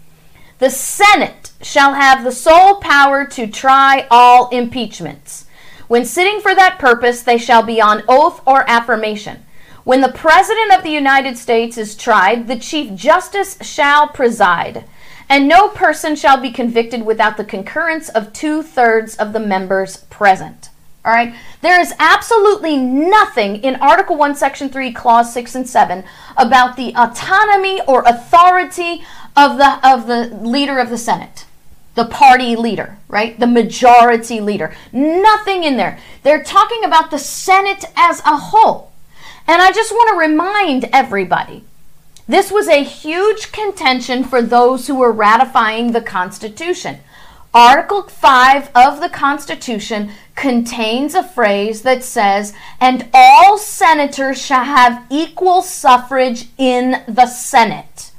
The 0.59 0.69
Senate 0.69 1.51
shall 1.61 1.93
have 1.93 2.23
the 2.23 2.33
sole 2.33 2.75
power 2.75 3.25
to 3.25 3.47
try 3.47 4.05
all 4.11 4.49
impeachments. 4.49 5.45
When 5.87 6.05
sitting 6.05 6.41
for 6.41 6.53
that 6.53 6.77
purpose, 6.77 7.23
they 7.23 7.37
shall 7.37 7.63
be 7.63 7.81
on 7.81 8.03
oath 8.07 8.41
or 8.45 8.69
affirmation. 8.69 9.45
When 9.83 10.01
the 10.01 10.11
President 10.11 10.71
of 10.71 10.83
the 10.83 10.91
United 10.91 11.37
States 11.37 11.77
is 11.77 11.95
tried, 11.95 12.47
the 12.47 12.59
Chief 12.59 12.93
Justice 12.93 13.57
shall 13.61 14.07
preside, 14.07 14.83
and 15.29 15.47
no 15.47 15.69
person 15.69 16.15
shall 16.15 16.41
be 16.41 16.51
convicted 16.51 17.05
without 17.05 17.37
the 17.37 17.43
concurrence 17.43 18.09
of 18.09 18.33
two 18.33 18.63
thirds 18.63 19.15
of 19.15 19.31
the 19.31 19.39
members 19.39 19.97
present. 20.09 20.69
All 21.05 21.13
right? 21.13 21.33
There 21.61 21.79
is 21.79 21.93
absolutely 21.99 22.75
nothing 22.75 23.57
in 23.57 23.75
Article 23.75 24.17
1, 24.17 24.35
Section 24.35 24.69
3, 24.69 24.91
Clause 24.91 25.33
6 25.33 25.55
and 25.55 25.69
7 25.69 26.03
about 26.35 26.75
the 26.75 26.93
autonomy 26.95 27.79
or 27.87 28.03
authority 28.05 29.03
of 29.37 29.57
the, 29.57 29.87
of 29.87 30.07
the 30.07 30.27
leader 30.41 30.79
of 30.79 30.89
the 30.89 30.97
Senate 30.97 31.45
the 31.95 32.05
party 32.05 32.55
leader, 32.55 32.97
right? 33.09 33.37
The 33.37 33.47
majority 33.47 34.39
leader. 34.39 34.73
Nothing 34.93 35.65
in 35.65 35.75
there. 35.75 35.99
They're 36.23 36.43
talking 36.43 36.85
about 36.85 37.11
the 37.11 37.19
Senate 37.19 37.83
as 37.97 38.21
a 38.21 38.37
whole. 38.37 38.93
And 39.45 39.61
I 39.61 39.73
just 39.73 39.91
want 39.91 40.09
to 40.11 40.29
remind 40.29 40.85
everybody 40.93 41.65
this 42.29 42.51
was 42.51 42.67
a 42.67 42.83
huge 42.83 43.51
contention 43.51 44.23
for 44.23 44.39
those 44.39 44.85
who 44.85 44.95
were 44.95 45.11
ratifying 45.11 45.91
the 45.91 46.01
Constitution. 46.01 46.99
Article 47.55 48.03
5 48.03 48.69
of 48.75 49.01
the 49.01 49.09
Constitution 49.09 50.11
contains 50.35 51.15
a 51.15 51.23
phrase 51.23 51.81
that 51.81 52.03
says, 52.03 52.53
and 52.79 53.09
all 53.15 53.57
senators 53.57 54.39
shall 54.39 54.63
have 54.63 55.07
equal 55.09 55.63
suffrage 55.63 56.45
in 56.59 57.01
the 57.07 57.25
Senate. 57.25 58.11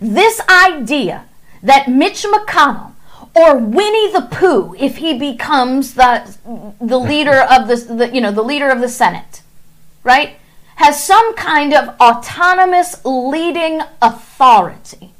This 0.00 0.40
idea 0.48 1.26
that 1.62 1.90
Mitch 1.90 2.24
McConnell 2.24 2.92
or 3.34 3.58
Winnie 3.58 4.12
the 4.12 4.28
Pooh 4.30 4.74
if 4.78 4.96
he 4.96 5.18
becomes 5.18 5.94
the 5.94 6.36
the 6.80 6.98
leader 6.98 7.42
of 7.42 7.68
the, 7.68 7.76
the 7.76 8.14
you 8.14 8.20
know 8.20 8.32
the 8.32 8.42
leader 8.42 8.70
of 8.70 8.80
the 8.80 8.88
Senate, 8.88 9.42
right? 10.02 10.36
Has 10.82 11.02
some 11.02 11.34
kind 11.34 11.72
of 11.72 11.88
autonomous 12.00 13.04
leading 13.04 13.82
authority. 14.00 15.12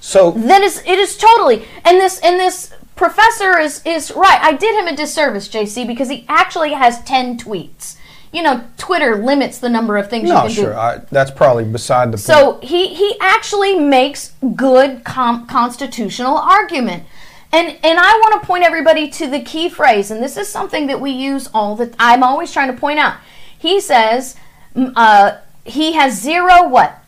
So 0.00 0.32
then 0.32 0.62
is 0.62 0.82
it 0.84 0.98
is 0.98 1.16
totally 1.16 1.64
and 1.84 1.98
this 1.98 2.20
and 2.20 2.38
this 2.38 2.74
professor 2.94 3.58
is 3.58 3.80
is 3.84 4.12
right. 4.12 4.38
I 4.42 4.52
did 4.52 4.78
him 4.78 4.86
a 4.86 4.96
disservice, 4.96 5.48
JC, 5.48 5.86
because 5.86 6.08
he 6.08 6.24
actually 6.28 6.72
has 6.72 7.02
ten 7.04 7.38
tweets 7.38 7.96
you 8.32 8.42
know, 8.42 8.64
Twitter 8.78 9.16
limits 9.16 9.58
the 9.58 9.68
number 9.68 9.98
of 9.98 10.08
things 10.08 10.28
no, 10.28 10.36
you 10.36 10.40
can 10.42 10.50
sure. 10.50 10.72
do. 10.72 10.78
I, 10.78 10.98
that's 11.10 11.30
probably 11.30 11.64
beside 11.64 12.06
the 12.08 12.16
point. 12.16 12.20
So 12.20 12.58
he 12.62 12.94
he 12.94 13.16
actually 13.20 13.78
makes 13.78 14.32
good 14.56 15.04
com- 15.04 15.46
constitutional 15.46 16.38
argument. 16.38 17.04
And 17.52 17.78
and 17.84 17.98
I 17.98 18.12
want 18.22 18.40
to 18.40 18.46
point 18.46 18.64
everybody 18.64 19.08
to 19.10 19.26
the 19.26 19.40
key 19.40 19.68
phrase, 19.68 20.10
and 20.10 20.22
this 20.22 20.38
is 20.38 20.48
something 20.48 20.86
that 20.86 20.98
we 21.00 21.10
use 21.10 21.48
all 21.52 21.76
the. 21.76 21.94
I'm 21.98 22.22
always 22.22 22.50
trying 22.52 22.74
to 22.74 22.78
point 22.78 22.98
out. 22.98 23.16
He 23.62 23.80
says 23.80 24.34
uh, 24.76 25.36
he 25.64 25.92
has 25.92 26.20
zero 26.20 26.68
what 26.68 26.98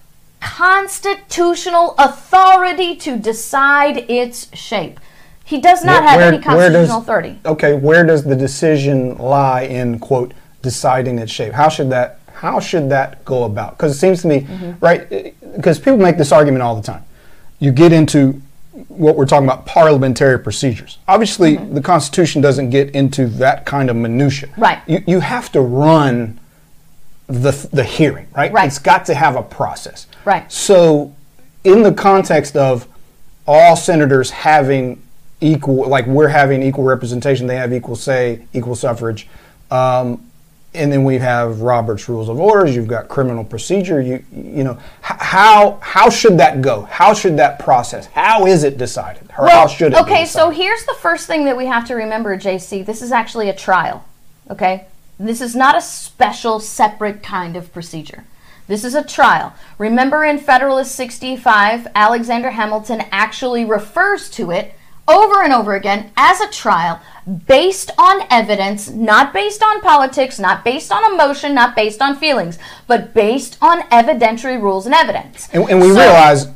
constitutional 0.41 1.95
authority 1.99 2.95
to 2.97 3.17
decide 3.19 3.99
its 4.11 4.55
shape. 4.57 5.01
He 5.45 5.61
does 5.61 5.85
not 5.85 6.03
Where- 6.03 6.11
have 6.11 6.21
any 6.21 6.39
constitutional 6.43 6.87
does- 6.87 7.03
authority. 7.03 7.39
Okay, 7.45 7.75
where 7.75 8.05
does 8.07 8.25
the 8.25 8.37
decision 8.37 9.17
lie 9.19 9.63
in 9.63 9.99
quote 9.99 10.33
deciding 10.63 11.19
its 11.19 11.33
shape? 11.33 11.53
How 11.53 11.69
should 11.69 11.91
that 11.91 12.19
how 12.35 12.61
should 12.61 12.89
that 12.91 13.25
go 13.25 13.45
about? 13.45 13.77
Because 13.77 13.93
it 13.97 13.99
seems 13.99 14.23
to 14.23 14.29
me, 14.29 14.41
Mm-hmm. 14.41 14.73
right? 14.85 15.35
Because 15.57 15.79
people 15.79 15.99
make 15.99 16.19
this 16.19 16.33
argument 16.33 16.63
all 16.63 16.75
the 16.77 16.83
time. 16.83 17.05
You 17.59 17.71
get 17.73 17.93
into 17.93 18.41
what 18.89 19.17
we're 19.17 19.25
talking 19.27 19.47
about 19.47 19.65
parliamentary 19.67 20.39
procedures. 20.39 20.99
Obviously, 21.07 21.57
the 21.57 21.81
Constitution 21.81 22.43
doesn't 22.43 22.71
get 22.71 22.91
into 22.91 23.27
that 23.45 23.65
kind 23.67 23.89
of 23.89 23.97
minutia. 23.97 24.49
Mm-hmm. 24.49 24.61
Right. 24.63 24.79
You 24.87 25.03
you 25.07 25.21
have 25.21 25.51
to 25.53 25.61
run 25.61 26.39
the 27.27 27.69
the 27.73 27.85
hearing, 27.85 28.27
right? 28.37 28.53
Right. 28.53 28.67
It's 28.67 28.79
got 28.79 29.07
to 29.07 29.15
have 29.15 29.37
a 29.37 29.43
process. 29.43 30.07
Right. 30.25 30.51
So, 30.51 31.15
in 31.65 31.83
the 31.83 31.93
context 31.93 32.57
of 32.57 32.87
all 33.47 33.77
senators 33.77 34.31
having 34.31 35.03
equal, 35.41 35.89
like 35.89 36.07
we're 36.07 36.29
having 36.29 36.63
equal 36.63 36.85
representation, 36.85 37.47
they 37.47 37.57
have 37.57 37.73
equal 37.73 37.97
say, 37.97 38.47
equal 38.53 38.75
suffrage. 38.75 39.29
Um, 39.71 40.31
and 40.75 40.93
then 40.93 41.05
we 41.05 41.19
have 41.19 41.61
Robert's 41.61 42.09
Rules 42.09 42.29
of 42.29 42.41
Orders. 42.41 42.75
You've 42.75 42.89
got 42.89 43.09
criminal 43.09 43.45
procedure. 43.45 44.01
You 44.01 44.25
you 44.33 44.65
know 44.65 44.79
how 45.01 45.79
how 45.81 46.11
should 46.11 46.39
that 46.39 46.63
go? 46.63 46.83
How 46.83 47.15
should 47.15 47.37
that 47.39 47.61
process? 47.61 48.07
How 48.07 48.47
is 48.47 48.65
it 48.65 48.77
decided? 48.77 49.31
Or 49.39 49.49
how 49.49 49.67
should 49.67 49.93
it? 49.93 50.01
okay, 50.01 50.27
so 50.27 50.51
here's 50.51 50.85
the 50.85 50.95
first 50.95 51.27
thing 51.27 51.45
that 51.45 51.57
we 51.57 51.67
have 51.67 51.87
to 51.89 51.95
remember, 51.95 52.37
JC. 52.37 52.85
This 52.85 53.03
is 53.03 53.13
actually 53.13 53.49
a 53.49 53.55
trial. 53.55 54.05
Okay? 54.51 54.87
This 55.19 55.41
is 55.41 55.55
not 55.55 55.77
a 55.77 55.81
special, 55.81 56.61
separate 56.61 57.23
kind 57.23 57.57
of 57.57 57.73
procedure. 57.73 58.25
This 58.67 58.85
is 58.85 58.95
a 58.95 59.05
trial. 59.05 59.53
Remember 59.79 60.25
in 60.25 60.39
Federalist 60.39 60.95
65, 60.95 61.87
Alexander 61.95 62.51
Hamilton 62.51 63.03
actually 63.13 63.65
refers 63.65 64.31
to 64.31 64.51
it 64.51 64.75
over 65.07 65.43
and 65.43 65.53
over 65.53 65.75
again 65.75 66.11
as 66.17 66.41
a 66.41 66.49
trial 66.51 66.99
based 67.47 67.91
on 67.99 68.23
evidence, 68.31 68.89
not 68.89 69.33
based 69.35 69.63
on 69.63 69.83
politics, 69.83 70.39
not 70.39 70.65
based 70.65 70.91
on 70.91 71.13
emotion, 71.13 71.55
not 71.55 71.77
based 71.77 72.01
on 72.01 72.17
feelings, 72.17 72.59
but 72.87 73.13
based 73.13 73.59
on 73.61 73.83
evidentiary 73.83 74.61
rules 74.61 74.87
and 74.87 74.95
evidence. 74.95 75.49
And, 75.53 75.69
and 75.69 75.81
we 75.81 75.89
So- 75.93 76.01
realize 76.01 76.49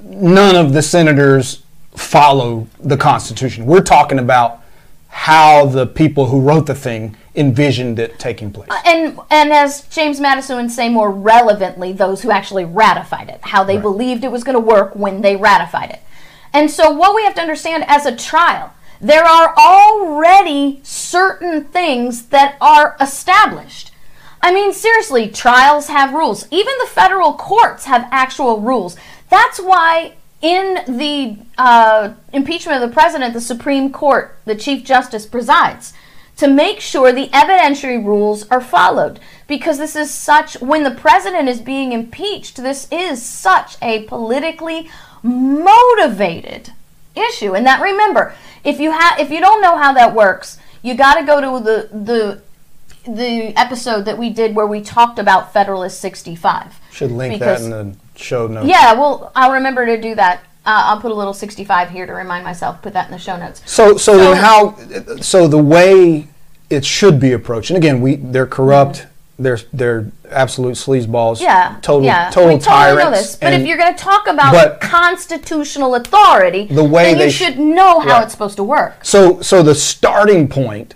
none 0.00 0.54
of 0.54 0.72
the 0.74 0.82
senators 0.82 1.62
follow 1.96 2.66
the 2.78 2.96
Constitution. 2.96 3.64
We're 3.64 3.80
talking 3.80 4.18
about 4.18 4.60
how 5.08 5.66
the 5.66 5.86
people 5.86 6.26
who 6.26 6.40
wrote 6.40 6.66
the 6.66 6.74
thing 6.74 7.16
envisioned 7.36 7.98
it 7.98 8.18
taking 8.18 8.50
place. 8.52 8.70
and 8.84 9.18
and 9.30 9.52
as 9.52 9.82
James 9.88 10.20
Madison 10.20 10.56
would 10.56 10.70
say 10.70 10.88
more 10.88 11.10
relevantly, 11.10 11.92
those 11.92 12.22
who 12.22 12.30
actually 12.30 12.64
ratified 12.64 13.28
it, 13.28 13.40
how 13.42 13.64
they 13.64 13.74
Right. 13.74 13.82
believed 13.82 14.24
it 14.24 14.30
was 14.30 14.44
going 14.44 14.54
to 14.54 14.60
work 14.60 14.94
when 14.94 15.20
they 15.20 15.34
ratified 15.36 15.90
it. 15.90 16.00
And 16.52 16.70
so 16.70 16.90
what 16.90 17.14
we 17.14 17.24
have 17.24 17.34
to 17.34 17.40
understand 17.40 17.84
as 17.88 18.06
a 18.06 18.14
trial, 18.14 18.72
there 19.00 19.24
are 19.24 19.52
already 19.58 20.80
certain 20.84 21.64
things 21.64 22.26
that 22.26 22.56
are 22.60 22.96
established. 23.00 23.90
I 24.40 24.52
mean, 24.52 24.72
seriously, 24.72 25.28
trials 25.28 25.88
have 25.88 26.12
rules. 26.12 26.46
Even 26.50 26.74
the 26.80 26.86
federal 26.86 27.32
courts 27.32 27.86
have 27.86 28.06
actual 28.12 28.60
rules. 28.60 28.96
That's 29.30 29.58
why 29.58 30.14
in 30.40 30.80
the 30.86 31.38
uh, 31.58 32.12
impeachment 32.32 32.82
of 32.82 32.88
the 32.88 32.94
president, 32.94 33.34
the 33.34 33.40
Supreme 33.40 33.90
Court, 33.90 34.38
the 34.44 34.54
Chief 34.54 34.84
Justice 34.84 35.26
presides 35.26 35.94
to 36.36 36.48
make 36.48 36.80
sure 36.80 37.12
the 37.12 37.28
evidentiary 37.28 38.04
rules 38.04 38.48
are 38.48 38.60
followed. 38.60 39.20
Because 39.46 39.78
this 39.78 39.94
is 39.94 40.12
such, 40.12 40.60
when 40.60 40.82
the 40.82 40.90
president 40.90 41.48
is 41.48 41.60
being 41.60 41.92
impeached, 41.92 42.56
this 42.56 42.88
is 42.90 43.22
such 43.24 43.76
a 43.82 44.02
politically 44.04 44.88
motivated 45.22 46.72
issue. 47.14 47.54
And 47.54 47.66
that 47.66 47.80
remember, 47.80 48.34
if 48.64 48.80
you 48.80 48.90
have, 48.92 49.18
if 49.18 49.30
you 49.30 49.40
don't 49.40 49.62
know 49.62 49.76
how 49.76 49.92
that 49.92 50.14
works, 50.14 50.58
you 50.82 50.94
got 50.94 51.14
to 51.14 51.24
go 51.24 51.40
to 51.40 51.64
the 51.64 51.88
the 51.92 52.42
the 53.06 53.58
episode 53.58 54.06
that 54.06 54.16
we 54.16 54.30
did 54.30 54.54
where 54.56 54.66
we 54.66 54.80
talked 54.80 55.18
about 55.18 55.52
Federalist 55.52 56.00
65. 56.00 56.78
Should 56.90 57.10
link 57.12 57.34
Because- 57.34 57.68
that 57.68 57.80
in 57.80 57.90
the 57.92 57.96
show 58.16 58.46
notes. 58.46 58.66
Yeah, 58.66 58.94
well, 58.94 59.30
I'll 59.36 59.52
remember 59.52 59.84
to 59.86 60.00
do 60.00 60.14
that. 60.14 60.40
Uh, 60.66 60.82
I'll 60.86 61.00
put 61.00 61.10
a 61.10 61.14
little 61.14 61.34
65 61.34 61.90
here 61.90 62.06
to 62.06 62.12
remind 62.14 62.42
myself. 62.44 62.80
Put 62.80 62.94
that 62.94 63.06
in 63.06 63.12
the 63.12 63.18
show 63.18 63.36
notes. 63.36 63.60
So, 63.66 63.96
so, 63.96 64.12
So- 64.12 64.18
then 64.18 64.36
how? 64.36 64.76
So 65.20 65.46
the 65.46 65.58
way 65.58 66.28
it 66.70 66.84
should 66.84 67.20
be 67.20 67.32
approached, 67.32 67.70
and 67.70 67.76
again, 67.76 68.00
we 68.00 68.16
they're 68.16 68.46
corrupt. 68.46 69.06
They're 69.38 69.58
they're 69.72 70.06
absolute 70.30 70.74
sleazeballs. 70.76 71.40
Yeah, 71.40 71.76
total 71.82 72.04
yeah. 72.06 72.30
total 72.30 72.54
we 72.54 72.60
totally 72.60 72.64
tyrants. 72.64 73.04
know 73.04 73.10
this. 73.10 73.36
But 73.36 73.52
and 73.52 73.62
if 73.62 73.68
you're 73.68 73.76
going 73.76 73.92
to 73.94 73.98
talk 74.02 74.26
about 74.28 74.80
constitutional 74.80 75.96
authority, 75.96 76.66
The 76.66 76.84
way 76.84 77.10
then 77.10 77.18
they 77.18 77.24
you 77.26 77.30
should 77.30 77.58
know 77.58 77.98
how 78.00 78.08
Right. 78.10 78.22
it's 78.22 78.32
supposed 78.32 78.56
to 78.56 78.62
work. 78.64 79.04
so 79.04 79.40
so 79.42 79.62
the 79.62 79.74
starting 79.74 80.46
point 80.48 80.94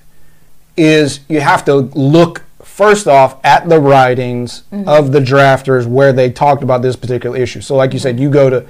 is 0.77 1.21
you 1.29 1.41
have 1.41 1.65
to 1.65 1.75
look 1.75 2.43
first 2.63 3.09
off 3.09 3.37
at 3.45 3.69
the 3.69 3.81
writings 3.81 4.63
Mm-hmm. 4.73 4.89
of 4.89 5.11
the 5.13 5.19
drafters 5.21 5.87
where 5.87 6.13
they 6.13 6.31
talked 6.31 6.63
about 6.63 6.81
this 6.81 6.95
particular 6.97 7.37
issue. 7.37 7.61
So, 7.61 7.75
like 7.75 7.93
you 7.93 7.99
said, 7.99 8.21
you 8.21 8.31
go 8.31 8.49
to 8.51 8.65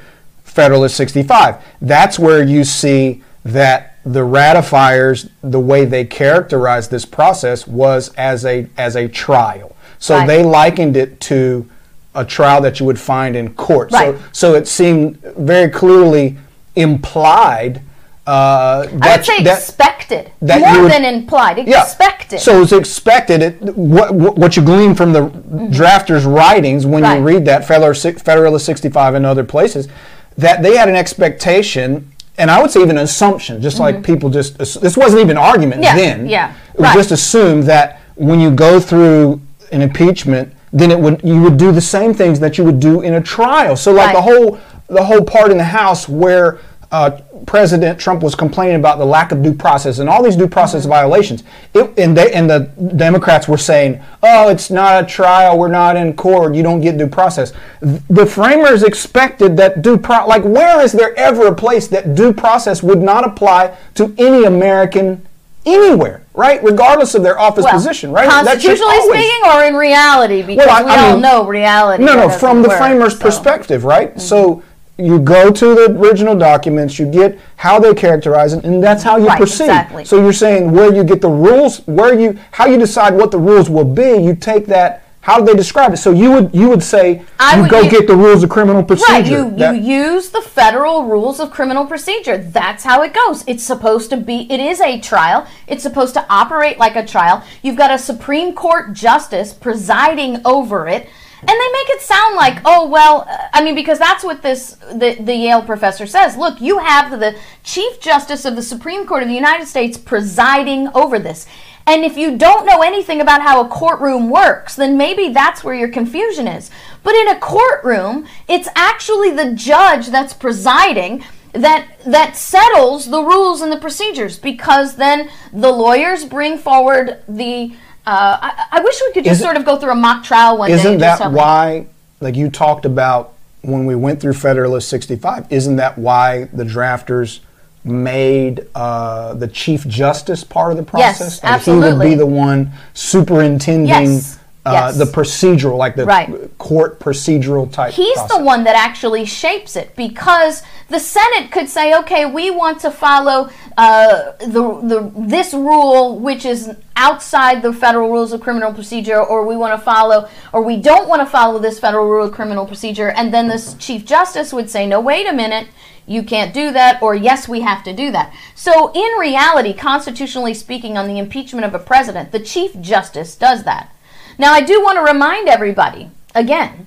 Federalist 0.48 0.96
65. 0.96 1.56
That's 1.80 2.18
where 2.18 2.42
you 2.42 2.64
see 2.64 3.22
that 3.44 3.96
the 4.04 4.20
ratifiers, 4.24 5.28
the 5.42 5.60
way 5.60 5.84
they 5.84 6.04
characterized 6.04 6.90
this 6.90 7.04
process 7.04 7.66
was 7.66 8.12
as 8.14 8.44
a 8.44 8.66
as 8.76 8.96
a 8.96 9.08
trial. 9.08 9.76
So 9.98 10.16
Right. 10.16 10.26
they 10.26 10.42
likened 10.44 10.96
it 10.96 11.20
to 11.22 11.68
a 12.14 12.24
trial 12.24 12.60
that 12.62 12.80
you 12.80 12.86
would 12.86 12.98
find 12.98 13.36
in 13.36 13.54
court. 13.54 13.92
Right. 13.92 14.14
So, 14.32 14.50
so 14.50 14.54
it 14.54 14.66
seemed 14.66 15.18
very 15.36 15.68
clearly 15.70 16.36
implied. 16.76 17.82
Uh, 18.26 18.30
I 18.30 18.86
that- 18.98 19.16
would 19.18 19.26
say 19.26 19.42
that- 19.44 19.58
expected 19.58 20.30
that 20.42 20.60
more 20.60 20.82
would- 20.82 20.92
than 20.92 21.04
implied. 21.04 21.66
yeah. 21.66 21.82
Expected. 21.82 22.40
So 22.40 22.62
it's 22.62 22.72
expected. 22.72 23.42
It, 23.42 23.76
what, 23.76 24.14
what 24.14 24.56
you 24.56 24.62
glean 24.62 24.94
from 24.94 25.12
the 25.12 25.28
drafters' 25.70 26.26
writings 26.26 26.84
when 26.86 27.02
Right. 27.02 27.18
you 27.18 27.22
read 27.24 27.44
that 27.46 27.66
Federalist, 27.66 28.20
Federalist 28.20 28.66
65 28.66 29.14
and 29.14 29.24
other 29.24 29.44
places, 29.44 29.88
that 30.38 30.62
they 30.62 30.76
had 30.76 30.88
an 30.88 30.96
expectation, 30.96 32.10
and 32.38 32.50
I 32.50 32.62
would 32.62 32.70
say 32.70 32.80
even 32.80 32.96
an 32.96 33.04
assumption, 33.04 33.60
just 33.60 33.78
like 33.80 34.02
people 34.04 34.30
just, 34.30 34.56
this 34.58 34.96
wasn't 34.96 35.20
even 35.20 35.32
an 35.32 35.38
argument 35.38 35.82
Mm-hmm. 35.82 35.98
Yeah, 35.98 36.16
then. 36.16 36.28
yeah, 36.28 36.54
It 36.74 36.78
was 36.80 36.84
right. 36.84 36.94
just 36.94 37.10
assumed 37.10 37.64
that 37.64 38.00
when 38.14 38.40
you 38.40 38.50
go 38.50 38.80
through 38.80 39.40
an 39.72 39.82
impeachment, 39.82 40.54
then 40.72 40.90
it 40.90 40.98
would 40.98 41.20
you 41.24 41.40
would 41.42 41.56
do 41.56 41.72
the 41.72 41.80
same 41.80 42.12
things 42.14 42.38
that 42.40 42.58
you 42.58 42.64
would 42.64 42.78
do 42.78 43.00
in 43.00 43.14
a 43.14 43.22
trial. 43.22 43.74
So 43.74 43.90
like 43.92 44.08
Right. 44.08 44.14
the 44.16 44.22
whole 44.22 44.58
the 44.88 45.02
whole 45.04 45.22
part 45.22 45.50
in 45.50 45.56
the 45.58 45.64
House 45.64 46.08
where 46.08 46.58
uh, 46.90 47.20
President 47.46 47.98
Trump 48.00 48.22
was 48.22 48.34
complaining 48.34 48.76
about 48.76 48.98
the 48.98 49.04
lack 49.04 49.30
of 49.30 49.42
due 49.42 49.52
process 49.52 49.98
and 49.98 50.08
all 50.08 50.22
these 50.22 50.36
due 50.36 50.48
process 50.48 50.82
Mm-hmm. 50.82 50.88
violations. 50.90 51.42
It, 51.74 51.98
and 51.98 52.16
they 52.16 52.32
and 52.32 52.48
the 52.48 52.60
Democrats 52.96 53.46
were 53.46 53.58
saying, 53.58 54.00
"Oh, 54.22 54.48
it's 54.48 54.70
not 54.70 55.02
a 55.02 55.06
trial. 55.06 55.58
We're 55.58 55.68
not 55.68 55.96
in 55.96 56.14
court. 56.16 56.54
You 56.54 56.62
don't 56.62 56.80
get 56.80 56.96
due 56.96 57.06
process." 57.08 57.52
The 57.80 58.24
framers 58.26 58.82
expected 58.82 59.56
that 59.58 59.82
due 59.82 59.98
pro 59.98 60.26
like 60.26 60.42
where 60.44 60.80
is 60.82 60.92
there 60.92 61.14
ever 61.18 61.46
a 61.48 61.54
place 61.54 61.88
that 61.88 62.14
due 62.14 62.32
process 62.32 62.82
would 62.82 63.00
not 63.02 63.24
apply 63.26 63.76
to 63.96 64.14
any 64.18 64.44
American 64.44 65.26
anywhere, 65.66 66.22
right? 66.32 66.62
Regardless 66.64 67.14
of 67.14 67.22
their 67.22 67.38
office 67.38 67.64
Well, 67.64 67.74
position, 67.74 68.10
right? 68.12 68.28
Constitutionally 68.30 68.94
always- 68.96 69.20
speaking, 69.20 69.50
or 69.52 69.64
in 69.64 69.74
reality, 69.76 70.40
because 70.42 70.66
I- 70.66 70.82
we 70.82 70.90
I 70.90 71.06
all 71.06 71.12
mean- 71.12 71.20
know 71.22 71.44
reality. 71.44 72.04
no, 72.04 72.14
no, 72.14 72.28
from 72.30 72.62
the 72.62 72.68
work, 72.68 72.78
framer's 72.78 73.14
so. 73.18 73.20
perspective, 73.20 73.84
right? 73.84 74.18
So 74.18 74.62
you 74.98 75.20
go 75.20 75.50
to 75.52 75.74
the 75.76 75.96
original 75.98 76.36
documents, 76.36 76.98
you 76.98 77.06
get 77.06 77.38
how 77.56 77.78
they 77.78 77.94
characterize 77.94 78.52
it, 78.52 78.64
and 78.64 78.82
that's 78.82 79.04
how 79.04 79.16
you 79.16 79.28
Right, 79.28 79.36
proceed. 79.38 79.64
exactly. 79.64 80.04
So 80.04 80.20
you're 80.20 80.32
saying 80.32 80.72
where 80.72 80.92
you 80.92 81.04
get 81.04 81.20
the 81.20 81.28
rules, 81.30 81.78
where 81.86 82.18
you 82.18 82.36
how 82.50 82.66
you 82.66 82.76
decide 82.78 83.14
what 83.14 83.30
the 83.30 83.38
rules 83.38 83.70
will 83.70 83.84
be, 83.84 84.16
you 84.18 84.34
take 84.34 84.66
that. 84.66 85.02
How 85.20 85.38
do 85.38 85.44
they 85.44 85.54
describe 85.54 85.92
it? 85.92 85.98
So 85.98 86.10
you 86.10 86.30
would 86.32 86.50
you 86.54 86.68
would 86.70 86.82
say 86.82 87.22
I 87.38 87.56
you 87.56 87.62
would 87.62 87.70
go 87.70 87.80
u- 87.82 87.90
get 87.90 88.06
the 88.06 88.16
rules 88.16 88.42
of 88.42 88.48
criminal 88.50 88.82
procedure. 88.82 89.12
Right, 89.12 89.26
you, 89.26 89.50
That- 89.58 89.76
you 89.76 89.82
use 89.82 90.30
the 90.30 90.40
federal 90.40 91.04
rules 91.04 91.38
of 91.38 91.50
criminal 91.50 91.84
procedure. 91.86 92.38
That's 92.38 92.82
how 92.82 93.02
it 93.02 93.12
goes. 93.12 93.44
It's 93.46 93.62
supposed 93.62 94.08
to 94.10 94.16
be, 94.16 94.50
it 94.50 94.58
is 94.58 94.80
a 94.80 94.98
trial. 95.00 95.46
It's 95.66 95.82
supposed 95.82 96.14
to 96.14 96.24
operate 96.30 96.78
like 96.78 96.96
a 96.96 97.04
trial. 97.04 97.42
You've 97.62 97.76
got 97.76 97.90
a 97.92 97.98
Supreme 97.98 98.52
Court 98.54 98.94
justice 98.94 99.52
presiding 99.52 100.40
over 100.46 100.88
it. 100.88 101.08
And 101.40 101.48
they 101.48 101.72
make 101.72 101.88
it 101.90 102.00
sound 102.00 102.34
like, 102.34 102.60
oh, 102.64 102.88
well, 102.88 103.26
uh, 103.28 103.48
I 103.52 103.62
mean, 103.62 103.74
because 103.74 103.98
that's 103.98 104.24
what 104.24 104.42
this, 104.42 104.72
the, 104.92 105.16
the 105.20 105.34
Yale 105.34 105.62
professor 105.62 106.06
says. 106.06 106.36
Look, 106.36 106.60
you 106.60 106.78
have 106.78 107.20
the 107.20 107.36
Chief 107.62 108.00
Justice 108.00 108.44
of 108.44 108.56
the 108.56 108.62
Supreme 108.62 109.06
Court 109.06 109.22
of 109.22 109.28
the 109.28 109.34
United 109.34 109.68
States 109.68 109.96
presiding 109.96 110.88
over 110.94 111.18
this. 111.18 111.46
And 111.86 112.04
if 112.04 112.18
you 112.18 112.36
don't 112.36 112.66
know 112.66 112.82
anything 112.82 113.20
about 113.20 113.40
how 113.40 113.64
a 113.64 113.68
courtroom 113.68 114.28
works, 114.28 114.76
then 114.76 114.98
maybe 114.98 115.28
that's 115.28 115.64
where 115.64 115.74
your 115.74 115.88
confusion 115.88 116.46
is. 116.46 116.70
But 117.02 117.14
in 117.14 117.28
a 117.28 117.38
courtroom, 117.38 118.26
it's 118.46 118.68
actually 118.74 119.30
the 119.30 119.54
judge 119.54 120.08
that's 120.08 120.34
presiding 120.34 121.24
that 121.52 121.88
that 122.04 122.36
settles 122.36 123.08
the 123.08 123.22
rules 123.22 123.62
and 123.62 123.72
the 123.72 123.78
procedures 123.78 124.38
because 124.38 124.96
then 124.96 125.30
the 125.52 125.72
lawyers 125.72 126.26
bring 126.26 126.58
forward 126.58 127.22
the 127.26 127.74
uh, 128.08 128.38
I, 128.40 128.66
I 128.72 128.80
wish 128.80 128.98
we 129.06 129.12
could 129.12 129.24
just 129.24 129.32
Isn't- 129.40 129.44
sort 129.44 129.56
of 129.58 129.64
go 129.66 129.76
through 129.76 129.92
a 129.92 129.94
mock 129.94 130.24
trial 130.24 130.56
one 130.56 130.70
day. 130.70 130.76
Isn't 130.76 130.98
that 130.98 131.30
why, 131.30 131.86
like 132.20 132.36
you 132.36 132.48
talked 132.50 132.86
about 132.86 133.34
when 133.60 133.84
we 133.84 133.94
went 133.94 134.20
through 134.20 134.32
Federalist 134.32 134.88
65, 134.88 135.46
isn't 135.52 135.76
that 135.76 135.98
why 135.98 136.44
the 136.54 136.64
drafters 136.64 137.40
made 137.84 138.66
uh, 138.74 139.34
the 139.34 139.46
Chief 139.48 139.86
Justice 139.86 140.42
part 140.42 140.72
of 140.72 140.78
the 140.78 140.98
Yes, 140.98 141.18
process? 141.18 141.44
Like 141.44 141.62
He 141.62 141.72
would 141.72 142.00
be 142.00 142.14
the 142.14 142.26
one 142.26 142.72
superintending 142.94 143.86
Yes, 143.88 144.38
uh, 144.68 144.72
yes. 144.72 144.98
the 144.98 145.04
procedural, 145.04 145.76
like 145.76 145.96
the 145.96 146.04
Right. 146.04 146.56
court 146.58 147.00
procedural 147.00 147.70
type 147.70 147.92
He's 147.92 148.16
process. 148.16 148.36
the 148.36 148.42
one 148.44 148.64
that 148.64 148.76
actually 148.76 149.24
shapes 149.24 149.76
it 149.76 149.94
because 149.96 150.62
the 150.88 150.98
Senate 151.00 151.50
could 151.50 151.68
say, 151.68 151.94
okay, 151.98 152.26
we 152.26 152.50
want 152.50 152.80
to 152.80 152.90
follow 152.90 153.50
uh, 153.76 154.32
the, 154.40 154.80
the 154.82 155.12
this 155.16 155.54
rule, 155.54 156.18
which 156.18 156.44
is 156.44 156.70
outside 156.96 157.62
the 157.62 157.72
federal 157.72 158.10
rules 158.10 158.32
of 158.32 158.40
criminal 158.40 158.72
procedure, 158.72 159.22
or 159.22 159.46
we 159.46 159.56
want 159.56 159.78
to 159.78 159.84
follow, 159.84 160.28
or 160.52 160.62
we 160.62 160.76
don't 160.76 161.08
want 161.08 161.20
to 161.20 161.26
follow 161.26 161.58
this 161.58 161.78
federal 161.78 162.08
rule 162.08 162.26
of 162.26 162.32
criminal 162.32 162.66
procedure, 162.66 163.10
and 163.10 163.32
then 163.32 163.48
this 163.48 163.74
Chief 163.74 164.04
Justice 164.04 164.52
would 164.52 164.68
say, 164.68 164.86
no, 164.86 165.00
wait 165.00 165.26
a 165.28 165.32
minute. 165.32 165.68
You 166.06 166.22
can't 166.22 166.54
do 166.54 166.72
that, 166.72 167.02
or 167.02 167.14
yes, 167.14 167.48
we 167.48 167.60
have 167.60 167.84
to 167.84 167.92
do 167.92 168.10
that. 168.12 168.32
So, 168.54 168.90
in 168.94 169.18
reality, 169.18 169.74
constitutionally 169.74 170.54
speaking, 170.54 170.96
on 170.96 171.06
the 171.06 171.18
impeachment 171.18 171.66
of 171.66 171.74
a 171.74 171.78
president, 171.78 172.32
the 172.32 172.40
Chief 172.40 172.80
Justice 172.80 173.36
does 173.36 173.64
that. 173.64 173.92
Now, 174.38 174.52
I 174.52 174.60
do 174.60 174.82
want 174.82 174.96
to 174.96 175.02
remind 175.02 175.48
everybody 175.48 176.10
again, 176.34 176.86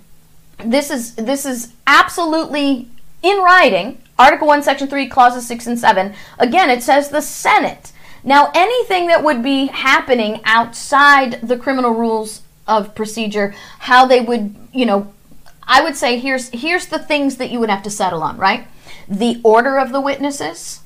this 0.64 0.90
is 0.90 1.16
this 1.16 1.46
is 1.46 1.74
absolutely 1.88 2.88
in 3.22 3.38
writing 3.40 4.02
article 4.18 4.48
1 4.48 4.64
section 4.64 4.88
3 4.88 5.08
clauses 5.08 5.48
6 5.48 5.68
and 5.68 5.80
7 5.80 6.14
again 6.38 6.70
it 6.70 6.84
says 6.84 7.10
the 7.10 7.22
senate. 7.22 7.92
Now 8.24 8.52
anything 8.54 9.08
that 9.08 9.24
would 9.24 9.42
be 9.42 9.68
happening 9.68 10.42
outside 10.46 11.42
the 11.42 11.58
criminal 11.58 11.92
rules 11.92 12.42
of 12.68 12.94
procedure 12.94 13.56
how 13.80 14.06
they 14.06 14.22
would 14.22 14.56
you 14.72 14.86
know 14.86 15.12
i 15.64 15.82
would 15.82 15.96
say 15.96 16.20
here's 16.20 16.50
here's 16.50 16.86
the 16.88 17.00
things 17.00 17.38
that 17.38 17.50
you 17.50 17.60
would 17.60 17.72
have 17.72 17.84
to 17.84 17.90
settle 17.90 18.22
on 18.22 18.38
right? 18.38 18.68
The 19.08 19.42
order 19.44 19.78
of 19.80 19.92
the 19.92 20.02
witnesses 20.02 20.82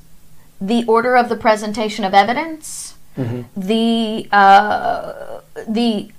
the 0.60 0.84
order 0.86 1.16
of 1.16 1.28
the 1.28 1.36
presentation 1.36 2.04
of 2.04 2.14
evidence 2.14 2.94
the 3.56 4.28
uh, 4.32 5.40
the 5.68 6.10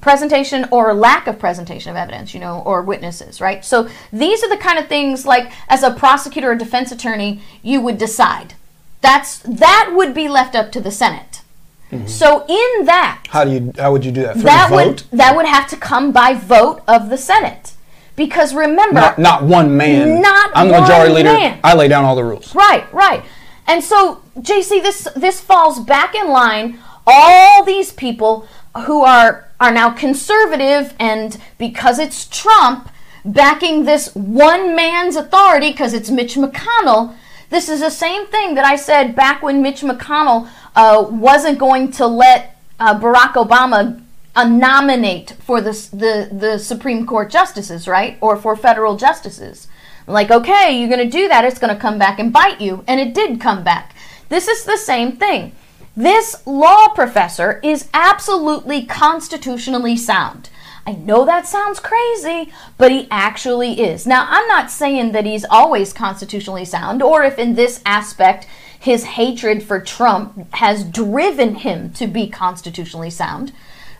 presentation 0.00 0.66
or 0.70 0.92
lack 0.94 1.26
of 1.26 1.38
presentation 1.38 1.90
of 1.90 1.96
evidence, 1.96 2.34
you 2.34 2.40
know, 2.40 2.62
or 2.64 2.82
witnesses, 2.82 3.40
right? 3.40 3.64
So 3.64 3.88
these 4.12 4.42
are 4.42 4.48
the 4.48 4.56
kind 4.56 4.78
of 4.78 4.88
things 4.88 5.26
like 5.26 5.50
as 5.68 5.82
a 5.82 5.92
prosecutor 5.92 6.52
or 6.52 6.54
defense 6.54 6.92
attorney 6.92 7.40
you 7.62 7.80
would 7.80 7.98
decide. 7.98 8.54
That's 9.00 9.38
that 9.40 9.92
would 9.94 10.14
be 10.14 10.28
left 10.28 10.54
up 10.54 10.72
to 10.72 10.80
the 10.80 10.90
Senate. 10.90 11.42
Mm-hmm. 11.90 12.06
So 12.06 12.44
in 12.48 12.86
that 12.86 13.26
How 13.28 13.44
do 13.44 13.52
you? 13.52 13.72
How 13.78 13.92
would 13.92 14.04
you 14.04 14.10
do 14.10 14.22
that? 14.22 14.34
Through 14.34 14.42
that 14.42 14.70
would 14.72 15.04
that 15.12 15.36
would 15.36 15.46
have 15.46 15.68
to 15.68 15.76
come 15.76 16.12
by 16.12 16.34
vote 16.34 16.82
of 16.88 17.10
the 17.10 17.16
Senate. 17.18 17.74
Because 18.16 18.54
remember 18.54 18.94
not, 18.94 19.18
not 19.18 19.42
one 19.44 19.76
man. 19.76 20.22
Not 20.22 20.50
I'm 20.54 20.68
the 20.68 20.80
majority 20.80 21.12
leader. 21.12 21.32
man. 21.32 21.60
I 21.62 21.74
lay 21.74 21.86
down 21.86 22.04
all 22.04 22.16
the 22.16 22.24
rules. 22.24 22.54
Right, 22.54 22.90
right. 22.92 23.22
And 23.66 23.84
so, 23.84 24.22
JC, 24.38 24.82
this 24.82 25.06
this 25.14 25.40
falls 25.40 25.80
back 25.80 26.14
in 26.14 26.28
line. 26.28 26.78
All 27.06 27.64
these 27.64 27.92
people 27.92 28.48
who 28.82 29.02
are 29.02 29.48
are 29.58 29.72
now 29.72 29.90
conservative, 29.90 30.94
and 30.98 31.38
because 31.58 31.98
it's 31.98 32.26
Trump 32.26 32.90
backing 33.24 33.84
this 33.84 34.14
one 34.14 34.76
man's 34.76 35.16
authority, 35.16 35.70
because 35.70 35.94
it's 35.94 36.10
Mitch 36.10 36.34
McConnell. 36.34 37.14
This 37.48 37.68
is 37.68 37.80
the 37.80 37.90
same 37.90 38.26
thing 38.26 38.54
that 38.54 38.64
I 38.64 38.76
said 38.76 39.14
back 39.14 39.42
when 39.42 39.62
Mitch 39.62 39.80
McConnell 39.80 40.48
uh, 40.74 41.06
wasn't 41.10 41.58
going 41.58 41.90
to 41.92 42.06
let 42.06 42.60
uh, 42.78 42.98
Barack 42.98 43.32
Obama 43.34 44.02
uh, 44.34 44.44
nominate 44.46 45.30
for 45.40 45.60
the, 45.60 45.72
the 45.92 46.28
the 46.32 46.58
Supreme 46.58 47.06
Court 47.06 47.30
justices, 47.30 47.88
right, 47.88 48.18
or 48.20 48.36
for 48.36 48.56
federal 48.56 48.96
justices. 48.96 49.68
Like, 50.06 50.30
okay, 50.30 50.78
you're 50.78 50.88
going 50.88 51.10
to 51.10 51.10
do 51.10 51.26
that, 51.28 51.44
it's 51.44 51.58
going 51.58 51.74
to 51.74 51.80
come 51.80 51.98
back 51.98 52.20
and 52.20 52.32
bite 52.32 52.60
you, 52.60 52.84
and 52.86 53.00
it 53.00 53.12
did 53.12 53.40
come 53.40 53.64
back. 53.64 53.94
This 54.28 54.46
is 54.46 54.64
the 54.64 54.76
same 54.76 55.12
thing. 55.16 55.52
This 55.96 56.36
law 56.46 56.88
professor 56.88 57.58
is 57.62 57.88
absolutely 57.94 58.84
constitutionally 58.84 59.96
sound. 59.96 60.50
I 60.86 60.92
know 60.92 61.24
that 61.24 61.46
sounds 61.46 61.80
crazy, 61.80 62.52
but 62.78 62.92
he 62.92 63.08
actually 63.10 63.80
is. 63.80 64.06
Now, 64.06 64.26
I'm 64.28 64.46
not 64.46 64.70
saying 64.70 65.12
that 65.12 65.24
he's 65.24 65.44
always 65.46 65.92
constitutionally 65.92 66.64
sound, 66.64 67.02
or 67.02 67.24
if 67.24 67.38
in 67.38 67.54
this 67.54 67.80
aspect 67.84 68.46
his 68.78 69.04
hatred 69.04 69.62
for 69.64 69.80
Trump 69.80 70.52
has 70.54 70.84
driven 70.84 71.56
him 71.56 71.92
to 71.94 72.06
be 72.06 72.28
constitutionally 72.28 73.10
sound. 73.10 73.52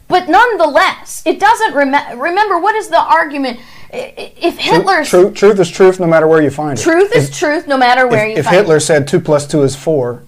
But 0.07 0.29
nonetheless, 0.29 1.23
it 1.27 1.41
doesn't 1.41 1.75
rem- 1.75 2.21
remember 2.21 2.61
what 2.61 2.77
is 2.77 2.89
the 2.89 3.01
argument? 3.01 3.59
If 3.93 4.59
Hitler 4.59 5.05
Truth, 5.05 5.35
truth 5.35 5.59
is 5.59 5.71
truth, 5.71 5.99
no 5.99 6.07
matter 6.07 6.29
where 6.29 6.43
you 6.43 6.51
find 6.51 6.79
it. 6.79 6.83
truth 6.83 7.11
is 7.17 7.31
If- 7.31 7.39
truth, 7.39 7.67
no 7.67 7.77
matter 7.79 8.07
where 8.07 8.27
if, 8.27 8.31
you 8.33 8.37
if 8.39 8.45
find 8.45 8.57
Hitler 8.59 8.77
it. 8.77 8.83
said 8.83 9.09
two 9.09 9.19
plus 9.19 9.47
two 9.49 9.63
is 9.65 9.75
four, 9.75 10.13
it, 10.13 10.21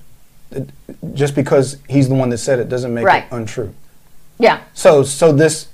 just 1.15 1.35
because 1.35 1.77
he's 1.89 2.09
the 2.09 2.15
one 2.15 2.31
that 2.31 2.39
said 2.39 2.59
it 2.59 2.69
doesn't 2.69 2.93
make 2.95 3.05
Right. 3.05 3.25
it 3.25 3.35
untrue. 3.35 3.75
Yeah, 4.39 4.61
So, 4.73 5.03
so 5.03 5.33
this, 5.33 5.69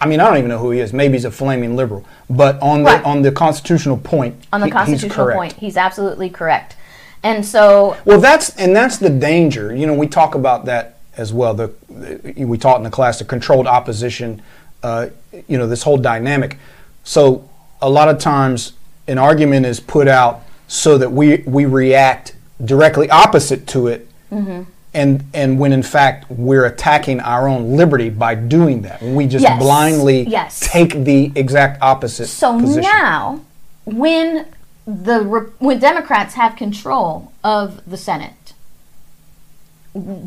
I 0.00 0.06
mean, 0.06 0.18
I 0.20 0.24
don't 0.28 0.38
even 0.38 0.48
know 0.50 0.58
who 0.58 0.72
he 0.72 0.80
is. 0.80 0.92
Maybe 0.92 1.12
he's 1.14 1.24
a 1.24 1.30
flaming 1.30 1.76
liberal, 1.76 2.04
but 2.28 2.60
on 2.60 2.82
the 2.82 3.00
on 3.04 3.22
the 3.22 3.30
constitutional 3.30 3.96
point, 3.96 4.34
on 4.52 4.60
the 4.60 4.66
he- 4.66 4.70
he's 4.72 4.74
constitutional 4.76 5.24
correct. 5.26 5.36
point, 5.38 5.52
he's 5.54 5.76
absolutely 5.76 6.28
correct. 6.28 6.74
And 7.22 7.44
so, 7.46 7.96
Well, 8.04 8.20
that's 8.20 8.50
and 8.56 8.74
that's 8.74 8.98
the 8.98 9.10
danger. 9.10 9.74
You 9.74 9.86
know, 9.86 9.94
we 9.94 10.08
talk 10.08 10.34
about 10.34 10.64
that 10.64 10.96
as 11.16 11.32
well. 11.32 11.54
The, 11.54 11.72
the 11.88 12.44
we 12.44 12.58
taught 12.58 12.78
in 12.78 12.82
the 12.82 12.90
class 12.90 13.18
the 13.20 13.24
controlled 13.24 13.66
opposition. 13.68 14.42
Uh, 14.82 15.08
you 15.48 15.56
know, 15.58 15.66
this 15.66 15.82
whole 15.84 15.96
dynamic. 15.96 16.58
So 17.04 17.48
a 17.80 17.88
lot 17.88 18.08
of 18.08 18.18
times 18.18 18.72
an 19.08 19.18
argument 19.18 19.66
is 19.66 19.80
put 19.80 20.06
out 20.08 20.42
so 20.68 20.98
that 20.98 21.10
we 21.12 21.38
we 21.46 21.64
react 21.66 22.34
directly 22.64 23.10
opposite 23.10 23.66
to 23.68 23.86
it. 23.88 24.08
Mm-hmm. 24.32 24.62
And, 24.94 25.24
and 25.34 25.58
when 25.58 25.72
in 25.72 25.82
fact 25.82 26.30
we're 26.30 26.64
attacking 26.64 27.20
our 27.20 27.46
own 27.48 27.76
liberty 27.76 28.08
by 28.08 28.34
doing 28.34 28.82
that, 28.82 29.02
when 29.02 29.14
we 29.14 29.26
just 29.26 29.42
Yes. 29.42 29.60
blindly 29.62 30.22
Yes. 30.22 30.60
take 30.60 31.04
the 31.04 31.32
exact 31.34 31.82
opposite 31.82 32.28
so 32.28 32.58
position. 32.58 32.82
now, 32.82 33.40
when 33.84 34.46
the 34.86 35.50
when 35.58 35.78
Democrats 35.80 36.34
have 36.34 36.56
control 36.56 37.32
of 37.44 37.82
the 37.90 37.96
Senate, 37.96 38.54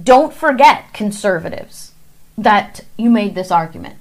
don't 0.04 0.34
forget 0.34 0.94
conservatives. 0.94 1.94
that 2.38 2.80
you 2.96 3.10
made 3.10 3.36
this 3.36 3.52
argument 3.52 3.96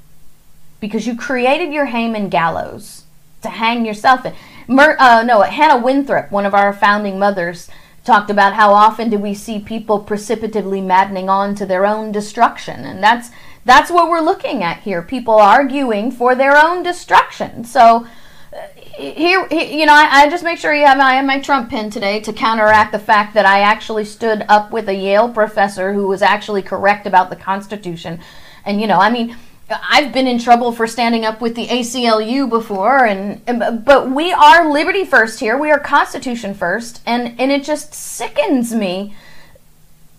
because 0.79 1.09
you 1.09 1.17
created 1.17 1.73
your 1.73 1.87
Haman 1.87 2.29
gallows 2.29 3.03
to 3.43 3.49
hang 3.49 3.85
yourself 3.85 4.25
in. 4.25 4.33
Mer, 4.69 4.97
uh, 5.01 5.25
no, 5.27 5.41
Hannah 5.43 5.83
Winthrop, 5.83 6.31
one 6.31 6.47
of 6.47 6.55
our 6.55 6.73
founding 6.73 7.19
mothers, 7.19 7.69
talked 8.09 8.31
about 8.31 8.55
how 8.55 8.73
often 8.73 9.11
do 9.11 9.19
we 9.19 9.35
see 9.35 9.61
people 9.61 10.01
precipitately 10.01 10.81
maddening 10.81 11.29
on 11.29 11.55
to 11.55 11.67
their 11.67 11.85
own 11.85 12.11
destruction, 12.11 12.87
and 12.87 13.03
that's 13.03 13.31
that's 13.67 13.91
what 13.91 14.09
we're 14.09 14.23
looking 14.23 14.65
at 14.65 14.81
here. 14.81 15.03
People 15.03 15.35
arguing 15.35 16.11
for 16.11 16.35
their 16.35 16.57
own 16.57 16.83
destruction. 16.83 17.65
So 17.65 18.07
uh, 18.51 18.67
here, 18.97 19.47
you 19.51 19.85
know, 19.85 19.93
I, 19.93 20.23
I, 20.23 20.31
just 20.31 20.43
make 20.43 20.59
sure 20.59 20.75
you 20.75 20.87
have 20.87 20.99
I 20.99 21.17
have 21.17 21.27
my 21.27 21.39
Trump 21.39 21.69
pin 21.69 21.91
today 21.91 22.19
to 22.21 22.33
counteract 22.33 22.93
the 22.93 22.99
fact 22.99 23.35
that 23.35 23.45
I 23.45 23.61
actually 23.61 24.07
stood 24.07 24.43
up 24.49 24.73
with 24.73 24.89
a 24.89 24.95
Yale 24.95 25.29
professor 25.29 25.93
who 25.93 26.09
was 26.09 26.23
actually 26.23 26.63
correct 26.63 27.07
about 27.07 27.29
the 27.29 27.37
Constitution, 27.37 28.21
and 28.65 28.81
you 28.81 28.87
know, 28.87 28.99
I 28.99 29.11
mean. 29.11 29.37
I've 29.71 30.13
been 30.13 30.27
in 30.27 30.39
trouble 30.39 30.73
for 30.73 30.87
standing 30.87 31.25
up 31.25 31.41
with 31.41 31.55
the 31.55 31.67
ACLU 31.67 32.49
before, 32.49 33.05
and, 33.05 33.41
and 33.47 33.85
but 33.85 34.11
we 34.11 34.33
are 34.33 34.73
liberty 34.73 35.05
first 35.05 35.41
here. 35.41 35.59
We 35.59 35.71
are 35.71 35.79
Constitution 35.79 36.55
first, 36.55 37.03
and 37.05 37.39
and 37.39 37.53
it 37.53 37.65
just 37.65 37.93
sickens 37.93 38.75
me 38.75 39.15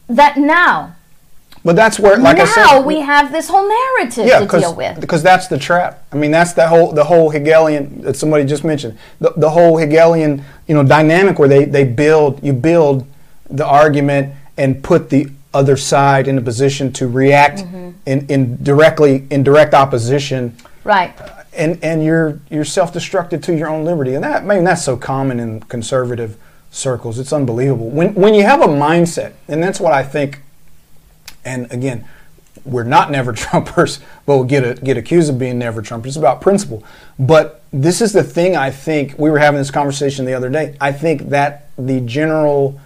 that 0.08 0.38
now 0.38 0.96
but 1.64 1.76
that's 1.76 2.00
where, 2.00 2.18
like 2.18 2.38
now 2.38 2.44
I 2.44 2.46
said, 2.46 2.82
we 2.82 3.02
have 3.02 3.32
this 3.32 3.50
whole 3.50 3.68
narrative 3.68 4.28
yeah, 4.28 4.40
to 4.40 4.60
deal 4.60 4.74
with. 4.74 5.00
Because 5.02 5.22
that's 5.22 5.48
the 5.48 5.58
trap. 5.58 6.06
I 6.12 6.16
mean, 6.16 6.32
that's 6.32 6.54
the 6.54 6.68
whole 6.68 6.94
the 6.94 7.04
whole 7.04 7.30
Hegelian 7.30 8.02
that 8.02 8.16
somebody 8.16 8.46
just 8.46 8.64
mentioned. 8.64 8.98
The, 9.20 9.34
the 9.36 9.50
whole 9.50 9.78
Hegelian 9.78 10.44
you 10.68 10.76
know 10.76 10.84
dynamic 10.84 11.38
where 11.38 11.50
they 11.50 11.66
they 11.66 11.84
build 11.84 12.42
you 12.44 12.54
build 12.54 13.06
the 13.50 13.66
argument 13.66 14.36
and 14.58 14.82
put 14.84 15.10
the 15.10 15.30
other 15.54 15.78
side 15.78 16.28
in 16.28 16.38
a 16.38 16.42
position 16.42 16.92
to 16.94 17.08
react 17.08 17.60
mm-hmm. 17.60 17.92
in, 18.06 18.28
in 18.28 18.64
directly 18.64 19.28
in 19.30 19.44
direct 19.44 19.74
opposition. 19.74 20.56
Right. 20.84 21.14
and 21.54 21.84
and 21.84 22.04
you're 22.04 22.40
you're 22.50 22.66
self-destructive 22.66 23.42
to 23.44 23.56
your 23.56 23.70
own 23.70 23.86
liberty, 23.86 24.16
and 24.16 24.24
that 24.24 24.44
I 24.44 24.46
mean 24.46 24.64
that's 24.64 24.84
so 24.84 24.98
common 24.98 25.40
in 25.40 25.62
conservative 25.62 26.38
circles. 26.72 27.20
It's 27.20 27.34
unbelievable 27.34 27.90
when 27.90 28.14
when 28.14 28.34
you 28.34 28.44
have 28.44 28.62
a 28.62 28.68
mindset, 28.68 29.34
and 29.48 29.62
that's 29.62 29.80
what 29.80 29.94
I 29.94 30.04
think 30.04 30.40
and 31.46 31.72
again, 31.72 32.08
we're 32.66 32.84
not 32.84 33.12
never 33.12 33.34
Trumpers, 33.40 34.00
but 34.26 34.36
we'll 34.38 34.46
get, 34.46 34.64
a, 34.64 34.82
get 34.82 34.98
accused 34.98 35.30
of 35.30 35.40
being 35.40 35.60
never 35.60 35.82
Trumpers. 35.82 36.08
It's 36.08 36.16
about 36.16 36.42
principle. 36.42 36.84
But 37.18 37.64
this 37.72 38.02
is 38.02 38.14
the 38.14 38.24
thing 38.24 38.56
I 38.56 38.72
think, 38.72 39.18
we 39.18 39.30
were 39.30 39.40
having 39.40 39.60
this 39.60 39.72
conversation 39.72 40.26
the 40.26 40.34
other 40.34 40.50
day. 40.50 40.76
I 40.80 40.92
think 40.92 41.30
that 41.30 41.70
the 41.78 42.02
general 42.02 42.80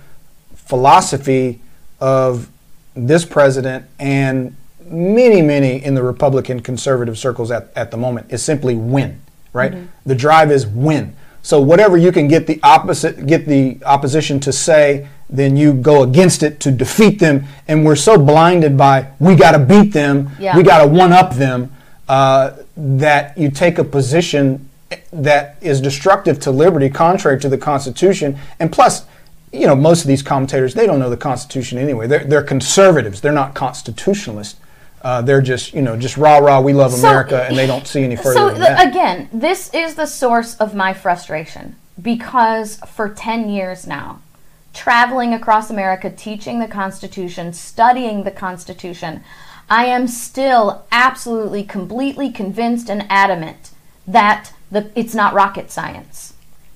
philosophy 0.56 1.62
of 2.00 2.50
this 2.96 3.26
president 3.26 3.86
and 4.00 4.56
many, 4.86 5.42
many 5.42 5.84
in 5.84 5.96
the 5.96 6.04
Republican 6.04 6.62
conservative 6.62 7.18
circles 7.18 7.52
at, 7.52 7.72
at 7.76 7.92
the 7.92 7.98
moment 7.98 8.32
is 8.32 8.44
simply 8.44 8.76
win, 8.76 9.22
right? 9.54 9.72
Mm-hmm. 9.72 9.86
The 10.06 10.16
drive 10.16 10.52
is 10.52 10.68
win. 10.68 11.16
So 11.42 11.60
whatever 11.62 11.98
you 11.98 12.12
can 12.12 12.28
get 12.28 12.48
the 12.48 12.60
opposite, 12.64 13.26
get 13.28 13.46
the 13.46 13.80
opposition 13.86 14.40
to 14.42 14.54
say 14.54 15.08
then 15.34 15.58
you 15.58 15.74
go 15.74 16.04
against 16.04 16.44
it 16.44 16.60
to 16.62 16.72
defeat 16.72 17.20
them. 17.20 17.46
And 17.68 17.84
we're 17.84 17.96
so 17.96 18.18
blinded 18.18 18.78
by 18.78 19.08
we 19.20 19.36
got 19.36 19.52
to 19.54 19.60
beat 19.60 19.92
them, 19.92 20.30
yeah. 20.40 20.56
we 20.56 20.64
got 20.64 20.84
to 20.84 20.88
one 20.88 21.12
up 21.12 21.34
them, 21.34 21.76
uh, 22.08 22.58
that 22.78 23.38
you 23.38 23.50
take 23.50 23.80
a 23.80 23.84
position 23.84 24.70
that 25.12 25.58
is 25.60 25.82
destructive 25.82 26.40
to 26.42 26.52
liberty, 26.52 26.88
contrary 26.88 27.40
to 27.40 27.50
the 27.50 27.58
Constitution. 27.58 28.38
And 28.60 28.72
plus, 28.72 29.06
you 29.54 29.68
know, 29.68 29.76
most 29.76 30.02
of 30.02 30.08
these 30.08 30.24
commentators, 30.24 30.74
they 30.74 30.88
don't 30.88 31.00
know 31.00 31.10
the 31.10 31.18
Constitution 31.18 31.78
anyway. 31.78 32.08
They're, 32.08 32.24
they're 32.24 32.44
conservatives, 32.44 33.22
they're 33.22 33.32
not 33.32 33.54
constitutionalists. 33.54 34.60
Uh, 35.04 35.22
they're 35.22 35.42
just, 35.42 35.74
you 35.74 35.82
know, 35.82 35.98
just 35.98 36.16
rah 36.16 36.38
rah, 36.38 36.62
we 36.62 36.72
love 36.72 36.94
America, 36.94 37.32
so, 37.32 37.44
and 37.44 37.58
they 37.58 37.68
don't 37.68 37.86
see 37.86 38.04
any 38.04 38.16
further. 38.16 38.36
So, 38.36 38.54
the, 38.54 38.82
again, 38.82 39.28
this 39.34 39.70
is 39.74 39.96
the 39.96 40.06
source 40.06 40.56
of 40.56 40.74
my 40.74 40.94
frustration 40.94 41.76
because 42.02 42.78
for 42.88 43.10
10 43.10 43.50
years 43.50 43.86
now, 43.86 44.22
traveling 44.74 45.34
across 45.34 45.70
America, 45.70 46.10
teaching 46.10 46.60
the 46.60 46.70
Constitution, 46.70 47.52
studying 47.52 48.24
the 48.24 48.32
Constitution, 48.32 49.22
I 49.70 49.86
am 49.86 50.08
still 50.08 50.86
absolutely, 50.90 51.64
completely 51.64 52.32
convinced 52.32 52.90
and 52.90 53.06
adamant 53.10 53.72
that 54.08 54.54
the, 54.72 54.90
it's 54.96 55.14
not 55.14 55.34
rocket 55.34 55.70
science. 55.70 56.34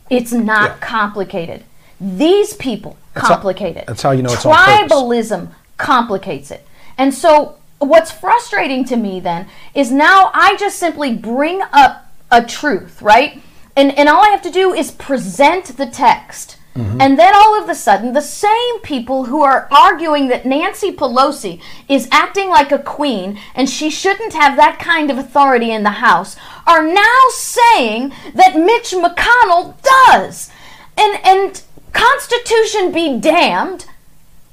It's 0.09 0.33
not 0.33 0.71
yeah. 0.71 0.77
complicated. 0.79 1.63
These 1.99 2.53
people 2.53 2.97
that's 3.13 3.27
complicate 3.27 3.75
how, 3.75 3.81
it. 3.81 3.88
That's 3.88 4.01
how 4.01 4.12
you 4.12 4.23
know 4.23 4.31
it's 4.31 4.43
Tribalism 4.43 5.49
complicates 5.77 6.51
it. 6.51 6.65
And 6.97 7.13
so 7.13 7.57
what's 7.79 8.12
frustrating 8.12 8.86
to 8.86 8.95
me 8.95 9.19
then 9.19 9.47
is 9.73 9.91
now 9.91 10.31
I 10.33 10.55
just 10.57 10.77
simply 10.77 11.15
bring 11.15 11.62
up 11.73 12.12
a 12.31 12.43
truth, 12.43 13.01
right? 13.01 13.41
And, 13.75 13.97
and 13.97 14.10
all 14.10 14.23
I 14.23 14.29
have 14.29 14.41
to 14.43 14.51
do 14.51 14.73
is 14.73 14.91
present 14.91 15.77
the 15.77 15.86
text 15.86 16.57
Mm-hmm. 16.77 17.01
And 17.01 17.17
then 17.17 17.33
all 17.36 17.62
of 17.62 17.67
a 17.69 17.75
sudden, 17.75 18.13
the 18.13 18.21
same 18.21 18.79
people 18.81 19.25
who 19.25 19.41
are 19.41 19.67
arguing 19.71 20.27
that 20.27 20.45
Nancy 20.45 20.91
Pelosi 20.91 21.60
is 21.89 22.07
acting 22.12 22.49
like 22.49 22.71
a 22.71 22.77
queen 22.77 23.39
and 23.55 23.67
she 23.67 23.89
shouldn't 23.89 24.33
have 24.33 24.55
that 24.57 24.77
kind 24.77 25.10
of 25.10 25.17
authority 25.17 25.71
in 25.71 25.81
the 25.81 25.89
House 25.89 26.36
are 26.67 26.86
now 26.86 27.19
saying 27.31 28.13
that 28.36 28.55
Mitch 28.55 28.91
McConnell 28.91 29.73
does. 29.81 30.51
And, 30.95 31.19
and 31.25 31.63
Constitution 31.97 32.91
be 32.91 33.19
damned, 33.19 33.86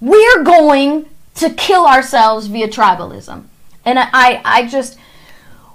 we're 0.00 0.42
going 0.42 1.08
to 1.36 1.50
kill 1.50 1.86
ourselves 1.86 2.46
via 2.46 2.68
tribalism. 2.68 3.44
And 3.84 3.98
I, 3.98 4.40
I 4.44 4.66
just 4.66 4.98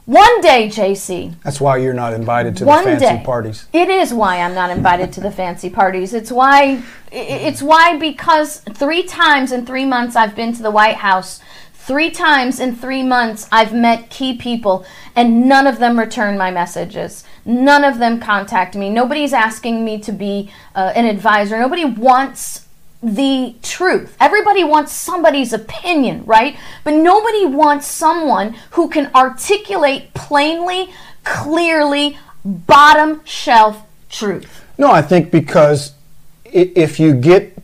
one 0.09 0.41
day, 0.41 0.69
JC. 0.69 1.35
That's 1.43 1.61
why 1.61 1.77
you're 1.77 1.93
not 1.93 2.13
invited 2.13 2.57
to 2.57 2.65
the 2.65 2.71
fancy 2.71 3.05
day. 3.05 3.21
parties. 3.23 3.67
It 3.71 3.89
is 3.89 4.11
why 4.11 4.41
I'm 4.41 4.55
not 4.55 4.71
invited 4.71 5.13
to 5.13 5.21
the 5.21 5.29
fancy 5.29 5.69
parties. 5.69 6.15
It's 6.15 6.31
why 6.31 6.81
it's 7.11 7.61
why 7.61 7.95
because 7.95 8.61
3 8.61 9.03
times 9.03 9.51
in 9.51 9.67
3 9.67 9.85
months 9.85 10.15
I've 10.15 10.35
been 10.35 10.51
to 10.53 10.63
the 10.63 10.71
White 10.71 10.95
House. 10.95 11.41
3 11.89 12.11
times 12.11 12.59
in 12.59 12.75
3 12.75 13.01
months 13.01 13.49
I've 13.51 13.73
met 13.73 14.11
key 14.11 14.37
people 14.37 14.85
and 15.15 15.49
none 15.49 15.65
of 15.65 15.79
them 15.79 15.97
return 15.97 16.37
my 16.37 16.51
messages. 16.51 17.23
None 17.45 17.83
of 17.83 17.97
them 17.97 18.19
contact 18.19 18.75
me. 18.75 18.91
Nobody's 18.91 19.33
asking 19.33 19.83
me 19.83 19.99
to 20.01 20.11
be 20.11 20.51
uh, 20.75 20.93
an 20.95 21.05
advisor. 21.05 21.59
Nobody 21.59 21.85
wants 21.85 22.67
the 23.01 23.55
truth. 23.63 24.15
Everybody 24.19 24.63
wants 24.63 24.91
somebody's 24.91 25.51
opinion, 25.51 26.25
right? 26.25 26.59
But 26.83 26.93
nobody 26.93 27.47
wants 27.47 27.87
someone 27.87 28.53
who 28.71 28.87
can 28.87 29.09
articulate 29.15 30.13
plainly, 30.13 30.91
clearly, 31.23 32.19
bottom 32.45 33.25
shelf 33.25 33.81
truth. 34.09 34.63
No, 34.77 34.91
I 34.91 35.01
think 35.01 35.31
because 35.31 35.93
if 36.45 36.99
you 36.99 37.15
get 37.15 37.57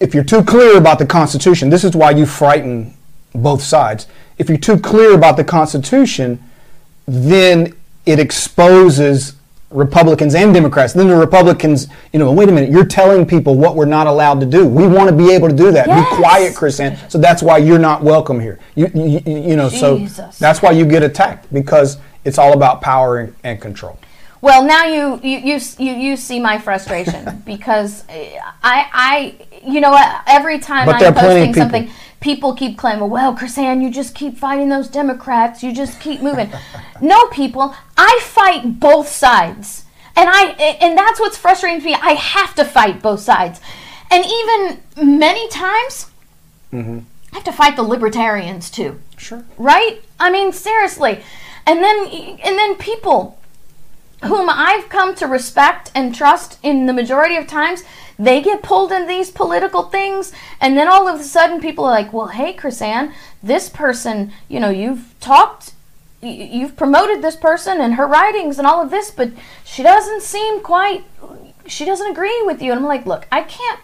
if 0.00 0.14
you're 0.14 0.22
too 0.22 0.44
clear 0.44 0.76
about 0.76 0.98
the 0.98 1.06
Constitution, 1.06 1.70
this 1.70 1.82
is 1.82 1.96
why 1.96 2.10
you 2.10 2.26
frighten 2.26 2.94
both 3.34 3.62
sides. 3.62 4.06
If 4.38 4.48
you're 4.48 4.58
too 4.58 4.78
clear 4.78 5.14
about 5.14 5.36
the 5.36 5.44
Constitution, 5.44 6.42
then 7.06 7.74
it 8.06 8.18
exposes 8.18 9.34
Republicans 9.70 10.34
and 10.34 10.54
Democrats. 10.54 10.94
Then 10.94 11.08
the 11.08 11.16
Republicans, 11.16 11.88
you 12.12 12.18
know, 12.18 12.32
wait 12.32 12.48
a 12.48 12.52
minute, 12.52 12.70
you're 12.70 12.86
telling 12.86 13.26
people 13.26 13.54
what 13.54 13.76
we're 13.76 13.84
not 13.84 14.06
allowed 14.06 14.40
to 14.40 14.46
do. 14.46 14.66
We 14.66 14.86
want 14.86 15.10
to 15.10 15.14
be 15.14 15.30
able 15.32 15.48
to 15.48 15.54
do 15.54 15.70
that. 15.72 15.86
Yes. 15.86 16.10
Be 16.10 16.16
quiet, 16.16 16.54
KrisAnne. 16.54 17.10
So 17.10 17.18
that's 17.18 17.42
why 17.42 17.58
you're 17.58 17.78
not 17.78 18.02
welcome 18.02 18.40
here. 18.40 18.58
You, 18.74 18.90
you, 18.94 19.20
you 19.26 19.56
know, 19.56 19.68
Jesus. 19.68 20.16
so 20.16 20.30
that's 20.38 20.62
why 20.62 20.70
you 20.70 20.86
get 20.86 21.02
attacked 21.02 21.52
because 21.52 21.98
it's 22.24 22.38
all 22.38 22.54
about 22.54 22.80
power 22.80 23.18
and, 23.18 23.34
and 23.44 23.60
control. 23.60 23.98
Well, 24.40 24.64
now 24.64 24.84
you 24.84 25.20
you 25.22 25.60
you 25.78 25.92
you, 25.94 26.16
see 26.16 26.38
my 26.38 26.58
frustration 26.58 27.42
because 27.44 28.04
eh, 28.08 28.38
I 28.62 28.86
I 28.92 29.34
you 29.66 29.80
know 29.80 29.98
every 30.28 30.60
time 30.60 30.86
but 30.86 31.02
I'm 31.02 31.12
posting 31.12 31.54
something 31.54 31.90
people 32.20 32.54
keep 32.54 32.76
claiming, 32.76 33.10
well, 33.10 33.34
KrisAnne, 33.34 33.82
you 33.82 33.90
just 33.90 34.14
keep 34.14 34.36
fighting 34.36 34.68
those 34.68 34.88
Democrats. 34.88 35.62
You 35.62 35.72
just 35.72 36.00
keep 36.00 36.20
moving. 36.20 36.50
no, 37.00 37.28
people, 37.28 37.74
I 37.96 38.20
fight 38.22 38.80
both 38.80 39.08
sides. 39.08 39.84
And 40.16 40.28
I 40.28 40.46
and 40.80 40.98
that's 40.98 41.20
what's 41.20 41.38
frustrating 41.38 41.78
to 41.78 41.86
me. 41.86 41.94
I 41.94 42.14
have 42.14 42.52
to 42.56 42.64
fight 42.64 43.00
both 43.00 43.20
sides. 43.20 43.60
And 44.10 44.24
even 44.24 45.18
many 45.18 45.48
times, 45.48 46.10
mm-hmm. 46.72 47.00
I 47.32 47.36
have 47.36 47.44
to 47.44 47.52
fight 47.52 47.76
the 47.76 47.84
libertarians 47.84 48.68
too. 48.68 49.00
Sure. 49.16 49.44
Right? 49.56 50.02
I 50.18 50.32
mean, 50.32 50.50
seriously. 50.50 51.22
And 51.66 51.84
then 51.84 52.08
and 52.42 52.58
then 52.58 52.74
people 52.76 53.37
whom 54.24 54.48
I've 54.50 54.88
come 54.88 55.14
to 55.16 55.26
respect 55.26 55.90
and 55.94 56.14
trust 56.14 56.58
in 56.62 56.86
the 56.86 56.92
majority 56.92 57.36
of 57.36 57.46
times, 57.46 57.84
they 58.18 58.42
get 58.42 58.62
pulled 58.62 58.90
in 58.90 59.06
these 59.06 59.30
political 59.30 59.84
things, 59.84 60.32
and 60.60 60.76
then 60.76 60.88
all 60.88 61.06
of 61.06 61.20
a 61.20 61.24
sudden 61.24 61.60
people 61.60 61.84
are 61.84 61.92
like, 61.92 62.12
well, 62.12 62.26
hey, 62.28 62.52
KrisAnne, 62.52 63.12
this 63.42 63.68
person, 63.68 64.32
you 64.48 64.58
know, 64.58 64.70
you've 64.70 65.14
talked, 65.20 65.72
you've 66.20 66.76
promoted 66.76 67.22
this 67.22 67.36
person 67.36 67.80
and 67.80 67.94
her 67.94 68.06
writings 68.06 68.58
and 68.58 68.66
all 68.66 68.82
of 68.82 68.90
this, 68.90 69.12
but 69.12 69.30
she 69.64 69.84
doesn't 69.84 70.22
seem 70.22 70.60
quite, 70.62 71.04
she 71.66 71.84
doesn't 71.84 72.10
agree 72.10 72.42
with 72.44 72.60
you. 72.60 72.72
And 72.72 72.80
I'm 72.80 72.86
like, 72.86 73.06
look, 73.06 73.28
I 73.30 73.42
can't, 73.42 73.80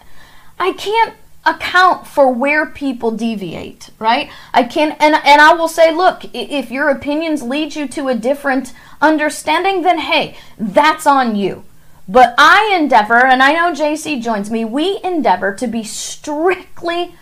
I 0.59 0.73
can't 0.73 1.15
account 1.45 2.07
for 2.07 2.31
where 2.31 2.65
people 2.65 3.11
deviate, 3.11 3.89
right? 3.99 4.29
I 4.53 4.63
can 4.63 4.93
and 4.99 5.15
and 5.15 5.41
I 5.41 5.53
will 5.53 5.67
say, 5.67 5.93
look, 5.93 6.23
if 6.33 6.71
your 6.71 6.89
opinions 6.89 7.43
lead 7.43 7.75
you 7.75 7.87
to 7.89 8.07
a 8.07 8.15
different 8.15 8.73
understanding, 9.01 9.83
then 9.83 9.99
hey, 9.99 10.35
that's 10.57 11.05
on 11.05 11.35
you. 11.35 11.63
But 12.07 12.35
I 12.37 12.71
endeavor, 12.79 13.25
and 13.25 13.41
I 13.41 13.53
know 13.53 13.73
JC 13.73 14.21
joins 14.21 14.51
me, 14.51 14.63
we 14.63 14.99
endeavor 15.03 15.53
to 15.55 15.65
be 15.65 15.83
strictly 15.83 17.15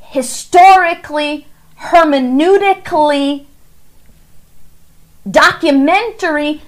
historically, 0.00 1.46
hermeneutically, 1.80 3.46
documentarily, 5.26 6.60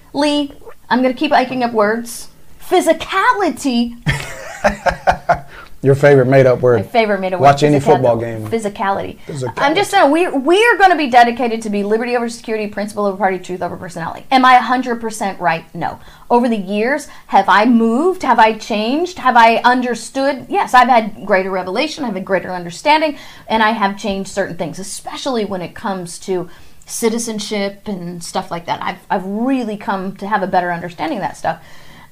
I'm 0.88 1.02
going 1.02 1.12
to 1.12 1.18
keep 1.18 1.30
making 1.30 1.62
up 1.62 1.72
words, 1.72 2.28
physicality 2.58 4.00
Your 5.84 5.94
favorite 5.94 6.26
made-up 6.26 6.60
word. 6.60 6.76
my 6.76 6.82
word. 6.82 6.90
favorite 6.90 7.20
made 7.20 7.34
a 7.34 7.38
Watch 7.38 7.62
word, 7.62 7.68
any 7.68 7.80
football 7.80 8.16
game. 8.16 8.48
Physicality. 8.48 9.18
Physicality. 9.26 9.52
I'm 9.58 9.74
just 9.74 9.90
saying 9.90 10.10
we 10.10 10.26
we 10.28 10.64
are 10.66 10.78
going 10.78 10.90
to 10.90 10.96
be 10.96 11.10
dedicated 11.10 11.60
to 11.62 11.70
be 11.70 11.84
liberty 11.84 12.16
over 12.16 12.28
security, 12.28 12.68
principle 12.68 13.04
over 13.04 13.18
party, 13.18 13.38
truth 13.38 13.60
over 13.60 13.76
personality. 13.76 14.26
Am 14.30 14.44
I 14.44 14.56
100% 14.56 15.38
right? 15.38 15.72
No. 15.74 16.00
Over 16.30 16.48
the 16.48 16.56
years, 16.56 17.08
have 17.26 17.48
I 17.48 17.66
moved? 17.66 18.22
Have 18.22 18.38
I 18.38 18.56
changed? 18.56 19.18
Have 19.18 19.36
I 19.36 19.56
understood? 19.56 20.46
Yes, 20.48 20.72
I've 20.72 20.88
had 20.88 21.26
greater 21.26 21.50
revelation. 21.50 22.04
I've 22.04 22.14
had 22.14 22.24
greater 22.24 22.50
understanding, 22.50 23.18
and 23.46 23.62
I 23.62 23.72
have 23.72 23.98
changed 23.98 24.30
certain 24.30 24.56
things, 24.56 24.78
especially 24.78 25.44
when 25.44 25.60
it 25.60 25.74
comes 25.74 26.18
to 26.20 26.48
citizenship 26.86 27.86
and 27.86 28.22
stuff 28.22 28.50
like 28.50 28.66
that. 28.66 28.82
I've 28.82 29.06
I've 29.10 29.24
really 29.26 29.76
come 29.76 30.16
to 30.16 30.26
have 30.26 30.42
a 30.42 30.46
better 30.46 30.72
understanding 30.72 31.18
of 31.18 31.22
that 31.22 31.36
stuff. 31.36 31.62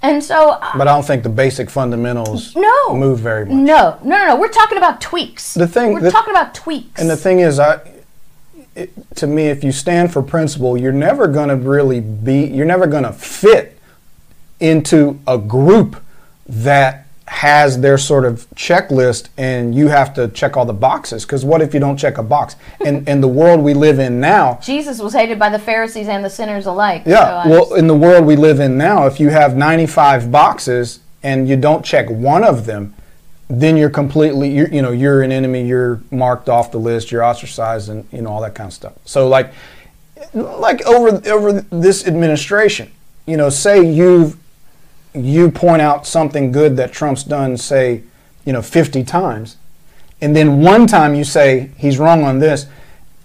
And 0.02 0.22
so 0.22 0.50
uh, 0.50 0.76
But 0.76 0.88
I 0.88 0.94
don't 0.94 1.04
think 1.06 1.22
the 1.22 1.28
basic 1.28 1.70
fundamentals 1.70 2.56
no. 2.56 2.94
move 2.94 3.20
very 3.20 3.44
much. 3.46 3.54
No, 3.54 3.98
no, 4.02 4.16
no, 4.18 4.26
no. 4.28 4.36
We're 4.36 4.48
talking 4.48 4.78
about 4.78 5.00
tweaks. 5.00 5.54
The 5.54 5.66
thing- 5.68 5.92
We're 5.94 6.00
the- 6.00 6.10
talking 6.10 6.32
about 6.34 6.54
tweaks. 6.54 7.00
And 7.00 7.08
the 7.08 7.16
thing 7.16 7.38
is, 7.40 7.60
I, 7.60 7.80
it, 8.74 8.90
to 9.16 9.26
me, 9.26 9.46
if 9.48 9.62
you 9.62 9.70
stand 9.70 10.12
for 10.12 10.22
principle, 10.22 10.76
you're 10.76 10.92
never 10.92 11.28
going 11.28 11.48
to 11.50 11.56
really 11.56 12.00
be, 12.00 12.44
you're 12.46 12.66
never 12.66 12.86
going 12.86 13.04
to 13.04 13.12
fit 13.12 13.78
into 14.60 15.20
a 15.26 15.38
group 15.38 16.02
that 16.48 17.06
has 17.42 17.80
their 17.80 17.98
sort 17.98 18.24
of 18.24 18.48
checklist 18.54 19.28
and 19.36 19.74
you 19.74 19.88
have 19.88 20.14
to 20.14 20.28
check 20.28 20.56
all 20.56 20.64
the 20.64 20.72
boxes. 20.72 21.24
Because 21.24 21.44
what 21.44 21.60
if 21.60 21.74
you 21.74 21.80
don't 21.80 21.96
check 21.96 22.16
a 22.16 22.22
box? 22.22 22.54
And, 22.86 23.08
and 23.08 23.20
the 23.20 23.26
world 23.28 23.62
we 23.62 23.74
live 23.74 23.98
in 23.98 24.20
now, 24.20 24.60
Jesus 24.62 25.00
was 25.00 25.12
hated 25.12 25.40
by 25.40 25.48
the 25.48 25.58
Pharisees 25.58 26.06
and 26.06 26.24
the 26.24 26.30
sinners 26.30 26.66
alike. 26.66 27.02
yeah, 27.04 27.42
So 27.42 27.50
well, 27.50 27.64
just- 27.66 27.78
in 27.78 27.88
the 27.88 27.96
world 27.96 28.26
we 28.26 28.36
live 28.36 28.60
in 28.60 28.78
now, 28.78 29.06
if 29.06 29.18
you 29.18 29.30
have 29.30 29.56
95 29.56 30.30
boxes 30.30 31.00
and 31.24 31.48
you 31.48 31.56
don't 31.56 31.84
check 31.84 32.08
one 32.08 32.44
of 32.44 32.64
them, 32.66 32.94
then 33.48 33.76
you're 33.76 33.90
completely, 33.90 34.48
you're, 34.54 34.68
you 34.68 34.80
know, 34.80 34.92
you're 34.92 35.20
an 35.22 35.32
enemy. 35.32 35.66
You're 35.66 36.00
marked 36.12 36.48
off 36.48 36.70
the 36.70 36.78
list. 36.78 37.10
You're 37.10 37.24
ostracized, 37.24 37.88
and 37.88 38.06
you 38.12 38.22
know 38.22 38.30
all 38.30 38.40
that 38.42 38.54
kind 38.54 38.68
of 38.68 38.72
stuff. 38.72 38.92
So, 39.04 39.28
like, 39.28 39.52
like 40.32 40.80
over 40.86 41.20
over 41.28 41.60
this 41.70 42.06
administration, 42.06 42.90
you 43.26 43.36
know, 43.36 43.50
say 43.50 43.82
you 43.84 44.38
you 45.14 45.50
point 45.50 45.82
out 45.82 46.06
something 46.06 46.52
good 46.52 46.76
that 46.76 46.92
Trump's 46.92 47.24
done, 47.24 47.56
say, 47.56 48.02
you 48.44 48.52
know, 48.52 48.62
50 48.62 49.04
times, 49.04 49.56
and 50.20 50.34
then 50.34 50.60
one 50.60 50.86
time 50.86 51.14
you 51.14 51.24
say 51.24 51.70
he's 51.76 51.98
wrong 51.98 52.24
on 52.24 52.38
this, 52.38 52.66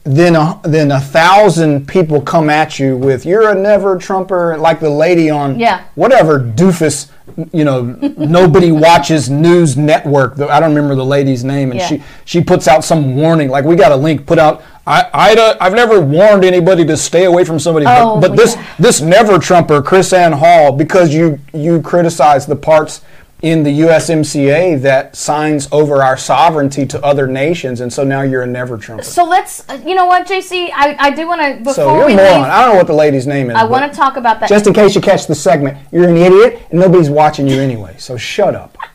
then 0.04 0.36
a, 0.36 0.60
then 0.64 0.90
a 0.92 1.00
thousand 1.02 1.86
people 1.88 2.22
come 2.22 2.50
at 2.50 2.80
you 2.80 2.96
with 2.96 3.26
you're 3.26 3.50
a 3.50 3.56
never 3.56 3.98
Trumper, 3.98 4.58
like 4.58 4.80
the 4.80 4.90
lady 4.90 5.30
on 5.30 5.60
Yeah. 5.60 5.84
whatever 5.96 6.40
doofus, 6.40 7.10
you 7.52 7.66
know, 7.66 7.82
nobody 8.18 8.72
watches 8.72 9.30
news 9.30 9.76
network. 9.76 10.40
I 10.40 10.60
don't 10.62 10.70
remember 10.74 10.96
the 10.96 11.06
lady's 11.06 11.44
name, 11.44 11.72
and 11.72 11.80
Yeah. 11.80 11.88
she 11.88 12.04
she 12.26 12.42
puts 12.42 12.68
out 12.70 12.84
some 12.86 13.16
warning, 13.18 13.50
like 13.50 13.66
we 13.66 13.76
got 13.76 13.92
a 13.92 13.98
link 13.98 14.26
put 14.26 14.40
out. 14.40 14.64
I 14.88 15.10
I 15.14 15.58
I've 15.60 15.74
never 15.74 16.00
warned 16.00 16.46
anybody 16.46 16.86
to 16.86 16.96
stay 16.96 17.26
away 17.26 17.44
from 17.44 17.60
somebody, 17.60 17.86
Oh, 17.88 18.20
but, 18.20 18.30
but 18.30 18.38
this 18.38 18.56
yeah. 18.56 18.76
this 18.80 19.02
never 19.02 19.38
Trumper, 19.38 19.82
KrisAnne 19.82 20.34
Hall, 20.34 20.72
because 20.72 21.14
you 21.14 21.40
you 21.54 21.82
criticize 21.82 22.46
the 22.46 22.56
parts 22.56 23.02
in 23.44 23.62
the 23.62 23.82
USMCA 23.82 24.82
that 24.82 25.16
signs 25.16 25.68
over 25.72 26.02
our 26.02 26.18
sovereignty 26.18 26.88
to 26.88 27.04
other 27.06 27.28
nations, 27.28 27.82
and 27.82 27.92
so 27.94 28.04
now 28.04 28.22
you're 28.22 28.42
a 28.42 28.48
never 28.48 28.78
Trumper. 28.78 29.04
so 29.04 29.24
let's, 29.24 29.68
uh, 29.70 29.80
you 29.86 29.94
know 29.94 30.08
what, 30.08 30.26
JC? 30.26 30.72
I, 30.74 30.96
I 30.98 31.12
do 31.12 31.28
want 31.28 31.42
to, 31.42 31.58
before 31.60 31.74
So 31.76 31.96
you're 31.98 32.10
a 32.10 32.16
moron. 32.16 32.50
I 32.50 32.62
don't 32.62 32.72
know 32.74 32.78
what 32.80 32.88
the 32.88 32.94
lady's 32.94 33.28
name 33.28 33.52
is. 33.52 33.56
I 33.56 33.64
want 33.64 33.92
to 33.92 33.96
talk 33.96 34.18
about 34.18 34.40
that. 34.40 34.50
Just 34.50 34.66
in 34.66 34.74
case 34.74 34.96
you 34.96 35.02
catch 35.02 35.28
the 35.28 35.36
segment, 35.36 35.78
you're 35.92 36.10
an 36.10 36.18
idiot, 36.18 36.66
and 36.72 36.80
nobody's 36.80 37.12
watching 37.12 37.48
you 37.48 37.60
anyway. 37.60 37.96
So 38.00 38.18
shut 38.18 38.56
up. 38.56 38.76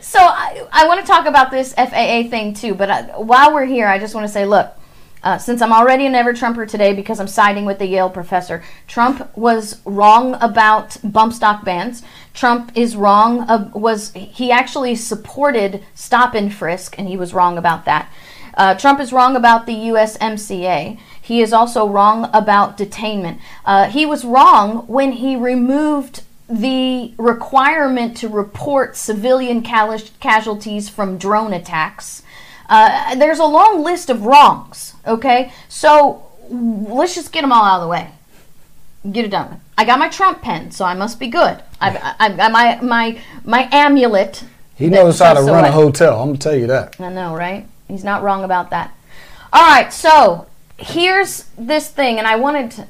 So 0.00 0.18
I, 0.20 0.66
I 0.72 0.86
want 0.86 1.00
to 1.00 1.06
talk 1.06 1.26
about 1.26 1.50
this 1.50 1.74
FAA 1.74 2.28
thing 2.30 2.54
too, 2.54 2.74
but 2.74 2.90
I, 2.90 3.02
while 3.18 3.52
we're 3.52 3.66
here, 3.66 3.86
I 3.86 3.98
just 3.98 4.14
want 4.14 4.26
to 4.26 4.32
say, 4.32 4.46
look, 4.46 4.72
uh, 5.22 5.38
since 5.38 5.60
I'm 5.60 5.72
already 5.72 6.06
a 6.06 6.10
never 6.10 6.32
Trumper 6.32 6.66
today 6.66 6.92
because 6.94 7.20
I'm 7.20 7.28
siding 7.28 7.64
with 7.64 7.78
the 7.78 7.86
Yale 7.86 8.10
professor, 8.10 8.62
Trump 8.86 9.36
was 9.36 9.80
wrong 9.84 10.36
about 10.40 10.96
bump 11.02 11.32
stock 11.32 11.64
bans. 11.64 12.02
Trump 12.34 12.72
is 12.74 12.96
wrong. 12.96 13.40
Uh, 13.42 13.70
was 13.74 14.12
he 14.12 14.50
actually 14.50 14.94
supported 14.94 15.84
stop 15.94 16.34
and 16.34 16.52
frisk, 16.52 16.98
and 16.98 17.08
he 17.08 17.16
was 17.16 17.34
wrong 17.34 17.58
about 17.58 17.84
that. 17.84 18.12
Uh, 18.54 18.74
Trump 18.74 18.98
is 18.98 19.12
wrong 19.12 19.36
about 19.36 19.66
the 19.66 19.74
USMCA. 19.74 20.98
He 21.20 21.40
is 21.40 21.52
also 21.52 21.86
wrong 21.86 22.28
about 22.32 22.76
detainment. 22.76 23.38
Uh, 23.64 23.88
he 23.88 24.04
was 24.04 24.24
wrong 24.24 24.86
when 24.88 25.12
he 25.12 25.36
removed 25.36 26.22
the 26.48 27.12
requirement 27.18 28.16
to 28.16 28.28
report 28.28 28.96
civilian 28.96 29.62
casualties 29.62 30.88
from 30.88 31.18
drone 31.18 31.52
attacks. 31.52 32.22
Uh, 32.68 33.14
there's 33.14 33.38
a 33.38 33.44
long 33.44 33.82
list 33.82 34.10
of 34.10 34.26
wrongs, 34.26 34.94
okay? 35.06 35.52
So 35.68 36.26
let's 36.50 37.14
just 37.14 37.32
get 37.32 37.42
them 37.42 37.52
all 37.52 37.64
out 37.64 37.76
of 37.76 37.82
the 37.82 37.88
way. 37.88 38.10
Get 39.10 39.24
it 39.24 39.30
done 39.30 39.50
with. 39.50 39.60
I 39.78 39.84
got 39.84 39.98
my 39.98 40.08
Trump 40.08 40.42
pen, 40.42 40.70
so 40.70 40.84
I 40.84 40.94
must 40.94 41.18
be 41.18 41.28
good. 41.28 41.62
I've, 41.80 42.36
got 42.36 42.52
my, 42.52 42.78
my, 42.82 43.20
my 43.44 43.68
amulet. 43.72 44.44
He 44.74 44.88
knows 44.88 45.18
how 45.20 45.34
to 45.34 45.40
run 45.40 45.64
a 45.64 45.72
hotel. 45.72 46.20
I'm 46.20 46.28
gonna 46.28 46.38
tell 46.38 46.56
you 46.56 46.66
that. 46.66 47.00
I 47.00 47.08
know, 47.10 47.34
right? 47.34 47.66
He's 47.86 48.04
not 48.04 48.22
wrong 48.22 48.44
about 48.44 48.70
that. 48.70 48.94
All 49.52 49.62
right, 49.62 49.92
so 49.92 50.46
here's 50.76 51.44
this 51.56 51.88
thing, 51.88 52.18
and 52.18 52.26
I 52.26 52.36
wanted 52.36 52.70
to. 52.72 52.86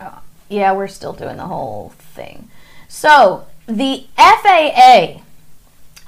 oh, 0.00 0.22
yeah, 0.48 0.72
we're 0.72 0.88
still 0.88 1.12
doing 1.12 1.36
the 1.36 1.46
whole 1.46 1.90
thing. 1.98 2.48
So 2.88 3.46
the 3.66 4.06
FAA, 4.16 5.20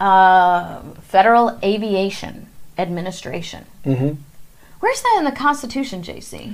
uh, 0.00 0.80
Federal 1.02 1.58
Aviation 1.62 2.48
Administration. 2.78 3.64
Mhm. 3.86 4.16
Where's 4.80 5.00
that 5.02 5.16
in 5.18 5.24
the 5.24 5.32
Constitution, 5.32 6.02
JC? 6.02 6.52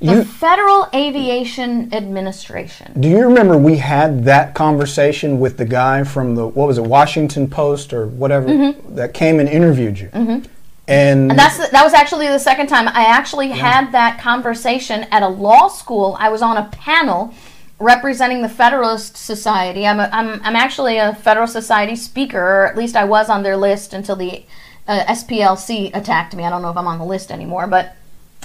The 0.00 0.16
You- 0.16 0.24
Federal 0.24 0.88
Aviation 0.94 1.88
Administration. 1.92 2.92
Do 2.98 3.08
you 3.08 3.22
remember 3.22 3.56
we 3.56 3.76
had 3.76 4.24
that 4.24 4.54
conversation 4.54 5.38
with 5.38 5.56
the 5.58 5.64
guy 5.64 6.02
from 6.04 6.34
the 6.34 6.46
what 6.46 6.66
was 6.66 6.78
it 6.78 6.84
Washington 6.84 7.48
Post 7.48 7.92
or 7.92 8.06
whatever 8.06 8.72
that 8.90 9.14
came 9.14 9.38
and 9.40 9.48
interviewed 9.48 9.98
you? 10.00 10.08
Mm-hmm. 10.08 10.46
And, 10.88 11.30
And 11.30 11.38
that's 11.38 11.56
that 11.70 11.84
was 11.84 11.94
actually 11.94 12.26
the 12.26 12.40
second 12.40 12.66
time 12.66 12.88
I 12.88 13.04
actually 13.04 13.50
had 13.50 13.92
that 13.92 14.18
conversation 14.20 15.06
at 15.12 15.22
a 15.22 15.28
law 15.28 15.68
school. 15.68 16.16
I 16.18 16.28
was 16.28 16.42
on 16.42 16.56
a 16.56 16.64
panel 16.72 17.32
representing 17.78 18.42
the 18.42 18.48
Federalist 18.48 19.16
Society. 19.16 19.86
I'm 19.86 20.00
a, 20.00 20.08
I'm 20.12 20.40
I'm 20.42 20.56
actually 20.56 20.98
a 20.98 21.14
Federalist 21.14 21.52
Society 21.52 21.94
speaker, 21.94 22.40
or 22.40 22.66
at 22.66 22.76
least 22.76 22.96
I 22.96 23.04
was 23.04 23.28
on 23.30 23.44
their 23.44 23.56
list 23.56 23.92
until 23.94 24.16
the 24.16 24.44
uh, 24.88 25.04
SPLC 25.04 25.94
attacked 25.94 26.34
me. 26.34 26.44
I 26.44 26.50
don't 26.50 26.62
know 26.62 26.70
if 26.70 26.76
I'm 26.76 26.86
on 26.86 26.98
the 26.98 27.04
list 27.04 27.30
anymore, 27.30 27.66
but 27.66 27.96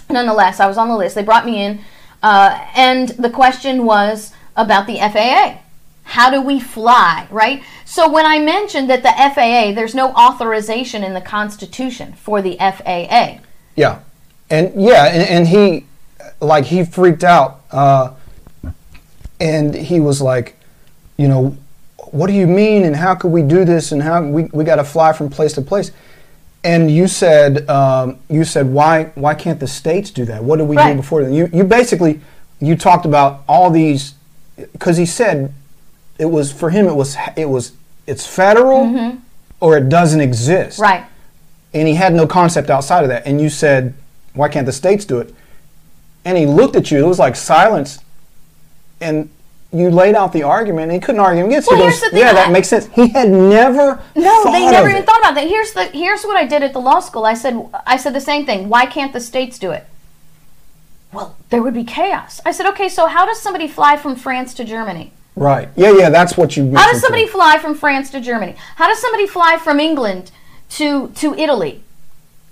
nonetheless, 0.09 0.59
I 0.59 0.67
was 0.67 0.77
on 0.77 0.87
the 0.87 0.95
list. 0.95 1.15
They 1.15 1.23
brought 1.23 1.45
me 1.45 1.63
in, 1.63 1.79
uh, 2.23 2.65
and 2.75 3.09
the 3.09 3.29
question 3.29 3.85
was 3.85 4.33
about 4.55 4.87
the 4.87 4.97
FAA. 4.97 5.59
How 6.03 6.29
do 6.29 6.41
we 6.41 6.59
fly, 6.59 7.27
right? 7.29 7.63
So 7.85 8.09
when 8.09 8.25
I 8.25 8.39
mentioned 8.39 8.89
that 8.89 9.03
the 9.03 9.09
FAA, 9.09 9.73
there's 9.73 9.93
no 9.93 10.13
authorization 10.13 11.03
in 11.03 11.13
the 11.13 11.21
Constitution 11.21 12.13
for 12.13 12.41
the 12.41 12.55
FAA. 12.59 13.41
yeah, 13.75 13.99
and 14.49 14.81
yeah, 14.81 15.05
and, 15.05 15.29
and 15.29 15.47
he 15.47 15.85
like 16.39 16.65
he 16.65 16.85
freaked 16.85 17.23
out, 17.23 17.61
uh, 17.71 18.13
and 19.39 19.75
he 19.75 19.99
was 19.99 20.21
like, 20.21 20.57
you 21.17 21.27
know, 21.27 21.57
what 22.11 22.27
do 22.27 22.33
you 22.33 22.47
mean? 22.47 22.83
And 22.83 22.95
how 22.95 23.13
could 23.15 23.31
we 23.31 23.41
do 23.41 23.65
this? 23.65 23.91
And 23.91 24.01
how 24.01 24.23
we 24.23 24.45
we 24.45 24.63
got 24.63 24.77
to 24.77 24.83
fly 24.83 25.13
from 25.13 25.29
place 25.29 25.53
to 25.53 25.61
place? 25.61 25.91
And 26.67 26.91
you 26.91 27.07
said 27.07 27.67
um, 27.69 28.17
you 28.29 28.43
said 28.43 28.65
why 28.67 29.05
why 29.15 29.33
can't 29.35 29.59
the 29.59 29.67
states 29.67 30.11
do 30.11 30.25
that? 30.25 30.43
What 30.43 30.57
did 30.57 30.67
we 30.67 30.75
Right. 30.75 30.91
do 30.91 30.97
before? 30.97 31.23
then? 31.23 31.33
You 31.33 31.49
you 31.53 31.63
basically 31.63 32.19
you 32.59 32.75
talked 32.75 33.05
about 33.05 33.43
all 33.47 33.69
these 33.71 34.15
because 34.73 34.97
he 34.97 35.05
said 35.05 35.53
it 36.19 36.25
was 36.25 36.51
for 36.51 36.69
him 36.69 36.85
it 36.87 36.95
was 36.95 37.15
it 37.37 37.47
was 37.49 37.71
it's 38.05 38.25
federal 38.27 39.17
or 39.61 39.77
it 39.77 39.87
doesn't 39.87 40.19
exist 40.19 40.79
Right. 40.79 41.05
and 41.73 41.87
he 41.87 41.93
had 41.95 42.13
no 42.13 42.25
concept 42.27 42.69
outside 42.69 43.03
of 43.03 43.09
that 43.09 43.25
and 43.27 43.39
you 43.39 43.49
said 43.49 43.93
why 44.33 44.49
can't 44.49 44.65
the 44.65 44.71
states 44.73 45.05
do 45.05 45.19
it 45.19 45.33
and 46.25 46.37
he 46.37 46.45
looked 46.47 46.75
at 46.75 46.89
you 46.91 46.97
it 47.03 47.07
was 47.07 47.19
like 47.19 47.35
silence 47.35 47.99
and 48.99 49.29
you 49.73 49.89
laid 49.91 50.15
out 50.15 50.31
the 50.31 50.43
argument, 50.43 50.83
and 50.83 50.91
he 50.93 50.99
couldn't 50.99 51.19
argue 51.19 51.45
against. 51.45 51.67
Well, 51.69 51.77
here's 51.81 51.99
goes, 51.99 52.01
the 52.01 52.09
thing, 52.11 52.19
"Yeah, 52.19 52.33
that 52.33 52.47
I- 52.47 52.51
makes 52.51 52.69
sense." 52.69 52.87
He 52.93 53.09
had 53.09 53.29
never 53.29 53.99
No, 54.15 54.43
they 54.45 54.65
never 54.69 54.89
even 54.89 55.01
it. 55.01 55.05
thought 55.05 55.19
about 55.19 55.35
that. 55.35 55.47
Here's 55.47 55.73
the 55.73 55.85
here's 55.85 56.23
what 56.23 56.37
I 56.37 56.45
did 56.45 56.63
at 56.63 56.73
the 56.73 56.79
law 56.79 56.99
school. 56.99 57.25
I 57.25 57.33
said 57.33 57.67
I 57.85 57.97
said 57.97 58.13
the 58.13 58.21
same 58.21 58.45
thing. 58.45 58.69
Why 58.69 58.85
can't 58.85 59.11
the 59.13 59.19
states 59.19 59.59
do 59.59 59.71
it? 59.71 59.85
Well, 61.13 61.35
there 61.49 61.61
would 61.61 61.73
be 61.73 61.83
chaos. 61.83 62.41
I 62.45 62.51
said, 62.51 62.65
okay, 62.67 62.89
so 62.89 63.07
how 63.07 63.25
does 63.25 63.41
somebody 63.41 63.67
fly 63.67 63.95
from 63.97 64.15
France 64.15 64.53
to 64.55 64.63
Germany? 64.65 65.13
Right? 65.35 65.69
Yeah, 65.75 65.91
yeah. 65.91 66.09
That's 66.09 66.35
what 66.37 66.57
you. 66.57 66.75
How 66.75 66.91
does 66.91 67.01
somebody 67.01 67.23
me. 67.25 67.29
fly 67.29 67.57
from 67.59 67.75
France 67.75 68.09
to 68.11 68.19
Germany? 68.19 68.55
How 68.75 68.87
does 68.87 68.99
somebody 68.99 69.27
fly 69.27 69.57
from 69.57 69.79
England 69.79 70.31
to 70.71 71.09
to 71.15 71.33
Italy? 71.35 71.83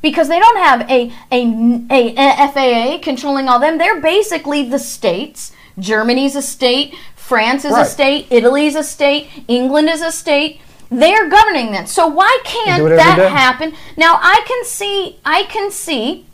Because 0.02 0.28
they 0.28 0.40
don't 0.40 0.58
have 0.58 0.90
a 0.90 1.12
a, 1.32 1.88
a, 1.90 2.16
a 2.16 2.48
FAA 2.54 3.04
controlling 3.04 3.48
all 3.50 3.60
them. 3.60 3.78
They're 3.78 4.00
basically 4.02 4.68
the 4.70 4.80
states. 4.80 5.52
Germany's 5.80 6.36
a 6.36 6.42
state. 6.42 6.96
France 7.16 7.66
is 7.66 7.72
a 7.72 7.76
Right. 7.76 7.88
state. 7.88 8.28
Italy's 8.30 8.76
a 8.76 8.84
state. 8.84 9.30
England 9.48 9.90
is 9.90 10.02
a 10.02 10.12
state. 10.12 10.62
They're 10.92 11.28
governing 11.30 11.72
that. 11.72 11.90
So 11.90 12.08
why 12.08 12.38
can't 12.44 12.78
do 12.78 12.88
it 12.88 12.92
every 12.92 12.98
that 12.98 13.16
day. 13.18 13.30
happen? 13.30 13.74
Now 13.98 14.20
I 14.22 14.42
can 14.46 14.64
see. 14.66 15.20
I 15.26 15.44
can 15.44 15.72
see. 15.72 16.26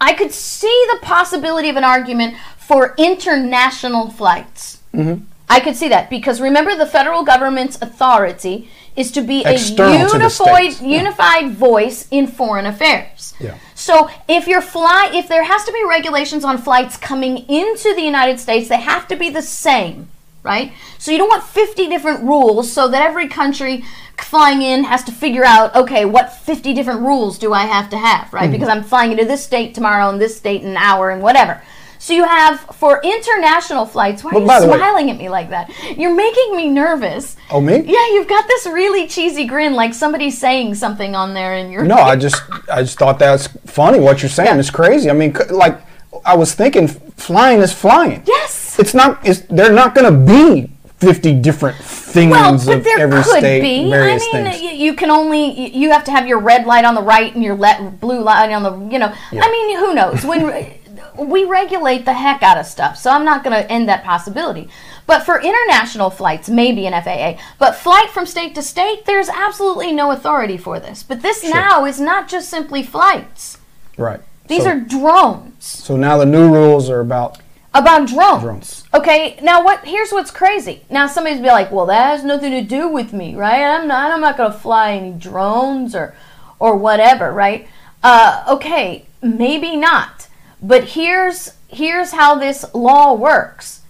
I 0.00 0.14
could 0.14 0.32
see 0.32 0.84
the 0.92 0.98
possibility 1.00 1.68
of 1.68 1.76
an 1.76 1.84
argument 1.84 2.34
for 2.58 2.94
international 2.98 4.10
flights. 4.10 4.78
Mm-hmm. 4.94 5.24
I 5.48 5.60
could 5.60 5.76
see 5.76 5.88
that 5.88 6.08
because 6.08 6.40
remember 6.40 6.74
the 6.74 6.86
federal 6.86 7.22
government's 7.24 7.80
authority 7.82 8.70
is 8.96 9.10
to 9.12 9.22
be 9.22 9.42
External 9.44 10.06
a 10.06 10.18
the 10.18 10.78
unified. 10.82 11.44
Yeah. 11.44 11.52
voice 11.52 12.08
in 12.10 12.26
foreign 12.26 12.66
affairs. 12.66 13.34
Yeah. 13.40 13.56
So 13.74 14.10
if 14.28 14.46
you're 14.46 14.62
fly 14.62 15.10
if 15.12 15.28
there 15.28 15.44
has 15.44 15.64
to 15.64 15.72
be 15.72 15.84
regulations 15.88 16.44
on 16.44 16.58
flights 16.58 16.96
coming 16.96 17.38
into 17.48 17.94
the 17.94 18.02
United 18.02 18.38
States, 18.38 18.68
they 18.68 18.80
have 18.80 19.08
to 19.08 19.16
be 19.16 19.30
the 19.30 19.42
same, 19.42 20.08
right? 20.42 20.72
So 20.98 21.10
you 21.10 21.18
don't 21.18 21.28
want 21.28 21.42
50 21.42 21.88
different 21.88 22.22
rules 22.22 22.72
so 22.72 22.88
that 22.88 23.02
every 23.02 23.28
country 23.28 23.84
flying 24.18 24.62
in 24.62 24.84
has 24.84 25.02
to 25.04 25.12
figure 25.12 25.44
out, 25.44 25.74
okay, 25.74 26.04
what 26.04 26.32
50 26.32 26.74
different 26.74 27.00
rules 27.00 27.38
do 27.38 27.52
I 27.52 27.64
have 27.64 27.90
to 27.90 27.98
have, 27.98 28.32
right? 28.32 28.44
Mm-hmm. 28.44 28.52
Because 28.52 28.68
I'm 28.68 28.84
flying 28.84 29.10
into 29.12 29.24
this 29.24 29.44
state 29.44 29.74
tomorrow 29.74 30.08
and 30.10 30.20
this 30.20 30.36
state 30.36 30.62
in 30.62 30.68
an 30.68 30.76
hour 30.76 31.10
and 31.10 31.22
whatever. 31.22 31.62
So 32.02 32.14
you 32.14 32.24
have 32.24 32.58
for 32.74 33.00
international 33.04 33.86
flights. 33.86 34.24
Why 34.24 34.32
are 34.32 34.40
you 34.40 34.40
the 34.40 34.66
way- 34.66 34.76
smiling 34.76 35.08
at 35.12 35.18
me 35.18 35.28
like 35.28 35.50
that? 35.50 35.70
You're 35.96 36.12
making 36.12 36.56
me 36.56 36.68
nervous. 36.68 37.36
Oh, 37.48 37.60
me? 37.60 37.76
Yeah, 37.76 38.04
you've 38.14 38.26
got 38.26 38.48
this 38.48 38.66
really 38.66 39.06
cheesy 39.06 39.44
grin, 39.46 39.74
like 39.74 39.94
somebody's 39.94 40.36
saying 40.36 40.74
something 40.74 41.14
on 41.14 41.32
there, 41.32 41.54
and 41.54 41.70
you're 41.72 41.84
No, 41.84 41.94
I 41.94 42.16
just 42.16 42.42
I 42.68 42.82
just 42.82 42.98
thought 42.98 43.20
that's 43.20 43.46
funny. 43.66 44.00
What 44.00 44.20
you're 44.20 44.30
saying 44.30 44.48
Yeah. 44.48 44.58
It's 44.58 44.68
crazy. 44.68 45.10
I 45.10 45.12
mean, 45.12 45.32
like 45.50 45.80
I 46.24 46.34
was 46.36 46.52
thinking, 46.56 46.88
flying 46.88 47.60
is 47.60 47.72
flying. 47.72 48.24
yes. 48.26 48.76
It's 48.80 48.94
not. 48.94 49.24
It's 49.24 49.42
they're 49.48 49.72
not 49.72 49.94
going 49.94 50.12
to 50.12 50.18
be 50.34 50.72
fifty 50.98 51.32
different 51.32 51.76
things 51.78 52.32
Well, 52.32 52.58
but 52.66 52.78
of 52.78 52.84
there 52.84 52.98
every 52.98 53.22
could 53.22 53.38
state, 53.38 53.60
be. 53.62 53.94
I 53.94 54.16
mean, 54.18 54.18
things. 54.18 54.60
you 54.60 54.94
can 54.94 55.10
only 55.12 55.70
you 55.76 55.92
have 55.92 56.02
to 56.06 56.10
have 56.10 56.26
your 56.26 56.40
red 56.40 56.66
light 56.66 56.84
on 56.84 56.96
the 56.96 57.02
right 57.02 57.32
and 57.32 57.44
your 57.44 57.54
let 57.54 58.00
blue 58.00 58.22
light 58.22 58.50
on 58.52 58.62
the 58.64 58.72
you 58.92 58.98
know. 58.98 59.12
I 59.30 59.50
mean, 59.52 59.78
who 59.78 59.94
knows 59.94 60.24
when. 60.24 60.80
We 61.16 61.44
regulate 61.44 62.04
the 62.04 62.14
heck 62.14 62.42
out 62.42 62.58
of 62.58 62.66
stuff, 62.66 62.96
so 62.96 63.10
I'm 63.10 63.24
not 63.24 63.44
going 63.44 63.60
to 63.60 63.70
end 63.70 63.88
that 63.88 64.04
possibility. 64.04 64.68
But 65.06 65.24
for 65.24 65.40
international 65.40 66.10
flights, 66.10 66.48
maybe 66.48 66.86
an 66.86 67.02
FAA. 67.02 67.42
But 67.58 67.74
flight 67.74 68.10
from 68.10 68.26
state 68.26 68.54
to 68.54 68.62
state, 68.62 69.04
there's 69.04 69.28
absolutely 69.28 69.92
no 69.92 70.10
authority 70.10 70.56
for 70.56 70.80
this. 70.80 71.02
But 71.02 71.22
this 71.22 71.42
now 71.44 71.84
is 71.84 72.00
not 72.00 72.28
just 72.28 72.48
simply 72.48 72.82
flights. 72.82 73.58
right. 73.96 74.20
These 74.48 74.64
so, 74.64 74.70
are 74.70 74.80
drones. 74.80 75.64
so 75.64 75.96
now 75.96 76.18
the 76.18 76.26
new 76.26 76.52
rules 76.52 76.90
are 76.90 77.00
about 77.00 77.38
about 77.74 78.08
drones. 78.08 78.42
Drones. 78.42 78.84
Okay, 78.92 79.38
now 79.42 79.64
what? 79.64 79.84
Here's 79.84 80.12
what's 80.12 80.30
crazy. 80.30 80.84
Now 80.90 81.06
somebody's 81.06 81.40
be 81.40 81.46
like, 81.46 81.70
"Well, 81.70 81.86
that 81.86 82.10
has 82.10 82.24
nothing 82.24 82.50
to 82.50 82.62
do 82.62 82.88
with 82.88 83.12
me, 83.12 83.34
right? 83.34 83.62
I'm 83.62 83.88
not. 83.88 84.12
I'm 84.12 84.20
not 84.20 84.36
going 84.36 84.52
to 84.52 84.58
fly 84.58 84.92
any 84.92 85.12
drones 85.12 85.94
or, 85.94 86.14
or 86.58 86.76
whatever, 86.76 87.32
right? 87.32 87.68
Uh, 88.02 88.44
okay, 88.48 89.06
maybe 89.22 89.76
not. 89.76 90.28
But 90.62 90.90
here's 90.90 91.54
here's 91.68 92.12
how 92.12 92.36
this 92.36 92.64
law 92.72 93.14
works. 93.14 93.80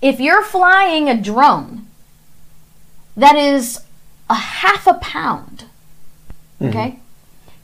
If 0.00 0.20
you're 0.20 0.42
flying 0.42 1.08
a 1.08 1.20
drone 1.20 1.88
that 3.16 3.36
is 3.36 3.80
a 4.28 4.34
half 4.34 4.86
a 4.86 4.94
pound, 4.94 5.64
mm-hmm. 6.60 6.68
okay, 6.68 6.98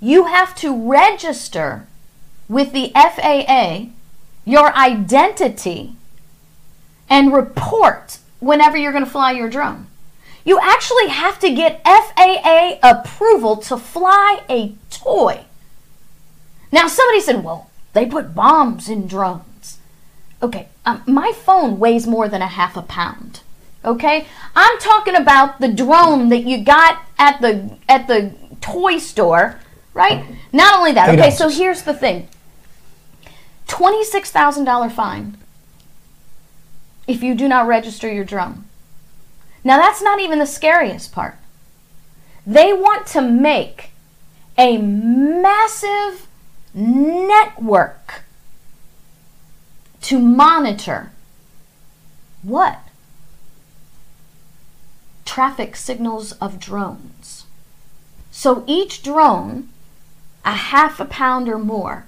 you 0.00 0.26
have 0.26 0.54
to 0.56 0.74
register 0.76 1.86
with 2.48 2.72
the 2.72 2.92
FAA 2.94 3.86
your 4.44 4.72
identity 4.74 5.96
and 7.10 7.32
report 7.32 8.18
whenever 8.40 8.76
you're 8.76 8.92
going 8.92 9.04
to 9.04 9.10
fly 9.10 9.32
your 9.32 9.50
drone. 9.50 9.86
You 10.44 10.60
actually 10.60 11.08
have 11.08 11.40
to 11.40 11.52
get 11.52 11.82
FAA 11.84 12.78
approval 12.82 13.56
to 13.56 13.76
fly 13.76 14.42
a 14.48 14.74
toy. 14.90 15.44
Now, 16.70 16.86
somebody 16.86 17.20
said, 17.20 17.42
well, 17.42 17.68
they 17.96 18.04
put 18.04 18.34
bombs 18.34 18.90
in 18.90 19.06
drones. 19.06 19.78
Okay, 20.42 20.68
um, 20.84 21.02
my 21.06 21.32
phone 21.32 21.78
weighs 21.78 22.06
more 22.06 22.28
than 22.28 22.42
a 22.42 22.46
half 22.46 22.76
a 22.76 22.82
pound. 22.82 23.40
Okay, 23.84 24.26
I'm 24.54 24.78
talking 24.78 25.16
about 25.16 25.60
the 25.60 25.72
drone 25.72 26.28
that 26.28 26.44
you 26.44 26.62
got 26.62 27.02
at 27.18 27.40
the 27.40 27.78
at 27.88 28.06
the 28.06 28.34
toy 28.60 28.98
store, 28.98 29.60
right? 29.94 30.26
Not 30.52 30.76
only 30.78 30.92
that. 30.92 31.08
Okay, 31.08 31.30
so 31.30 31.48
here's 31.48 31.82
the 31.82 31.94
thing: 31.94 32.28
twenty-six 33.66 34.30
thousand 34.30 34.64
dollar 34.64 34.90
fine 34.90 35.38
if 37.06 37.22
you 37.22 37.34
do 37.34 37.48
not 37.48 37.66
register 37.66 38.12
your 38.12 38.24
drone. 38.24 38.64
Now 39.64 39.78
that's 39.78 40.02
not 40.02 40.20
even 40.20 40.38
the 40.38 40.46
scariest 40.46 41.12
part. 41.12 41.36
They 42.46 42.74
want 42.74 43.06
to 43.08 43.22
make 43.22 43.90
a 44.58 44.76
massive 44.76 46.26
network 46.76 48.22
to 50.02 50.18
monitor 50.20 51.10
what? 52.42 52.78
Traffic 55.24 55.74
signals 55.74 56.32
of 56.32 56.60
drones. 56.60 57.46
So 58.30 58.62
each 58.66 59.02
drone, 59.02 59.68
a 60.44 60.52
half 60.52 61.00
a 61.00 61.06
pound 61.06 61.48
or 61.48 61.58
more, 61.58 62.06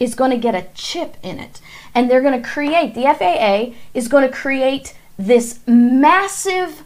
is 0.00 0.14
going 0.14 0.30
to 0.30 0.38
get 0.38 0.54
a 0.54 0.68
chip 0.74 1.16
in 1.22 1.38
it. 1.38 1.60
And 1.94 2.10
they're 2.10 2.22
going 2.22 2.40
to 2.40 2.48
create, 2.48 2.94
the 2.94 3.02
FAA 3.02 3.76
is 3.92 4.08
going 4.08 4.26
to 4.26 4.34
create 4.34 4.94
this 5.18 5.60
massive 5.66 6.82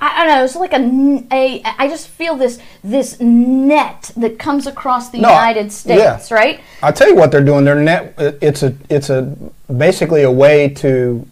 I, 0.00 0.22
I 0.22 0.24
don't 0.26 0.34
know. 0.36 0.44
It's 0.44 0.56
like 0.56 0.72
a, 0.72 1.34
a. 1.34 1.62
I 1.78 1.88
just 1.88 2.08
feel 2.08 2.36
this 2.36 2.58
this 2.82 3.18
net 3.20 4.10
that 4.16 4.38
comes 4.38 4.66
across 4.66 5.10
the 5.10 5.18
No, 5.20 5.28
United 5.30 5.72
States, 5.72 6.30
yeah. 6.30 6.36
right? 6.36 6.60
I'll 6.82 6.92
tell 6.92 7.08
you 7.08 7.14
what 7.14 7.30
they're 7.30 7.44
doing. 7.44 7.64
They're 7.64 7.74
net. 7.74 8.14
Uh, 8.18 8.32
it's 8.40 8.62
a. 8.62 8.74
It's 8.90 9.10
a 9.10 9.34
basically 9.74 10.22
a 10.22 10.30
way 10.30 10.68
to 10.68 11.26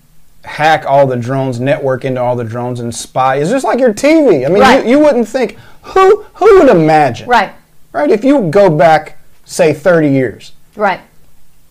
hack 0.44 0.84
all 0.86 1.06
the 1.06 1.16
drones, 1.16 1.58
network 1.58 2.04
into 2.04 2.20
all 2.20 2.36
the 2.36 2.44
drones, 2.44 2.80
and 2.80 2.94
spy. 2.94 3.36
It's 3.36 3.50
just 3.50 3.64
like 3.64 3.78
your 3.80 3.92
TV. 3.92 4.46
I 4.46 4.48
mean, 4.48 4.60
Right. 4.62 4.84
you, 4.84 4.92
you 4.92 4.98
wouldn't 5.00 5.26
think 5.28 5.56
who 5.82 6.22
who 6.34 6.60
would 6.60 6.68
imagine, 6.68 7.28
Right, 7.28 7.52
Right. 7.92 8.10
If 8.10 8.24
you 8.24 8.48
go 8.50 8.70
back, 8.70 9.18
say, 9.44 9.72
thirty 9.72 10.08
years, 10.10 10.52
right. 10.76 11.00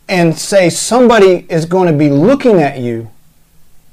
and 0.10 0.38
say 0.38 0.70
somebody 0.70 1.46
is 1.50 1.66
going 1.66 1.92
to 1.92 1.98
be 1.98 2.10
looking 2.10 2.62
at 2.62 2.80
you 2.80 3.10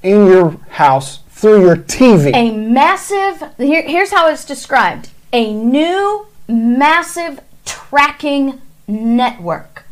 in 0.03 0.27
your 0.27 0.51
house 0.71 1.21
through 1.43 1.61
your 1.61 1.77
TV. 1.77 2.33
A 2.35 2.53
massive. 2.57 3.43
Here, 3.59 3.83
here's 3.83 4.13
how 4.13 4.29
it's 4.29 4.45
described: 4.45 5.11
a 5.33 5.53
new 5.53 6.27
massive 6.49 7.41
tracking 7.65 8.63
network. 8.87 9.85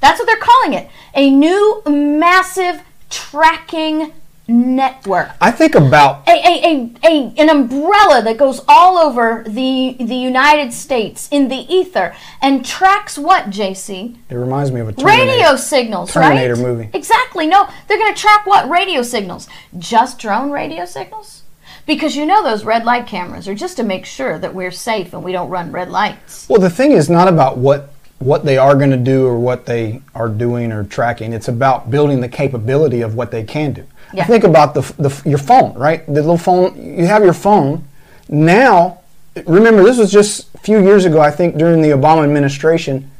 That's 0.00 0.18
what 0.18 0.24
they're 0.26 0.36
calling 0.36 0.72
it. 0.72 0.88
A 1.14 1.30
new 1.30 1.82
massive 1.86 2.80
tracking 3.10 4.12
network. 4.48 5.30
I 5.40 5.50
think 5.50 5.74
about 5.74 6.26
a, 6.26 6.32
a, 6.32 6.64
a, 6.64 6.94
a, 7.04 7.34
an 7.36 7.50
umbrella 7.50 8.22
that 8.22 8.38
goes 8.38 8.62
all 8.66 8.96
over 8.96 9.44
the, 9.46 9.96
the 10.00 10.14
United 10.14 10.72
States 10.72 11.28
in 11.30 11.48
the 11.48 11.72
ether 11.72 12.14
and 12.40 12.64
tracks 12.64 13.18
what, 13.18 13.50
JC? 13.50 14.16
it 14.30 14.34
reminds 14.34 14.72
me 14.72 14.80
of 14.80 14.88
a 14.88 14.92
Terminator. 14.94 15.32
Radio 15.32 15.56
signals, 15.56 16.12
Terminator 16.12 16.54
right? 16.54 16.62
movie. 16.62 16.90
Exactly. 16.94 17.46
No, 17.46 17.68
they're 17.86 17.98
going 17.98 18.14
to 18.14 18.20
track 18.20 18.46
what? 18.46 18.68
Radio 18.70 19.02
signals. 19.02 19.48
Just 19.78 20.18
drone 20.18 20.50
radio 20.50 20.86
signals? 20.86 21.42
Because 21.84 22.16
you 22.16 22.24
know 22.24 22.42
those 22.42 22.64
red 22.64 22.84
light 22.84 23.06
cameras 23.06 23.48
are 23.48 23.54
just 23.54 23.76
to 23.76 23.82
make 23.82 24.06
sure 24.06 24.38
that 24.38 24.54
we're 24.54 24.70
safe 24.70 25.12
and 25.12 25.22
we 25.22 25.32
don't 25.32 25.50
run 25.50 25.72
red 25.72 25.90
lights. 25.90 26.48
Well, 26.48 26.60
the 26.60 26.70
thing 26.70 26.92
is 26.92 27.10
not 27.10 27.28
about 27.28 27.58
what 27.58 27.92
what 28.18 28.44
they 28.44 28.58
are 28.58 28.74
going 28.74 28.90
to 28.90 28.96
do 28.96 29.26
or 29.26 29.38
what 29.38 29.66
they 29.66 30.02
are 30.12 30.28
doing 30.28 30.72
or 30.72 30.82
tracking. 30.82 31.32
It's 31.32 31.46
about 31.46 31.88
building 31.88 32.20
the 32.20 32.28
capability 32.28 33.00
of 33.00 33.14
what 33.14 33.30
they 33.30 33.44
can 33.44 33.72
do. 33.72 33.86
Yeah. 34.12 34.24
Think 34.24 34.44
about 34.44 34.74
the, 34.74 34.80
the 34.98 35.22
your 35.28 35.38
phone, 35.38 35.74
right? 35.74 36.04
The 36.06 36.12
little 36.14 36.38
phone. 36.38 36.76
You 36.98 37.06
have 37.06 37.22
your 37.22 37.34
phone. 37.34 37.86
Now, 38.28 39.00
remember 39.46 39.82
this 39.82 39.98
was 39.98 40.10
just 40.10 40.54
a 40.54 40.58
few 40.58 40.82
years 40.82 41.04
ago. 41.04 41.20
I 41.20 41.30
think 41.30 41.56
during 41.58 41.82
the 41.82 41.90
Obama 41.90 42.24
administration. 42.24 43.10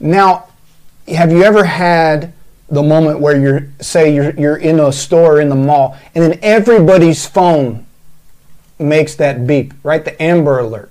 Now, 0.00 0.48
have 1.08 1.30
you 1.32 1.42
ever 1.44 1.64
had 1.64 2.32
the 2.68 2.82
moment 2.82 3.20
where 3.20 3.38
you're 3.40 3.68
say 3.80 4.14
you're 4.14 4.30
you're 4.34 4.56
in 4.56 4.80
a 4.80 4.90
store 4.92 5.40
in 5.40 5.48
the 5.48 5.54
mall 5.54 5.96
and 6.14 6.24
then 6.24 6.38
everybody's 6.42 7.26
phone 7.26 7.86
makes 8.78 9.14
that 9.16 9.46
beep, 9.46 9.72
right? 9.82 10.04
The 10.04 10.20
Amber 10.22 10.58
Alert. 10.58 10.90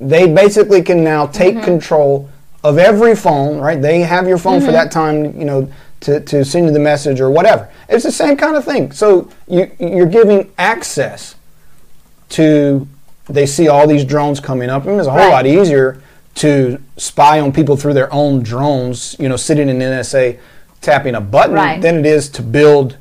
They 0.00 0.26
basically 0.32 0.82
can 0.82 1.02
now 1.04 1.26
take 1.26 1.54
Mm-hmm. 1.56 1.64
control 1.64 2.28
of 2.62 2.78
every 2.78 3.14
phone, 3.16 3.58
right? 3.58 3.80
They 3.80 4.00
have 4.00 4.26
your 4.28 4.38
phone 4.38 4.60
for 4.60 4.66
Mm-hmm. 4.66 4.72
that 4.74 4.92
time, 4.92 5.24
you 5.38 5.44
know, 5.44 5.70
to, 6.04 6.20
to 6.20 6.44
send 6.44 6.66
you 6.66 6.72
the 6.72 6.78
message 6.78 7.20
or 7.20 7.30
whatever. 7.30 7.68
It's 7.88 8.04
the 8.04 8.12
same 8.12 8.36
kind 8.36 8.56
of 8.56 8.64
thing. 8.64 8.92
So 8.92 9.30
you, 9.48 9.70
you're 9.78 10.06
giving 10.06 10.52
access 10.58 11.34
to, 12.30 12.86
they 13.26 13.46
see 13.46 13.68
all 13.68 13.86
these 13.86 14.04
drones 14.04 14.40
coming 14.40 14.70
up. 14.70 14.84
I 14.84 14.86
mean, 14.88 14.98
it's 14.98 15.08
a 15.08 15.10
whole 15.10 15.20
Right. 15.20 15.30
lot 15.30 15.46
easier 15.46 16.00
to 16.36 16.78
spy 16.96 17.40
on 17.40 17.52
people 17.52 17.76
through 17.76 17.94
their 17.94 18.12
own 18.12 18.42
drones, 18.42 19.16
you 19.18 19.28
know, 19.28 19.36
sitting 19.36 19.68
in 19.68 19.78
NSA 19.78 20.38
tapping 20.80 21.14
a 21.14 21.20
button 21.20 21.54
Right. 21.54 21.80
than 21.80 21.96
it 21.98 22.06
is 22.06 22.28
to 22.30 22.42
build 22.42 22.96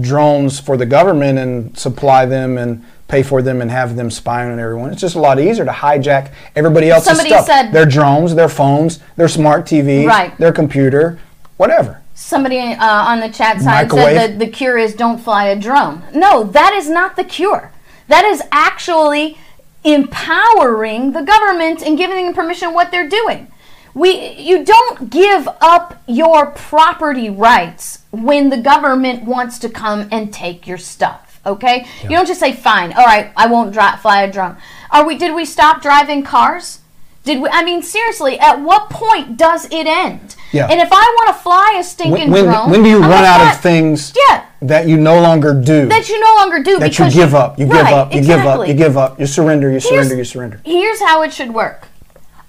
drones 0.00 0.60
for 0.60 0.76
the 0.76 0.86
government 0.86 1.38
and 1.38 1.76
supply 1.76 2.24
them 2.24 2.56
and 2.56 2.84
pay 3.08 3.22
for 3.22 3.42
them 3.42 3.60
and 3.60 3.70
have 3.70 3.96
them 3.96 4.10
spying 4.10 4.50
on 4.50 4.58
everyone. 4.58 4.90
It's 4.90 5.00
just 5.00 5.16
a 5.16 5.20
lot 5.20 5.38
easier 5.38 5.64
to 5.66 5.70
hijack 5.72 6.28
everybody 6.56 6.88
else's 6.88 7.08
Somebody 7.08 7.30
stuff. 7.30 7.46
said- 7.46 7.72
their 7.72 7.84
drones, 7.84 8.34
their 8.36 8.48
phones, 8.48 9.00
their 9.16 9.28
smart 9.28 9.66
TVs, 9.66 10.06
Right. 10.06 10.38
their 10.38 10.52
computer, 10.52 11.18
whatever. 11.58 11.98
Somebody 12.22 12.58
uh, 12.58 12.76
on 12.80 13.20
the 13.20 13.28
chat 13.28 13.60
side 13.60 13.84
Microwave. 13.84 14.16
said 14.16 14.30
that 14.32 14.38
the 14.38 14.46
cure 14.46 14.78
is 14.78 14.94
don't 14.94 15.18
fly 15.18 15.46
a 15.46 15.56
drone. 15.58 16.02
No, 16.14 16.44
that 16.44 16.72
is 16.72 16.88
not 16.88 17.16
the 17.16 17.24
cure. 17.24 17.72
That 18.08 18.24
is 18.24 18.42
actually 18.52 19.36
empowering 19.84 21.12
the 21.12 21.22
government 21.22 21.82
and 21.82 21.98
giving 21.98 22.24
them 22.24 22.34
permission 22.34 22.72
what 22.72 22.90
they're 22.90 23.08
doing. 23.08 23.48
We, 23.92 24.34
you 24.38 24.64
don't 24.64 25.10
give 25.10 25.48
up 25.60 26.02
your 26.06 26.46
property 26.52 27.28
rights 27.28 28.04
when 28.10 28.48
the 28.50 28.56
government 28.56 29.24
wants 29.24 29.58
to 29.58 29.68
come 29.68 30.08
and 30.10 30.32
take 30.32 30.66
your 30.66 30.78
stuff. 30.78 31.40
Okay, 31.44 31.86
you 32.04 32.10
don't 32.10 32.26
just 32.26 32.38
say 32.38 32.52
fine. 32.52 32.92
All 32.92 33.04
right, 33.04 33.32
I 33.36 33.48
won't 33.48 33.72
dri- 33.72 33.96
fly 34.00 34.22
a 34.22 34.30
drone. 34.32 34.56
Are 34.92 35.04
we? 35.04 35.18
Did 35.18 35.34
we 35.34 35.44
stop 35.44 35.82
driving 35.82 36.22
cars? 36.22 36.78
Did 37.24 37.40
we? 37.40 37.48
I 37.50 37.62
mean, 37.64 37.82
seriously, 37.82 38.38
at 38.38 38.60
what 38.60 38.90
point 38.90 39.36
does 39.36 39.66
it 39.66 39.86
end? 39.86 40.34
Yeah. 40.52 40.66
And 40.68 40.80
if 40.80 40.88
I 40.90 40.94
want 41.18 41.28
to 41.36 41.42
fly 41.42 41.76
a 41.78 41.84
stinking 41.84 42.30
When, 42.30 42.30
when, 42.30 42.44
drone, 42.44 42.70
when 42.70 42.82
do 42.82 42.88
you 42.90 42.96
I'm 43.02 43.08
run 43.10 43.24
out 43.24 43.54
of 43.54 43.60
things 43.60 44.12
Yeah. 44.28 44.44
that 44.62 44.86
you 44.88 44.96
no 44.98 45.20
longer 45.20 45.54
do? 45.54 45.86
that 45.88 46.08
you 46.08 46.20
no 46.20 46.34
longer 46.36 46.62
do 46.62 46.78
that 46.78 46.98
you 46.98 47.10
give 47.10 47.34
up. 47.34 47.58
You 47.58 47.66
give 47.66 47.86
up. 47.86 48.12
You 48.12 48.20
give 48.22 48.40
up. 48.40 48.68
You 48.68 48.74
give 48.74 48.96
up. 48.98 49.18
You 49.20 49.26
surrender. 49.26 49.70
You 49.70 49.80
surrender. 49.80 50.14
Here's- 50.14 50.18
You 50.18 50.24
surrender. 50.24 50.60
Here's 50.64 51.00
how 51.00 51.22
it 51.22 51.32
should 51.32 51.54
work. 51.54 51.88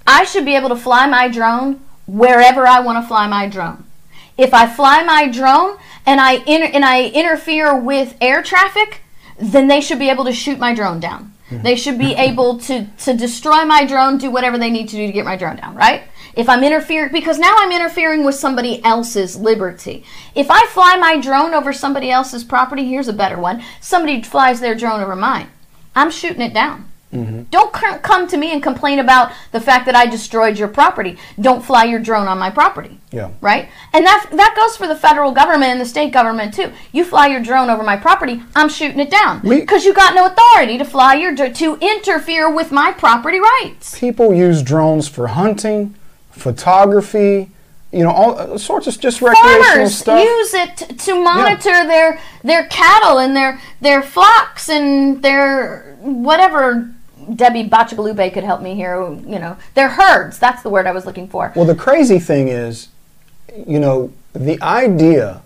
I 0.05 0.25
should 0.25 0.43
be 0.43 0.55
able 0.55 0.69
to 0.69 0.75
fly 0.75 1.05
my 1.07 1.27
drone 1.29 1.79
wherever 2.07 2.67
I 2.67 2.81
want 2.81 3.01
to 3.01 3.07
fly 3.07 3.25
my 3.27 3.47
drone. 3.47 3.85
If 4.37 4.53
I 4.53 4.67
fly 4.67 5.03
my 5.03 5.27
drone 5.29 5.77
and 6.05 6.19
I 6.19 6.43
inter- 6.45 6.71
and 6.73 6.83
I 6.83 7.03
interfere 7.05 7.73
with 7.73 8.15
air 8.19 8.41
traffic, 8.43 9.01
then 9.39 9.67
they 9.67 9.79
should 9.79 9.99
be 9.99 10.09
able 10.09 10.25
to 10.25 10.33
shoot 10.33 10.59
my 10.59 10.73
drone 10.73 10.99
down. 10.99 11.31
They 11.61 11.75
should 11.75 11.97
be 11.97 12.13
able 12.15 12.59
to 12.59 12.85
to 12.85 13.13
destroy 13.13 13.65
my 13.65 13.85
drone, 13.85 14.17
do 14.17 14.31
whatever 14.31 14.57
they 14.57 14.71
need 14.71 14.89
to 14.89 14.95
do 14.95 15.05
to 15.05 15.13
get 15.13 15.25
my 15.25 15.35
drone 15.35 15.57
down, 15.57 15.75
right? 15.75 16.03
If 16.35 16.49
I'm 16.49 16.63
interfering 16.63 17.11
because 17.11 17.37
now 17.37 17.53
I'm 17.57 17.71
interfering 17.71 18.23
with 18.23 18.35
somebody 18.35 18.83
else's 18.83 19.35
liberty. 19.35 20.03
If 20.33 20.49
I 20.49 20.65
fly 20.67 20.95
my 20.95 21.17
drone 21.19 21.53
over 21.53 21.73
somebody 21.73 22.09
else's 22.09 22.43
property, 22.43 22.87
here's 22.87 23.07
a 23.07 23.13
better 23.13 23.39
one. 23.39 23.63
Somebody 23.81 24.21
flies 24.23 24.59
their 24.59 24.75
drone 24.75 25.01
over 25.01 25.15
mine. 25.15 25.49
I'm 25.95 26.09
shooting 26.09 26.41
it 26.41 26.53
down. 26.53 26.89
Don't 27.51 27.75
c- 27.75 27.97
come 28.01 28.27
to 28.27 28.37
me 28.37 28.51
and 28.51 28.61
complain 28.63 28.99
about 28.99 29.31
the 29.51 29.61
fact 29.61 29.85
that 29.85 29.95
I 29.95 30.05
destroyed 30.07 30.57
your 30.57 30.67
property. 30.67 31.17
Don't 31.39 31.63
fly 31.63 31.83
your 31.83 31.99
drone 31.99 32.27
on 32.27 32.39
my 32.39 32.49
property. 32.49 32.99
Yeah. 33.11 33.29
Right? 33.41 33.69
And 33.93 34.05
that 34.05 34.27
that 34.31 34.55
goes 34.55 34.75
for 34.75 34.87
the 34.87 34.95
federal 34.95 35.31
government 35.31 35.71
and 35.73 35.79
the 35.81 35.85
state 35.85 36.11
government 36.11 36.53
too. 36.55 36.71
You 36.91 37.03
fly 37.05 37.27
your 37.27 37.41
drone 37.41 37.69
over 37.69 37.83
my 37.83 37.97
property, 37.97 38.41
I'm 38.55 38.69
shooting 38.69 38.99
it 38.99 39.11
down 39.11 39.41
because 39.41 39.85
you 39.85 39.93
got 39.93 40.15
no 40.15 40.25
authority 40.25 40.77
to 40.79 40.85
fly 40.85 41.13
your 41.13 41.33
dr- 41.35 41.53
to 41.57 41.77
interfere 41.79 42.49
with 42.51 42.71
my 42.71 42.91
property 42.91 43.39
rights. 43.39 43.97
People 43.99 44.33
use 44.33 44.63
drones 44.63 45.07
for 45.07 45.27
hunting, 45.27 45.93
photography, 46.31 47.49
you 47.91 48.03
know, 48.03 48.09
all 48.11 48.37
uh, 48.39 48.57
sorts 48.57 48.87
of 48.87 48.99
just 48.99 49.21
recreational 49.21 49.63
Farmers 49.63 49.95
stuff. 49.95 50.23
use 50.23 50.53
it 50.55 50.77
t- 50.77 50.95
to 50.95 51.23
monitor 51.23 51.85
their 51.85 52.19
their 52.43 52.65
cattle 52.67 53.19
and 53.19 53.35
their 53.35 53.59
their 53.81 54.01
flocks 54.01 54.67
and 54.69 55.21
their 55.21 55.95
whatever. 56.01 56.89
Debbie 57.35 57.69
Bachagalube 57.69 58.33
could 58.33 58.43
help 58.43 58.61
me 58.61 58.75
here. 58.75 59.01
You 59.01 59.39
know, 59.39 59.57
their 59.73 59.89
herds. 59.89 60.39
That's 60.39 60.63
the 60.63 60.69
word 60.69 60.87
I 60.87 60.91
was 60.91 61.05
looking 61.05 61.27
for. 61.27 61.51
Well, 61.55 61.65
the 61.65 61.75
crazy 61.75 62.19
thing 62.19 62.47
is, 62.47 62.89
you 63.67 63.79
know, 63.79 64.11
the 64.33 64.61
idea 64.61 65.41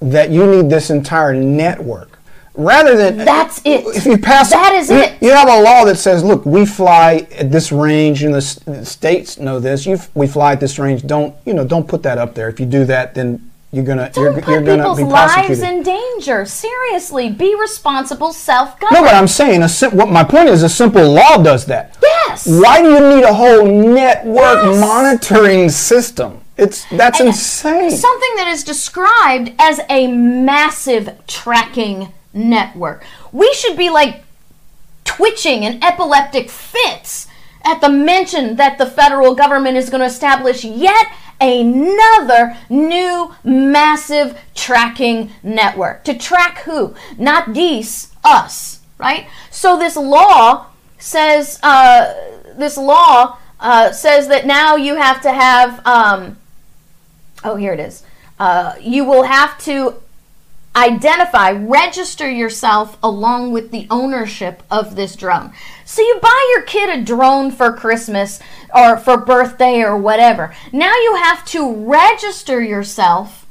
that 0.00 0.30
you 0.30 0.46
need 0.46 0.70
this 0.70 0.90
entire 0.90 1.34
network 1.34 2.18
rather 2.54 2.96
than 2.96 3.18
That's 3.18 3.60
it. 3.64 3.84
If 3.96 4.06
you 4.06 4.18
pass 4.18 4.50
That 4.50 4.72
is 4.74 4.90
you- 4.90 4.96
it. 4.96 5.14
You 5.20 5.30
have 5.30 5.48
a 5.48 5.62
law 5.62 5.84
that 5.84 5.96
says, 5.96 6.24
look, 6.24 6.44
we 6.44 6.66
fly 6.66 7.26
at 7.38 7.50
this 7.52 7.70
range, 7.70 8.22
and 8.22 8.34
the, 8.34 8.40
states 8.84 9.38
know 9.38 9.60
this. 9.60 9.86
You 9.86 9.94
f- 9.94 10.10
we 10.14 10.26
fly 10.26 10.52
at 10.52 10.60
this 10.60 10.78
range. 10.78 11.06
Don't 11.06 11.34
you 11.44 11.54
know? 11.54 11.64
Don't 11.66 11.86
put 11.86 12.02
that 12.02 12.18
up 12.18 12.34
there. 12.34 12.48
If 12.48 12.58
you 12.58 12.66
do 12.66 12.84
that, 12.86 13.14
then 13.14 13.49
you're 13.72 13.84
gonna 13.84 14.10
Don't 14.10 14.24
you're, 14.24 14.32
put 14.34 14.48
you're 14.48 14.62
gonna 14.62 14.82
people's 14.82 14.98
be 14.98 15.04
lives 15.04 15.60
in 15.60 15.82
danger. 15.82 16.44
Seriously, 16.44 17.30
be 17.30 17.54
responsible, 17.54 18.32
self-governed. 18.32 18.94
no, 18.94 19.02
but 19.02 19.14
I'm 19.14 19.28
saying 19.28 19.62
a 19.62 19.68
sim- 19.68 19.96
what 19.96 20.08
my 20.08 20.24
point 20.24 20.48
is, 20.48 20.62
a 20.62 20.68
simple 20.68 21.08
law 21.08 21.36
does 21.42 21.66
that. 21.66 21.96
Yes. 22.02 22.46
Why 22.46 22.82
do 22.82 22.88
you 22.90 23.16
need 23.16 23.22
a 23.24 23.32
whole 23.32 23.64
network 23.64 24.64
Yes. 24.64 24.80
monitoring 24.80 25.68
system? 25.68 26.40
It's 26.56 26.84
that's 26.90 27.20
insane. 27.20 27.90
Something 27.90 28.36
that 28.36 28.48
is 28.48 28.64
described 28.64 29.52
as 29.58 29.80
a 29.88 30.08
massive 30.08 31.16
tracking 31.26 32.12
network. 32.34 33.04
We 33.32 33.52
should 33.54 33.76
be 33.76 33.88
like 33.88 34.22
twitching 35.04 35.62
in 35.62 35.82
epileptic 35.82 36.50
fits 36.50 37.28
at 37.64 37.80
the 37.80 37.88
mention 37.88 38.56
that 38.56 38.78
the 38.78 38.86
federal 38.86 39.34
government 39.34 39.76
is 39.76 39.90
going 39.90 40.00
to 40.00 40.06
establish 40.06 40.64
yet 40.64 41.06
another 41.40 42.56
new 42.68 43.34
massive 43.42 44.38
tracking 44.54 45.30
network. 45.42 46.04
To 46.04 46.14
track 46.14 46.58
who? 46.60 46.94
Not 47.18 47.54
geese, 47.54 48.14
us, 48.24 48.80
right? 48.98 49.26
So 49.50 49.78
this 49.78 49.96
law 49.96 50.66
says, 50.98 51.58
uh, 51.62 52.14
this 52.56 52.76
law 52.76 53.38
uh, 53.58 53.92
says 53.92 54.28
that 54.28 54.46
now 54.46 54.76
you 54.76 54.96
have 54.96 55.20
to 55.22 55.32
have, 55.32 55.84
um, 55.86 56.36
oh, 57.44 57.56
here 57.56 57.72
it 57.72 57.80
is. 57.80 58.02
Uh, 58.38 58.74
you 58.80 59.04
will 59.04 59.24
have 59.24 59.58
to 59.58 60.02
identify, 60.74 61.50
register 61.50 62.30
yourself 62.30 62.96
along 63.02 63.52
with 63.52 63.70
the 63.70 63.86
ownership 63.90 64.62
of 64.70 64.96
this 64.96 65.16
drone. 65.16 65.52
So 65.84 66.02
you 66.02 66.18
buy 66.22 66.52
your 66.54 66.62
kid 66.62 66.88
a 66.88 67.04
drone 67.04 67.50
for 67.50 67.72
Christmas 67.72 68.40
or 68.74 68.96
for 68.96 69.16
birthday 69.18 69.82
or 69.82 69.96
whatever. 69.96 70.54
Now 70.72 70.94
you 70.94 71.16
have 71.16 71.44
to 71.46 71.74
register 71.74 72.62
yourself 72.62 73.46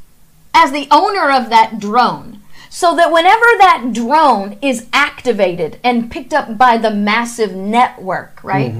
as 0.54 0.72
the 0.72 0.88
owner 0.92 1.30
of 1.32 1.50
that 1.50 1.80
drone. 1.80 2.42
So 2.72 2.96
that 2.96 3.12
whenever 3.12 3.46
that 3.58 3.92
drone 3.94 4.58
is 4.62 4.88
activated 4.94 5.80
and 5.84 6.12
picked 6.12 6.34
up 6.34 6.58
by 6.58 6.78
the 6.78 6.92
massive 6.92 7.54
network, 7.56 8.44
right? 8.44 8.72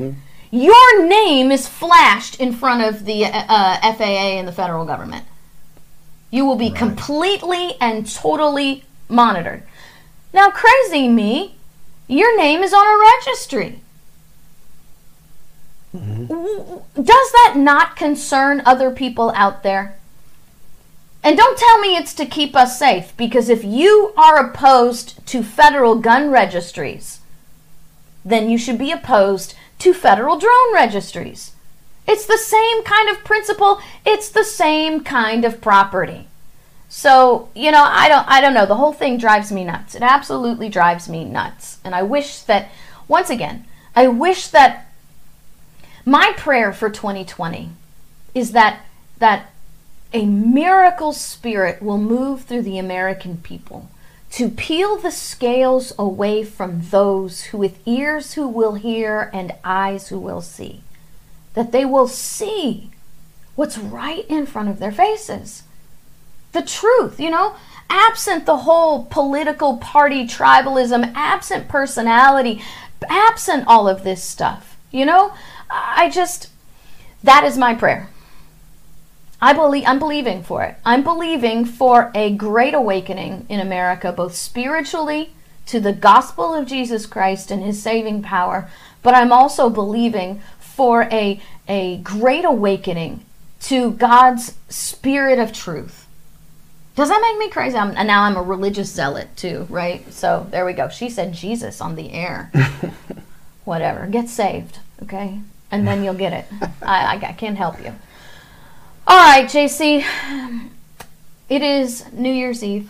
Your 0.52 1.06
name 1.06 1.52
is 1.52 1.68
flashed 1.68 2.40
in 2.40 2.54
front 2.54 2.84
of 2.84 3.06
the 3.06 3.26
uh, 3.26 3.30
uh, 3.30 3.94
FAA 3.94 4.38
and 4.38 4.48
the 4.48 4.52
federal 4.52 4.86
government. 4.86 5.26
You 6.32 6.46
will 6.46 6.56
be 6.56 6.70
completely 6.70 7.76
and 7.82 8.08
totally 8.08 8.84
monitored. 9.08 9.64
Now, 10.34 10.52
crazy 10.52 11.08
me, 11.08 11.56
your 12.08 12.38
name 12.38 12.62
is 12.62 12.74
on 12.74 12.86
a 12.86 13.00
registry. 13.18 13.80
W- 15.94 16.84
Does 16.96 17.32
that 17.32 17.54
not 17.58 17.96
concern 17.96 18.62
other 18.66 18.92
people 18.92 19.32
out 19.36 19.64
there? 19.64 19.96
And 21.24 21.36
don't 21.36 21.58
tell 21.58 21.80
me 21.80 21.98
it's 21.98 22.14
to 22.14 22.26
keep 22.26 22.56
us 22.56 22.78
safe, 22.80 23.16
because 23.18 23.50
if 23.50 23.64
you 23.64 24.14
are 24.16 24.38
opposed 24.38 25.26
to 25.28 25.44
federal 25.44 25.96
gun 25.96 26.30
registries, 26.30 27.20
then 28.24 28.50
you 28.50 28.58
should 28.58 28.78
be 28.78 28.92
opposed 28.92 29.56
to 29.80 29.94
federal 29.94 30.38
drone 30.38 30.74
registries. 30.74 31.54
It's 32.10 32.26
the 32.26 32.40
same 32.40 32.84
kind 32.84 33.08
of 33.08 33.24
principle, 33.24 33.80
it's 34.04 34.30
the 34.30 34.44
same 34.44 35.04
kind 35.04 35.46
of 35.46 35.62
property. 35.62 36.28
So, 36.90 37.50
you 37.54 37.70
know, 37.70 37.84
I 37.84 38.10
don't 38.10 38.28
I 38.28 38.42
don't 38.42 38.56
know, 38.56 38.66
the 38.66 38.78
whole 38.78 38.94
thing 38.94 39.20
drives 39.20 39.52
me 39.52 39.64
nuts. 39.64 39.94
It 39.94 40.02
absolutely 40.02 40.70
drives 40.70 41.08
me 41.08 41.24
nuts. 41.24 41.78
And 41.84 41.94
I 41.94 42.02
wish 42.02 42.42
that 42.42 42.72
once 43.08 43.30
again, 43.30 43.66
I 43.96 44.08
wish 44.08 44.48
that 44.48 44.92
my 46.04 46.34
prayer 46.36 46.74
for 46.74 46.90
2020 46.90 47.70
is 48.34 48.54
that 48.54 48.82
that 49.20 49.52
a 50.12 50.26
miracle 50.26 51.14
spirit 51.14 51.80
will 51.80 52.00
move 52.00 52.42
through 52.42 52.64
the 52.64 52.80
American 52.80 53.38
people 53.38 53.88
to 54.32 54.50
peel 54.50 54.98
the 54.98 55.12
scales 55.12 55.94
away 56.00 56.44
from 56.44 56.82
those 56.90 57.44
who 57.44 57.60
with 57.60 57.88
ears 57.88 58.34
who 58.34 58.48
will 58.48 58.74
hear 58.74 59.30
and 59.32 59.54
eyes 59.64 60.08
who 60.08 60.18
will 60.18 60.42
see 60.42 60.82
that 61.54 61.72
they 61.72 61.86
will 61.86 62.08
see 62.08 62.92
what's 63.56 63.78
right 63.78 64.26
in 64.30 64.46
front 64.46 64.70
of 64.70 64.80
their 64.80 64.92
faces 64.92 65.64
the 66.52 66.62
truth, 66.62 67.20
you 67.20 67.30
know, 67.30 67.56
absent 67.90 68.46
the 68.46 68.58
whole 68.58 69.06
political 69.06 69.78
party 69.78 70.26
tribalism, 70.26 71.12
absent 71.16 71.68
personality, 71.68 72.62
absent 73.08 73.66
all 73.68 73.88
of 73.88 74.04
this 74.04 74.24
stuff. 74.24 74.78
You 74.92 75.06
know, 75.06 75.34
I 75.70 76.10
just 76.10 76.50
that 77.24 77.44
is 77.44 77.58
my 77.58 77.76
prayer. 77.76 78.10
I 79.42 79.54
believe 79.54 79.84
I'm 79.88 80.00
believing 80.00 80.44
for 80.44 80.64
it. 80.64 80.76
I'm 80.86 81.04
believing 81.04 81.66
for 81.66 82.12
a 82.14 82.32
great 82.32 82.74
awakening 82.74 83.46
in 83.48 83.60
America 83.60 84.12
both 84.12 84.36
spiritually 84.36 85.32
to 85.68 85.80
the 85.80 85.94
gospel 85.94 86.54
of 86.54 86.68
Jesus 86.68 87.06
Christ 87.06 87.52
and 87.52 87.64
his 87.64 87.82
saving 87.82 88.24
power, 88.24 88.70
but 89.04 89.14
I'm 89.14 89.32
also 89.32 89.70
believing 89.70 90.42
for 90.80 91.10
a 91.12 91.42
a 91.68 91.98
great 91.98 92.46
awakening 92.46 93.26
to 93.60 93.92
God's 93.92 94.56
spirit 94.70 95.38
of 95.38 95.52
truth. 95.52 96.08
Does 96.96 97.10
that 97.10 97.20
make 97.22 97.38
me 97.38 97.50
crazy? 97.52 97.76
I'm, 97.76 97.98
and 97.98 98.08
now 98.08 98.24
I'm 98.24 98.38
a 98.38 98.42
religious 98.42 98.90
zealot 98.90 99.28
too, 99.36 99.68
right? 99.70 100.10
So 100.14 100.48
there 100.52 100.66
we 100.66 100.72
go. 100.72 100.88
She 100.88 101.10
said 101.10 101.34
Jesus 101.34 101.82
on 101.82 101.98
the 101.98 102.14
air. 102.14 102.50
Whatever. 103.66 104.08
Get 104.08 104.30
saved, 104.30 104.80
okay? 105.04 105.42
And 105.70 105.86
then 105.86 106.02
you'll 106.02 106.14
get 106.14 106.32
it. 106.32 106.46
I, 106.82 107.18
I, 107.18 107.28
I 107.28 107.34
can't 107.34 107.58
help 107.58 107.78
you. 107.84 107.94
All 109.06 109.18
right, 109.18 109.48
JC. 109.48 110.06
It 111.50 111.62
is 111.62 112.10
New 112.14 112.32
Year's 112.32 112.64
Eve. 112.64 112.90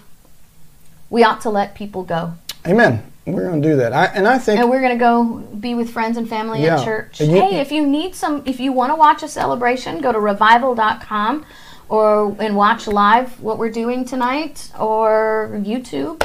We 1.10 1.24
ought 1.24 1.42
to 1.42 1.50
let 1.50 1.74
people 1.74 2.04
go. 2.04 2.34
Amen. 2.68 3.09
We're 3.26 3.48
going 3.48 3.62
to 3.62 3.68
do 3.70 3.76
that. 3.78 3.94
I, 3.94 4.06
and 4.06 4.28
I 4.28 4.38
think. 4.40 4.60
And 4.60 4.70
we're 4.70 4.80
going 4.82 4.98
to 4.98 5.00
go 5.00 5.24
be 5.60 5.76
with 5.76 5.92
friends 5.92 6.18
and 6.18 6.28
family 6.28 6.64
Yeah. 6.64 6.80
at 6.80 6.84
church. 6.86 7.20
You- 7.22 7.28
hey, 7.28 7.60
if 7.60 7.72
you 7.72 7.86
need 7.86 8.16
some, 8.16 8.42
if 8.46 8.60
you 8.60 8.72
want 8.72 8.92
to 8.92 8.96
watch 8.96 9.22
a 9.24 9.28
celebration, 9.28 10.00
go 10.02 10.12
to 10.12 10.20
revival.com 10.20 11.46
or 11.90 12.36
and 12.40 12.56
watch 12.56 12.88
live 12.88 13.40
what 13.42 13.58
we're 13.58 13.72
doing 13.72 14.06
tonight 14.06 14.72
or 14.80 15.50
YouTube. 15.64 16.24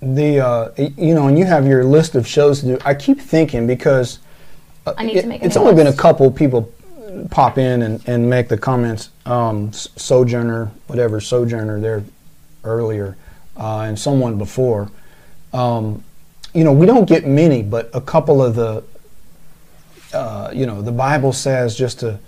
the 0.00 0.38
uh, 0.40 0.70
you 0.96 1.14
know, 1.14 1.26
and 1.28 1.38
you 1.38 1.44
have 1.44 1.66
your 1.66 1.82
list 1.84 2.14
of 2.14 2.26
shows 2.26 2.60
to 2.60 2.66
do. 2.66 2.78
I 2.84 2.94
keep 2.94 3.20
thinking 3.20 3.66
because 3.66 4.18
uh, 4.86 4.94
I 4.96 5.04
need 5.04 5.16
it- 5.16 5.22
to 5.22 5.28
make 5.28 5.42
a 5.42 5.44
it's 5.46 5.56
only 5.56 5.74
been 5.74 5.86
a 5.88 5.92
couple 5.92 6.30
people 6.30 6.72
pop 7.30 7.58
in 7.58 7.82
and, 7.82 8.06
and 8.08 8.28
make 8.30 8.48
the 8.48 8.56
comments. 8.56 9.10
Um, 9.26 9.72
Sojourner, 9.72 10.70
whatever 10.86 11.20
Sojourner 11.20 11.80
there 11.80 12.04
earlier, 12.64 13.16
uh, 13.56 13.80
and 13.80 13.98
someone 13.98 14.38
before. 14.38 14.90
Um, 15.52 16.04
you 16.58 16.64
know, 16.64 16.72
we 16.72 16.86
don't 16.86 17.08
get 17.08 17.24
many, 17.24 17.62
but 17.62 17.88
a 17.94 18.00
couple 18.00 18.42
of 18.42 18.56
the, 18.56 18.82
uh, 20.12 20.50
you 20.52 20.66
know, 20.66 20.82
the 20.82 20.90
Bible 20.90 21.32
says 21.32 21.76
just 21.76 22.00
to, 22.00 22.18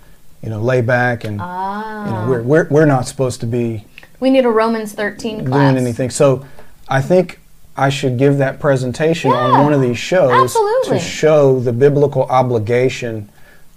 you 0.41 0.49
know, 0.49 0.61
lay 0.61 0.79
back 0.79 1.25
and 1.25 1.39
Ah. 1.41 2.05
you 2.05 2.11
know 2.11 2.29
we're, 2.29 2.41
we're 2.43 2.67
we're 2.69 2.85
not 2.85 3.05
supposed 3.07 3.41
to 3.41 3.45
be 3.45 3.83
We 4.21 4.29
need 4.29 4.45
a 4.45 4.49
Romans 4.49 4.93
13 4.93 5.45
class. 5.45 5.73
doing 5.73 5.85
anything. 5.85 6.09
So 6.09 6.45
I 6.87 7.01
think 7.01 7.39
I 7.75 7.89
should 7.89 8.17
give 8.17 8.37
that 8.37 8.59
presentation 8.59 9.31
on 9.31 9.63
one 9.65 9.73
of 9.73 9.81
these 9.81 9.97
shows 9.97 10.31
absolutely. 10.31 10.97
to 10.97 11.03
show 11.03 11.59
the 11.59 11.73
biblical 11.73 12.23
obligation 12.23 13.29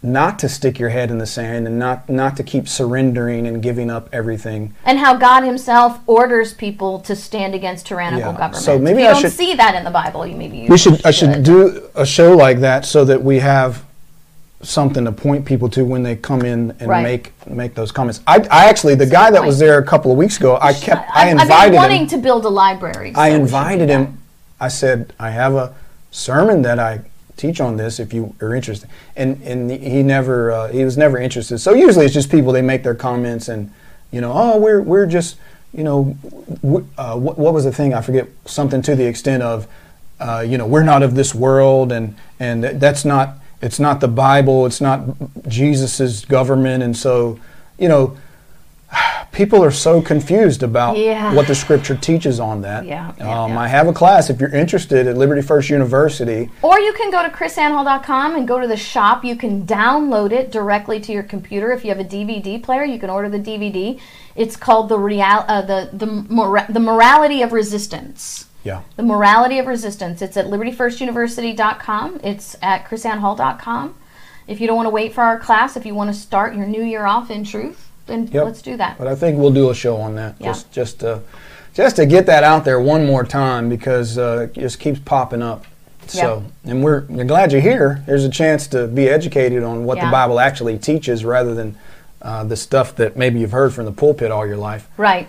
not 0.04 0.38
to 0.40 0.48
stick 0.50 0.78
your 0.78 0.90
head 0.90 1.10
in 1.10 1.16
the 1.18 1.26
sand 1.26 1.66
and 1.66 1.78
not 1.78 2.08
not 2.10 2.36
to 2.36 2.42
keep 2.42 2.68
surrendering 2.68 3.46
and 3.46 3.62
giving 3.62 3.90
up 3.90 4.08
everything. 4.12 4.74
And 4.84 4.98
how 4.98 5.14
God 5.16 5.42
Himself 5.44 5.98
orders 6.06 6.52
people 6.52 6.98
to 7.00 7.16
stand 7.16 7.54
against 7.54 7.86
tyrannical 7.86 8.32
Yeah. 8.32 8.38
government. 8.38 8.56
So 8.62 8.78
maybe 8.78 8.98
if 8.98 9.04
you 9.04 9.08
I 9.08 9.12
don't 9.14 9.22
should- 9.22 9.32
see 9.32 9.54
that 9.54 9.74
in 9.74 9.82
the 9.84 9.90
Bible, 9.90 10.26
you 10.26 10.36
maybe 10.36 10.58
you 10.58 10.68
We 10.68 10.76
should 10.78 11.04
I 11.06 11.10
should 11.10 11.42
do 11.42 11.88
a 11.94 12.04
show 12.04 12.36
like 12.36 12.60
that 12.60 12.84
so 12.84 13.04
that 13.06 13.24
we 13.24 13.38
have 13.38 13.82
something 14.62 15.04
to 15.04 15.12
point 15.12 15.44
people 15.44 15.68
to 15.70 15.84
when 15.84 16.02
they 16.02 16.16
come 16.16 16.42
in 16.42 16.74
and 16.80 16.88
Right. 16.88 17.02
make 17.02 17.32
make 17.48 17.74
those 17.74 17.90
comments. 17.90 18.20
I, 18.26 18.36
I 18.50 18.66
actually 18.68 18.94
the 18.96 19.06
guy 19.06 19.30
that 19.30 19.44
was 19.44 19.58
there 19.58 19.78
a 19.78 19.84
couple 19.84 20.10
of 20.12 20.18
weeks 20.18 20.36
ago, 20.38 20.58
I 20.60 20.72
kept 20.74 21.08
I 21.14 21.30
I've, 21.30 21.36
I've 21.36 21.42
invited 21.42 21.70
been 21.70 21.76
wanting 21.80 22.00
him. 22.02 22.06
to 22.08 22.18
build 22.18 22.44
a 22.44 22.48
library. 22.50 23.12
so 23.14 23.20
I 23.20 23.30
should 23.30 23.40
invited 23.40 23.88
him. 23.88 24.18
I 24.60 24.68
said, 24.68 25.12
I 25.18 25.30
have 25.30 25.54
a 25.54 25.74
sermon 26.10 26.62
that 26.62 26.78
I 26.78 27.00
teach 27.36 27.60
on 27.60 27.76
this 27.76 27.98
if 27.98 28.12
you 28.12 28.34
are 28.40 28.54
interested. 28.54 28.88
And 29.16 29.42
and 29.42 29.70
he 29.70 30.02
never 30.02 30.52
uh, 30.52 30.68
he 30.68 30.84
was 30.84 30.96
never 30.96 31.18
interested. 31.18 31.58
So 31.58 31.74
usually 31.74 32.04
it's 32.04 32.14
just 32.14 32.30
people 32.30 32.52
they 32.52 32.62
make 32.62 32.82
their 32.82 32.94
comments 32.94 33.48
and 33.48 33.70
you 34.10 34.20
know 34.20 34.32
oh 34.34 34.58
we're 34.58 34.80
we're 34.80 35.06
just 35.06 35.36
you 35.72 35.84
know 35.84 36.16
w- 36.62 36.86
uh, 36.96 37.16
what, 37.16 37.38
what 37.38 37.54
was 37.54 37.64
the 37.64 37.72
thing 37.72 37.94
I 37.94 38.00
forget 38.00 38.28
something 38.44 38.82
to 38.82 38.94
the 38.94 39.06
extent 39.06 39.42
of 39.42 39.66
uh, 40.20 40.44
you 40.46 40.56
know 40.58 40.66
we're 40.66 40.84
not 40.84 41.02
of 41.02 41.14
this 41.14 41.34
world 41.34 41.90
and 41.92 42.16
and 42.38 42.64
that's 42.64 43.04
not 43.04 43.36
it's 43.60 43.80
not 43.80 44.00
the 44.00 44.08
Bible 44.08 44.66
it's 44.66 44.80
not 44.80 45.00
Jesus's 45.48 46.24
government 46.24 46.82
and 46.82 46.96
so 46.96 47.40
you 47.78 47.88
know 47.88 48.16
people 49.34 49.62
are 49.62 49.70
so 49.70 50.00
confused 50.00 50.62
about 50.62 50.96
Yeah. 50.96 51.34
what 51.34 51.46
the 51.46 51.54
scripture 51.54 51.96
teaches 51.96 52.40
on 52.40 52.62
that. 52.62 52.86
Yeah, 52.86 53.12
yeah, 53.18 53.42
um, 53.42 53.52
yeah. 53.52 53.60
I 53.60 53.68
have 53.68 53.88
a 53.88 53.92
class 53.92 54.30
if 54.30 54.40
you're 54.40 54.54
interested 54.54 55.06
at 55.06 55.18
Liberty 55.18 55.42
First 55.42 55.68
University. 55.68 56.50
Or 56.62 56.80
you 56.80 56.92
can 56.94 57.10
go 57.10 57.22
to 57.22 57.28
krisannehall.com 57.28 58.36
and 58.36 58.48
go 58.48 58.60
to 58.60 58.66
the 58.66 58.76
shop. 58.76 59.24
You 59.24 59.36
can 59.36 59.66
download 59.66 60.32
it 60.32 60.50
directly 60.50 61.00
to 61.00 61.12
your 61.12 61.24
computer. 61.24 61.72
If 61.72 61.84
you 61.84 61.90
have 61.90 62.00
a 62.00 62.04
DVD 62.04 62.62
player, 62.62 62.84
you 62.84 62.98
can 62.98 63.10
order 63.10 63.28
the 63.28 63.38
DVD. 63.40 63.98
It's 64.36 64.56
called 64.56 64.88
the 64.88 64.98
real 64.98 65.44
uh, 65.48 65.62
the 65.62 65.90
the, 65.92 66.06
mora- 66.06 66.66
the 66.68 66.80
morality 66.80 67.42
of 67.42 67.52
resistance. 67.52 68.46
Yeah. 68.62 68.80
The 68.96 69.02
morality 69.02 69.58
of 69.58 69.66
resistance. 69.66 70.22
It's 70.22 70.36
at 70.38 70.46
libertyfirstuniversity.com. 70.46 72.20
It's 72.22 72.56
at 72.62 72.86
krisannehall.com. 72.86 73.94
If 74.46 74.60
you 74.60 74.66
don't 74.66 74.76
want 74.76 74.86
to 74.86 74.90
wait 74.90 75.12
for 75.14 75.22
our 75.22 75.38
class, 75.38 75.76
if 75.76 75.84
you 75.86 75.94
want 75.94 76.12
to 76.14 76.18
start 76.18 76.54
your 76.54 76.66
new 76.66 76.82
year 76.82 77.06
off 77.06 77.30
in 77.30 77.44
truth, 77.44 77.90
then 78.06 78.28
Yep. 78.32 78.44
let's 78.44 78.62
do 78.62 78.76
that. 78.76 78.98
But 78.98 79.06
I 79.06 79.14
think 79.14 79.38
we'll 79.38 79.50
do 79.52 79.70
a 79.70 79.74
show 79.74 79.96
on 79.96 80.14
that. 80.16 80.34
Yeah. 80.38 80.48
Just 80.48 80.72
just 80.72 81.00
to, 81.00 81.20
just 81.74 81.96
to 81.96 82.06
get 82.06 82.26
that 82.26 82.44
out 82.44 82.64
there 82.64 82.80
one 82.80 83.04
more 83.06 83.24
time 83.24 83.68
because 83.68 84.18
uh, 84.18 84.48
it 84.54 84.60
just 84.60 84.78
keeps 84.78 84.98
popping 85.00 85.42
up. 85.42 85.64
So, 86.06 86.44
and 86.64 86.84
we're, 86.84 87.04
we're 87.08 87.24
glad 87.24 87.50
you're 87.50 87.62
here. 87.62 88.02
There's 88.06 88.24
a 88.24 88.30
chance 88.30 88.66
to 88.68 88.86
be 88.86 89.08
educated 89.08 89.62
on 89.62 89.86
what 89.86 89.96
Yeah. 89.96 90.04
the 90.06 90.10
Bible 90.12 90.38
actually 90.38 90.76
teaches 90.76 91.24
rather 91.24 91.54
than 91.54 91.78
uh, 92.20 92.44
the 92.44 92.56
stuff 92.56 92.94
that 92.96 93.16
maybe 93.16 93.40
you've 93.40 93.52
heard 93.52 93.72
from 93.72 93.86
the 93.86 93.92
pulpit 93.92 94.30
all 94.30 94.46
your 94.46 94.58
life. 94.58 94.86
Right. 94.98 95.28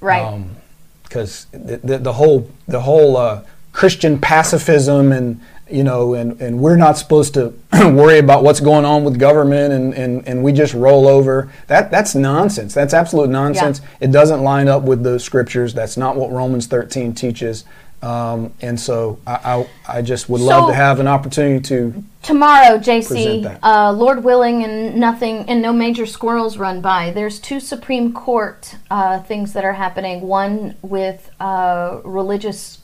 Right. 0.00 0.24
Um, 0.24 0.56
because 1.04 1.46
the, 1.52 1.76
the, 1.78 1.98
the 1.98 2.12
whole 2.14 2.50
the 2.66 2.80
whole 2.80 3.16
uh, 3.16 3.42
Christian 3.72 4.18
pacifism 4.18 5.12
and 5.12 5.40
you 5.70 5.84
know 5.84 6.14
and, 6.14 6.40
and 6.40 6.60
we're 6.60 6.76
not 6.76 6.98
supposed 6.98 7.34
to 7.34 7.54
worry 7.72 8.18
about 8.18 8.42
what's 8.42 8.60
going 8.60 8.84
on 8.84 9.04
with 9.04 9.18
government 9.18 9.72
and, 9.72 9.94
and, 9.94 10.26
and 10.26 10.42
we 10.42 10.52
just 10.52 10.74
roll 10.74 11.06
over. 11.06 11.52
That 11.66 11.90
that's 11.90 12.14
nonsense. 12.14 12.74
That's 12.74 12.94
absolute 12.94 13.30
nonsense. 13.30 13.80
It 14.00 14.10
doesn't 14.12 14.42
line 14.42 14.68
up 14.68 14.82
with 14.82 15.02
the 15.02 15.18
scriptures. 15.18 15.74
That's 15.74 15.96
not 15.96 16.16
what 16.16 16.30
Romans 16.30 16.66
13 16.66 17.14
teaches. 17.14 17.64
Um, 18.00 18.54
and 18.60 18.78
so 18.78 19.18
I, 19.26 19.66
I, 19.88 19.96
I 19.98 20.02
just 20.02 20.28
would 20.28 20.40
love 20.40 20.68
to 20.68 20.74
have 20.74 21.00
an 21.00 21.08
opportunity 21.08 21.60
to 21.64 22.04
Tomorrow, 22.22 22.78
JC, 22.78 23.58
uh, 23.62 23.92
Lord 23.92 24.22
willing, 24.22 24.62
and 24.62 24.96
nothing, 24.96 25.48
and 25.48 25.62
no 25.62 25.72
major 25.72 26.04
squirrels 26.04 26.58
run 26.58 26.80
by. 26.80 27.10
There's 27.10 27.40
two 27.40 27.58
Supreme 27.58 28.12
Court 28.12 28.74
uh, 28.90 29.20
things 29.20 29.54
that 29.54 29.64
are 29.64 29.72
happening. 29.72 30.20
One 30.20 30.76
with 30.82 31.30
uh, 31.40 32.00
religious 32.04 32.80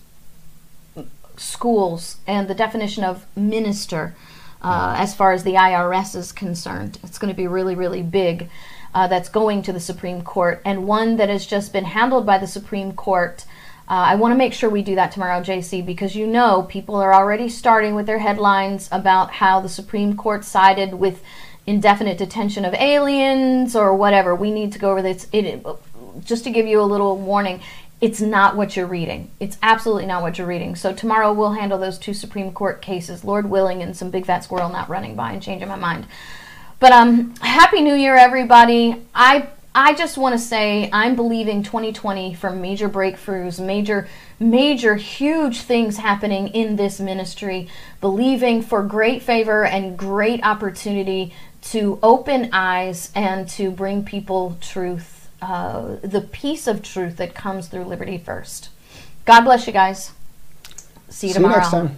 schools 1.37 2.17
and 2.27 2.49
the 2.49 2.55
definition 2.55 3.05
of 3.05 3.27
minister, 3.37 4.15
uh, 4.63 4.95
as 4.97 5.15
far 5.15 5.33
as 5.33 5.45
the 5.45 5.55
IRS 5.55 6.17
is 6.17 6.33
concerned. 6.33 6.99
It's 7.03 7.19
going 7.19 7.33
to 7.33 7.37
be 7.37 7.47
really, 7.47 7.75
really 7.75 8.03
big. 8.03 8.49
Uh, 8.95 9.09
that's 9.09 9.29
going 9.29 9.61
to 9.61 9.73
the 9.73 9.81
Supreme 9.81 10.23
Court, 10.23 10.63
and 10.65 10.87
one 10.87 11.17
that 11.17 11.29
has 11.29 11.45
just 11.45 11.73
been 11.73 11.85
handled 11.85 12.25
by 12.25 12.39
the 12.39 12.47
Supreme 12.47 12.93
Court. 12.93 13.45
Uh, 13.89 14.07
I 14.07 14.15
want 14.15 14.33
to 14.33 14.39
make 14.39 14.53
sure 14.53 14.71
we 14.71 14.83
do 14.83 14.95
that 14.95 15.11
tomorrow, 15.11 15.41
JC, 15.41 15.85
because 15.85 16.15
you 16.15 16.29
know 16.29 16.63
people 16.63 16.95
are 16.95 17.13
already 17.13 17.49
starting 17.49 17.97
with 17.97 18.07
their 18.07 18.21
headlines 18.21 18.89
about 18.93 19.33
how 19.33 19.61
the 19.61 19.69
Supreme 19.69 20.17
Court 20.17 20.45
sided 20.45 20.95
with 20.95 21.25
indefinite 21.67 22.19
detention 22.19 22.65
of 22.65 22.73
aliens 22.75 23.75
or 23.75 23.97
whatever. 23.97 24.35
We 24.35 24.51
need 24.51 24.73
to 24.73 24.79
go 24.79 24.93
over 24.93 25.03
this. 25.03 25.27
It, 25.33 25.67
just 26.21 26.45
to 26.45 26.51
give 26.51 26.67
you 26.67 26.81
a 26.81 26.83
little 26.83 27.17
warning, 27.17 27.61
it's 28.01 28.21
not 28.21 28.57
what 28.57 28.77
you're 28.77 28.87
reading. 28.87 29.31
It's 29.41 29.57
absolutely 29.63 30.07
not 30.07 30.23
what 30.23 30.39
you're 30.39 30.47
reading. 30.47 30.77
So 30.77 30.93
tomorrow 30.93 31.33
we'll 31.33 31.53
handle 31.53 31.79
those 31.79 31.99
two 31.99 32.15
Supreme 32.15 32.53
Court 32.53 32.83
cases, 32.83 33.25
Lord 33.25 33.49
willing, 33.49 33.83
and 33.83 33.97
some 33.97 34.11
big 34.11 34.27
fat 34.27 34.45
squirrel 34.45 34.69
not 34.69 34.89
running 34.89 35.17
by 35.17 35.33
and 35.33 35.43
changing 35.43 35.69
my 35.69 35.77
mind. 35.77 36.07
But 36.81 36.93
um, 36.93 37.35
happy 37.37 37.81
New 37.81 37.95
Year, 37.95 38.17
everybody! 38.17 39.03
I 39.15 39.49
I 39.77 39.93
just 39.95 40.17
want 40.17 40.35
to 40.35 40.39
say 40.39 40.89
I'm 40.93 41.17
believing 41.17 41.65
2020 41.65 42.35
for 42.35 42.51
major 42.51 42.89
breakthroughs, 42.89 43.59
major, 43.59 44.07
major, 44.39 44.95
huge 44.95 45.63
things 45.63 45.97
happening 45.97 46.49
in 46.49 46.77
this 46.77 47.01
ministry. 47.01 47.69
Believing 48.01 48.63
for 48.63 48.85
great 48.85 49.23
favor 49.23 49.65
and 49.65 49.99
great 49.99 50.45
opportunity 50.45 51.35
to 51.63 51.99
open 52.05 52.51
eyes 52.53 53.11
and 53.17 53.49
to 53.49 53.73
bring 53.73 54.05
people 54.05 54.57
truth, 54.61 55.14
uh, 55.45 55.97
the 56.03 56.23
piece 56.23 56.67
of 56.67 56.83
truth 56.83 57.19
that 57.19 57.35
comes 57.35 57.69
through 57.69 57.85
Liberty 57.85 58.17
First. 58.17 58.71
God 59.27 59.43
bless 59.43 59.67
you 59.67 59.73
guys. 59.73 60.13
See 61.09 61.29
you 61.29 61.29
see 61.29 61.29
you 61.29 61.35
tomorrow. 61.35 61.59
next 61.59 61.71
time. 61.71 61.97